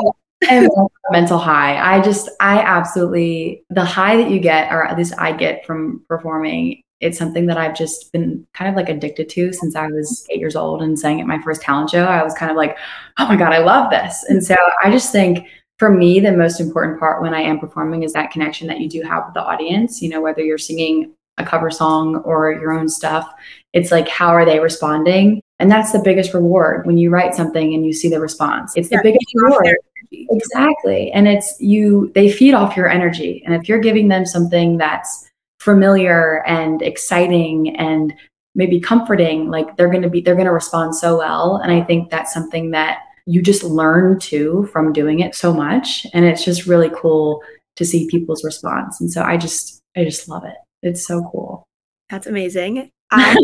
mental 1.10 1.38
high. 1.38 1.76
I 1.76 2.00
just, 2.00 2.28
I 2.40 2.60
absolutely, 2.60 3.64
the 3.70 3.84
high 3.84 4.16
that 4.16 4.30
you 4.30 4.40
get, 4.40 4.72
or 4.72 4.84
at 4.84 4.96
least 4.96 5.14
I 5.18 5.32
get 5.32 5.66
from 5.66 6.04
performing, 6.08 6.82
it's 7.00 7.18
something 7.18 7.46
that 7.46 7.56
I've 7.56 7.74
just 7.74 8.12
been 8.12 8.46
kind 8.52 8.70
of 8.70 8.76
like 8.76 8.88
addicted 8.88 9.28
to 9.30 9.52
since 9.52 9.74
I 9.74 9.86
was 9.86 10.26
eight 10.30 10.38
years 10.38 10.56
old 10.56 10.82
and 10.82 10.98
sang 10.98 11.20
at 11.20 11.26
my 11.26 11.40
first 11.42 11.62
talent 11.62 11.90
show. 11.90 12.04
I 12.04 12.22
was 12.22 12.34
kind 12.34 12.50
of 12.50 12.56
like, 12.56 12.76
oh 13.18 13.26
my 13.26 13.36
God, 13.36 13.52
I 13.52 13.58
love 13.58 13.90
this. 13.90 14.24
And 14.28 14.44
so 14.44 14.54
I 14.82 14.90
just 14.90 15.10
think 15.10 15.46
for 15.78 15.90
me, 15.90 16.20
the 16.20 16.32
most 16.32 16.60
important 16.60 17.00
part 17.00 17.22
when 17.22 17.32
I 17.32 17.40
am 17.40 17.58
performing 17.58 18.02
is 18.02 18.12
that 18.12 18.30
connection 18.30 18.68
that 18.68 18.80
you 18.80 18.88
do 18.88 19.00
have 19.02 19.24
with 19.24 19.34
the 19.34 19.42
audience. 19.42 20.02
You 20.02 20.10
know, 20.10 20.20
whether 20.20 20.42
you're 20.42 20.58
singing 20.58 21.12
a 21.38 21.44
cover 21.44 21.70
song 21.70 22.16
or 22.16 22.52
your 22.52 22.72
own 22.72 22.88
stuff, 22.88 23.32
it's 23.72 23.90
like, 23.90 24.06
how 24.06 24.28
are 24.28 24.44
they 24.44 24.60
responding? 24.60 25.40
And 25.58 25.70
that's 25.70 25.92
the 25.92 26.02
biggest 26.04 26.34
reward 26.34 26.86
when 26.86 26.98
you 26.98 27.08
write 27.08 27.34
something 27.34 27.72
and 27.72 27.86
you 27.86 27.94
see 27.94 28.10
the 28.10 28.20
response. 28.20 28.76
It's 28.76 28.90
the 28.90 29.00
biggest 29.02 29.26
reward. 29.34 29.76
Exactly. 30.12 31.12
And 31.12 31.28
it's 31.28 31.58
you, 31.60 32.10
they 32.14 32.30
feed 32.30 32.52
off 32.52 32.76
your 32.76 32.88
energy. 32.88 33.42
And 33.46 33.54
if 33.54 33.68
you're 33.68 33.78
giving 33.78 34.08
them 34.08 34.26
something 34.26 34.76
that's 34.76 35.29
familiar 35.60 36.42
and 36.46 36.82
exciting 36.82 37.76
and 37.76 38.14
maybe 38.54 38.80
comforting 38.80 39.48
like 39.50 39.76
they're 39.76 39.90
going 39.90 40.02
to 40.02 40.10
be 40.10 40.20
they're 40.20 40.34
going 40.34 40.46
to 40.46 40.52
respond 40.52 40.94
so 40.96 41.18
well. 41.18 41.56
And 41.56 41.70
i 41.70 41.82
think 41.82 42.10
that's 42.10 42.32
something 42.32 42.72
that 42.72 42.98
you 43.26 43.42
just 43.42 43.62
learn 43.62 44.18
too 44.18 44.68
from 44.72 44.92
doing 44.92 45.20
it 45.20 45.34
so 45.34 45.52
much. 45.52 46.06
And 46.12 46.24
it's 46.24 46.44
just 46.44 46.66
really 46.66 46.90
cool 46.94 47.42
to 47.76 47.84
see 47.84 48.08
people's 48.08 48.42
response. 48.42 49.00
And 49.00 49.12
so 49.12 49.22
i 49.22 49.36
just 49.36 49.80
i 49.96 50.02
just 50.02 50.28
love 50.28 50.44
it. 50.44 50.56
It's 50.82 51.06
so 51.06 51.28
cool. 51.30 51.64
That's 52.08 52.26
amazing. 52.26 52.90
I 53.12 53.20
have 53.20 53.38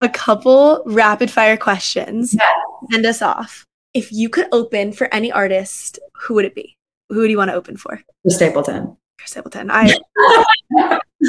a 0.00 0.08
couple 0.08 0.82
rapid 0.86 1.30
fire 1.30 1.56
questions. 1.56 2.34
Yes. 2.34 2.50
send 2.90 3.04
us 3.04 3.20
off. 3.20 3.66
If 3.94 4.12
you 4.12 4.28
could 4.30 4.46
open 4.52 4.92
for 4.92 5.12
any 5.12 5.30
artist 5.30 5.98
who 6.14 6.34
would 6.34 6.44
it 6.44 6.54
be? 6.54 6.76
Who 7.08 7.20
would 7.20 7.30
you 7.30 7.36
want 7.36 7.50
to 7.50 7.56
open 7.56 7.76
for? 7.76 8.00
The 8.24 8.30
stapleton. 8.30 8.96
Chris 9.18 9.30
Stapleton. 9.30 9.70
I 9.70 9.96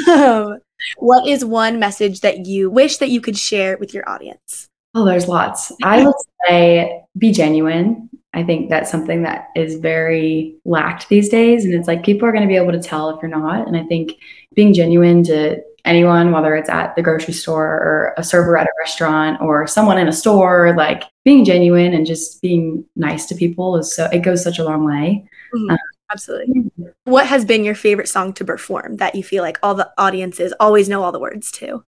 um, 0.08 0.58
what 0.98 1.26
is 1.26 1.44
one 1.44 1.78
message 1.78 2.20
that 2.20 2.46
you 2.46 2.70
wish 2.70 2.98
that 2.98 3.10
you 3.10 3.20
could 3.20 3.38
share 3.38 3.76
with 3.78 3.94
your 3.94 4.08
audience? 4.08 4.68
Oh, 4.94 5.04
there's 5.04 5.26
lots. 5.26 5.72
I 5.82 6.04
would 6.04 6.14
say 6.46 7.02
be 7.18 7.32
genuine. 7.32 8.08
I 8.32 8.42
think 8.42 8.68
that's 8.68 8.90
something 8.90 9.22
that 9.22 9.48
is 9.54 9.76
very 9.76 10.56
lacked 10.64 11.08
these 11.08 11.28
days. 11.28 11.64
And 11.64 11.74
it's 11.74 11.88
like 11.88 12.04
people 12.04 12.28
are 12.28 12.32
going 12.32 12.42
to 12.42 12.48
be 12.48 12.56
able 12.56 12.72
to 12.72 12.82
tell 12.82 13.10
if 13.10 13.22
you're 13.22 13.30
not. 13.30 13.66
And 13.66 13.76
I 13.76 13.84
think 13.84 14.12
being 14.54 14.74
genuine 14.74 15.22
to 15.24 15.62
anyone, 15.84 16.32
whether 16.32 16.54
it's 16.56 16.68
at 16.68 16.96
the 16.96 17.02
grocery 17.02 17.34
store 17.34 17.64
or 17.64 18.14
a 18.16 18.24
server 18.24 18.56
at 18.56 18.66
a 18.66 18.72
restaurant 18.80 19.40
or 19.40 19.66
someone 19.66 19.98
in 19.98 20.08
a 20.08 20.12
store, 20.12 20.74
like 20.76 21.04
being 21.24 21.44
genuine 21.44 21.92
and 21.94 22.06
just 22.06 22.40
being 22.42 22.84
nice 22.96 23.26
to 23.26 23.34
people 23.34 23.76
is 23.76 23.94
so, 23.94 24.06
it 24.06 24.20
goes 24.20 24.42
such 24.42 24.58
a 24.58 24.64
long 24.64 24.84
way. 24.84 25.24
Mm-hmm. 25.54 25.70
Um, 25.70 25.78
Absolutely. 26.14 26.54
Mm-hmm. 26.54 26.84
What 27.04 27.26
has 27.26 27.44
been 27.44 27.64
your 27.64 27.74
favorite 27.74 28.08
song 28.08 28.32
to 28.34 28.44
perform 28.44 28.96
that 28.96 29.16
you 29.16 29.24
feel 29.24 29.42
like 29.42 29.58
all 29.62 29.74
the 29.74 29.90
audiences 29.98 30.54
always 30.60 30.88
know 30.88 31.02
all 31.02 31.10
the 31.10 31.18
words 31.18 31.50
to? 31.52 31.84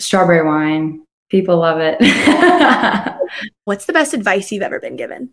Strawberry 0.00 0.44
wine. 0.44 1.04
People 1.30 1.58
love 1.58 1.78
it. 1.80 1.96
What's 3.64 3.86
the 3.86 3.92
best 3.92 4.14
advice 4.14 4.50
you've 4.50 4.62
ever 4.62 4.80
been 4.80 4.96
given? 4.96 5.30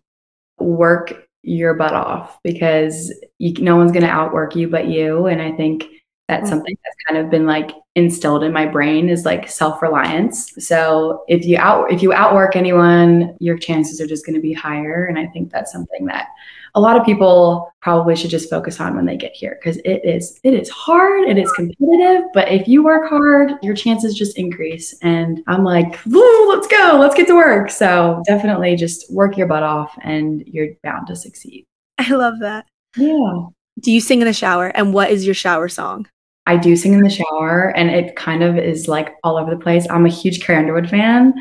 Work 0.60 1.28
your 1.42 1.74
butt 1.74 1.94
off 1.94 2.38
because 2.44 3.14
you, 3.40 3.54
no 3.64 3.76
one's 3.76 3.92
going 3.92 4.04
to 4.04 4.10
outwork 4.10 4.56
you 4.56 4.70
but 4.70 4.88
you. 4.88 5.26
And 5.26 5.42
I 5.42 5.52
think 5.54 5.86
That's 6.28 6.48
Mm. 6.48 6.50
something 6.50 6.78
that's 6.84 6.96
kind 7.08 7.24
of 7.24 7.30
been 7.30 7.46
like 7.46 7.72
instilled 7.96 8.44
in 8.44 8.52
my 8.52 8.66
brain 8.66 9.10
is 9.10 9.26
like 9.26 9.48
self-reliance. 9.48 10.54
So 10.66 11.24
if 11.28 11.46
you 11.46 11.58
out 11.58 11.92
if 11.92 12.02
you 12.02 12.14
outwork 12.14 12.56
anyone, 12.56 13.36
your 13.40 13.58
chances 13.58 14.02
are 14.02 14.08
just 14.08 14.26
going 14.26 14.36
to 14.36 14.42
be 14.42 14.52
higher. 14.54 15.06
And 15.06 15.20
I 15.20 15.28
think 15.28 15.52
that's 15.52 15.72
something 15.72 16.06
that 16.08 16.28
a 16.74 16.82
lot 16.82 17.00
of 17.00 17.06
people 17.06 17.72
probably 17.82 18.16
should 18.18 18.32
just 18.32 18.50
focus 18.50 18.82
on 18.82 18.96
when 18.96 19.06
they 19.06 19.16
get 19.16 19.34
here 19.34 19.58
because 19.62 19.78
it 19.86 20.02
is 20.04 20.40
it 20.44 20.54
is 20.56 20.70
hard, 20.70 21.30
it 21.30 21.38
is 21.38 21.52
competitive, 21.54 22.24
but 22.34 22.50
if 22.52 22.68
you 22.68 22.84
work 22.84 23.08
hard, 23.08 23.52
your 23.62 23.76
chances 23.76 24.14
just 24.16 24.38
increase. 24.38 24.94
And 25.04 25.42
I'm 25.48 25.64
like, 25.64 26.00
let's 26.08 26.68
go, 26.68 26.98
let's 27.00 27.16
get 27.16 27.28
to 27.28 27.36
work. 27.36 27.70
So 27.70 28.22
definitely 28.26 28.76
just 28.76 29.10
work 29.14 29.38
your 29.38 29.48
butt 29.48 29.64
off 29.64 29.96
and 30.02 30.44
you're 30.48 30.70
bound 30.84 31.08
to 31.08 31.16
succeed. 31.16 31.66
I 32.00 32.10
love 32.10 32.40
that. 32.40 32.66
Yeah. 32.98 33.46
Do 33.80 33.92
you 33.92 34.02
sing 34.02 34.22
in 34.22 34.28
the 34.28 34.34
shower? 34.34 34.68
And 34.70 34.94
what 34.94 35.12
is 35.12 35.26
your 35.26 35.36
shower 35.36 35.70
song? 35.70 36.08
I 36.48 36.58
do 36.58 36.76
sing 36.76 36.94
in 36.94 37.02
the 37.02 37.10
shower 37.10 37.74
and 37.76 37.90
it 37.90 38.16
kind 38.16 38.44
of 38.44 38.58
is 38.58 38.88
like 38.88 39.16
all 39.24 39.38
over 39.38 39.50
the 39.50 39.62
place. 39.62 39.88
I'm 39.90 40.06
a 40.06 40.10
huge 40.10 40.42
Carrie 40.42 40.60
Underwood 40.60 40.90
fan. 40.90 41.34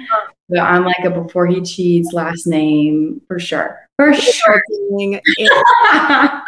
So 0.51 0.61
I'm 0.61 0.85
like 0.85 1.05
a 1.05 1.11
before 1.11 1.47
he 1.47 1.61
cheats 1.63 2.13
last 2.13 2.47
name 2.47 3.21
for 3.29 3.39
sure. 3.39 3.81
For 3.97 4.15
sure. 4.15 4.63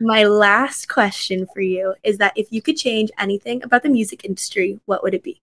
My 0.00 0.24
last 0.24 0.88
question 0.88 1.46
for 1.54 1.62
you 1.62 1.94
is 2.04 2.18
that 2.18 2.32
if 2.36 2.48
you 2.50 2.60
could 2.60 2.76
change 2.76 3.10
anything 3.18 3.62
about 3.62 3.82
the 3.82 3.88
music 3.88 4.24
industry, 4.24 4.78
what 4.84 5.02
would 5.02 5.14
it 5.14 5.22
be? 5.22 5.40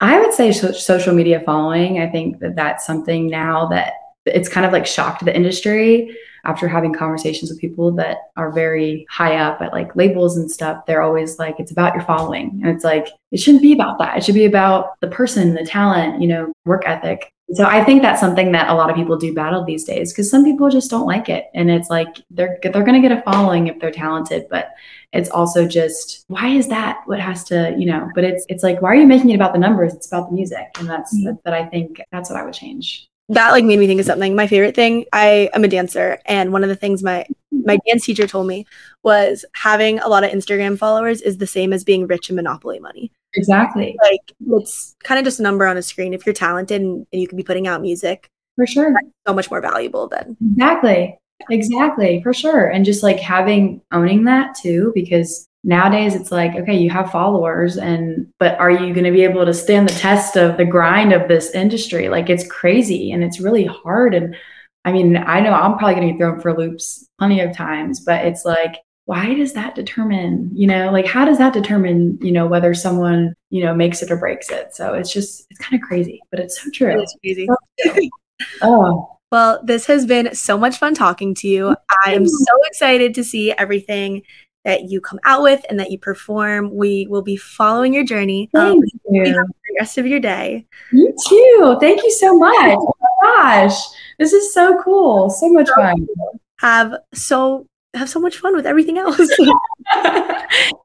I 0.00 0.18
would 0.18 0.32
say 0.32 0.50
so- 0.50 0.72
social 0.72 1.14
media 1.14 1.40
following. 1.40 2.00
I 2.00 2.08
think 2.08 2.40
that 2.40 2.56
that's 2.56 2.84
something 2.84 3.28
now 3.28 3.68
that 3.68 3.92
it's 4.26 4.48
kind 4.48 4.66
of 4.66 4.72
like 4.72 4.86
shocked 4.86 5.24
the 5.24 5.34
industry 5.34 6.16
after 6.44 6.66
having 6.66 6.92
conversations 6.92 7.50
with 7.50 7.60
people 7.60 7.92
that 7.92 8.16
are 8.36 8.50
very 8.50 9.06
high 9.08 9.36
up 9.36 9.60
at 9.62 9.72
like 9.72 9.94
labels 9.94 10.36
and 10.36 10.50
stuff. 10.50 10.84
They're 10.86 11.02
always 11.02 11.38
like, 11.38 11.60
it's 11.60 11.70
about 11.70 11.94
your 11.94 12.02
following. 12.04 12.60
And 12.62 12.74
it's 12.74 12.84
like, 12.84 13.08
it 13.30 13.38
shouldn't 13.38 13.62
be 13.62 13.72
about 13.72 13.98
that. 13.98 14.16
It 14.16 14.24
should 14.24 14.34
be 14.34 14.44
about 14.44 14.98
the 15.00 15.06
person, 15.06 15.54
the 15.54 15.64
talent, 15.64 16.20
you 16.20 16.26
know, 16.26 16.52
work 16.64 16.82
ethic. 16.84 17.32
So 17.54 17.64
I 17.64 17.84
think 17.84 18.02
that's 18.02 18.18
something 18.18 18.50
that 18.52 18.70
a 18.70 18.74
lot 18.74 18.90
of 18.90 18.96
people 18.96 19.16
do 19.16 19.34
battle 19.34 19.62
these 19.64 19.84
days 19.84 20.12
because 20.12 20.30
some 20.30 20.42
people 20.42 20.70
just 20.70 20.90
don't 20.90 21.06
like 21.06 21.28
it. 21.28 21.44
And 21.54 21.70
it's 21.70 21.90
like 21.90 22.08
they're 22.30 22.58
they're 22.62 22.82
gonna 22.82 23.02
get 23.02 23.12
a 23.12 23.22
following 23.22 23.66
if 23.66 23.78
they're 23.78 23.90
talented, 23.90 24.46
but 24.50 24.70
it's 25.12 25.28
also 25.28 25.68
just 25.68 26.24
why 26.28 26.48
is 26.48 26.68
that 26.68 27.02
what 27.04 27.20
has 27.20 27.44
to 27.44 27.74
you 27.78 27.84
know 27.84 28.08
but 28.14 28.24
it's 28.24 28.46
it's 28.48 28.62
like 28.62 28.80
why 28.80 28.88
are 28.88 28.94
you 28.94 29.06
making 29.06 29.28
it 29.28 29.34
about 29.34 29.52
the 29.52 29.58
numbers 29.58 29.92
it's 29.92 30.06
about 30.06 30.30
the 30.30 30.34
music 30.34 30.66
and 30.78 30.88
that's 30.88 31.14
Mhm. 31.14 31.24
that, 31.24 31.44
that 31.44 31.52
i 31.52 31.66
think 31.66 32.00
that's 32.10 32.30
what 32.30 32.40
i 32.40 32.44
would 32.44 32.54
change 32.54 33.06
That 33.32 33.50
like 33.52 33.64
made 33.64 33.78
me 33.78 33.86
think 33.86 34.00
of 34.00 34.06
something. 34.06 34.34
My 34.36 34.46
favorite 34.46 34.74
thing, 34.74 35.06
I 35.12 35.50
am 35.54 35.64
a 35.64 35.68
dancer, 35.68 36.18
and 36.26 36.52
one 36.52 36.62
of 36.62 36.68
the 36.68 36.76
things 36.76 37.02
my 37.02 37.26
my 37.50 37.78
dance 37.86 38.04
teacher 38.04 38.26
told 38.26 38.46
me 38.46 38.66
was 39.02 39.44
having 39.54 39.98
a 40.00 40.08
lot 40.08 40.24
of 40.24 40.30
Instagram 40.30 40.76
followers 40.76 41.20
is 41.22 41.38
the 41.38 41.46
same 41.46 41.72
as 41.72 41.84
being 41.84 42.06
rich 42.06 42.28
in 42.28 42.36
monopoly 42.36 42.78
money. 42.78 43.10
exactly 43.34 43.96
Like 44.02 44.32
it's 44.58 44.96
kind 45.04 45.18
of 45.18 45.24
just 45.24 45.40
a 45.40 45.42
number 45.42 45.66
on 45.66 45.76
a 45.76 45.82
screen. 45.82 46.12
If 46.12 46.26
you're 46.26 46.34
talented 46.34 46.80
and, 46.82 47.06
and 47.12 47.22
you 47.22 47.28
can 47.28 47.36
be 47.36 47.42
putting 47.42 47.66
out 47.66 47.80
music, 47.80 48.28
for 48.56 48.66
sure 48.66 48.94
so 49.26 49.34
much 49.34 49.50
more 49.50 49.60
valuable 49.60 50.08
than 50.08 50.36
exactly 50.52 51.18
exactly 51.50 52.22
for 52.22 52.32
sure 52.32 52.68
and 52.68 52.84
just 52.84 53.02
like 53.02 53.18
having 53.18 53.80
owning 53.90 54.24
that 54.24 54.54
too 54.54 54.92
because 54.94 55.48
nowadays 55.64 56.14
it's 56.14 56.32
like 56.32 56.54
okay 56.56 56.76
you 56.76 56.90
have 56.90 57.10
followers 57.12 57.76
and 57.76 58.26
but 58.38 58.58
are 58.58 58.70
you 58.70 58.92
going 58.92 59.04
to 59.04 59.12
be 59.12 59.22
able 59.22 59.44
to 59.44 59.54
stand 59.54 59.88
the 59.88 59.94
test 59.94 60.36
of 60.36 60.56
the 60.56 60.64
grind 60.64 61.12
of 61.12 61.28
this 61.28 61.50
industry? 61.50 62.08
Like 62.08 62.28
it's 62.28 62.46
crazy 62.48 63.12
and 63.12 63.22
it's 63.22 63.40
really 63.40 63.64
hard 63.64 64.14
and 64.14 64.34
i 64.84 64.90
mean 64.90 65.16
i 65.16 65.38
know 65.38 65.52
i'm 65.52 65.78
probably 65.78 65.94
going 65.94 66.08
to 66.08 66.14
be 66.14 66.18
thrown 66.18 66.40
for 66.40 66.56
loops 66.56 67.08
plenty 67.16 67.40
of 67.40 67.56
times 67.56 68.00
but 68.00 68.24
it's 68.24 68.44
like 68.44 68.78
why 69.04 69.34
does 69.34 69.52
that 69.52 69.74
determine 69.74 70.50
you 70.54 70.66
know 70.66 70.90
like 70.90 71.06
how 71.06 71.24
does 71.24 71.38
that 71.38 71.52
determine 71.52 72.18
you 72.20 72.32
know 72.32 72.46
whether 72.46 72.74
someone 72.74 73.34
you 73.50 73.62
know 73.62 73.74
makes 73.74 74.02
it 74.02 74.10
or 74.10 74.16
breaks 74.16 74.50
it? 74.50 74.74
So 74.74 74.94
it's 74.94 75.12
just 75.12 75.46
it's 75.50 75.60
kind 75.60 75.80
of 75.80 75.86
crazy 75.86 76.20
but 76.30 76.40
it's 76.40 76.60
so 76.60 76.70
true. 76.70 77.00
It's 77.00 77.16
crazy. 77.22 77.48
oh. 78.62 79.08
Well, 79.30 79.62
this 79.64 79.86
has 79.86 80.04
been 80.04 80.34
so 80.34 80.58
much 80.58 80.76
fun 80.76 80.94
talking 80.94 81.34
to 81.36 81.48
you. 81.48 81.74
I 82.04 82.12
am 82.12 82.28
so 82.28 82.54
excited 82.66 83.14
to 83.14 83.24
see 83.24 83.50
everything 83.52 84.22
that 84.64 84.90
you 84.90 85.00
come 85.00 85.18
out 85.24 85.42
with 85.42 85.64
and 85.68 85.78
that 85.80 85.90
you 85.90 85.98
perform. 85.98 86.74
We 86.74 87.06
will 87.08 87.22
be 87.22 87.36
following 87.36 87.92
your 87.94 88.04
journey 88.04 88.50
um, 88.54 88.80
thank 88.80 88.92
for 89.04 89.14
you 89.14 89.24
the 89.24 89.76
rest 89.78 89.98
of 89.98 90.06
your 90.06 90.20
day. 90.20 90.66
You 90.92 91.14
too. 91.28 91.76
Thank 91.80 92.02
you 92.02 92.10
so 92.10 92.36
much. 92.36 92.76
Oh 92.78 92.92
my 93.00 93.08
gosh. 93.22 93.78
This 94.18 94.32
is 94.32 94.52
so 94.52 94.80
cool. 94.82 95.30
So 95.30 95.48
much 95.48 95.68
fun. 95.74 96.06
Have 96.60 96.94
so 97.12 97.66
have 97.94 98.08
so 98.08 98.20
much 98.20 98.38
fun 98.38 98.54
with 98.54 98.66
everything 98.66 98.98
else. 98.98 99.16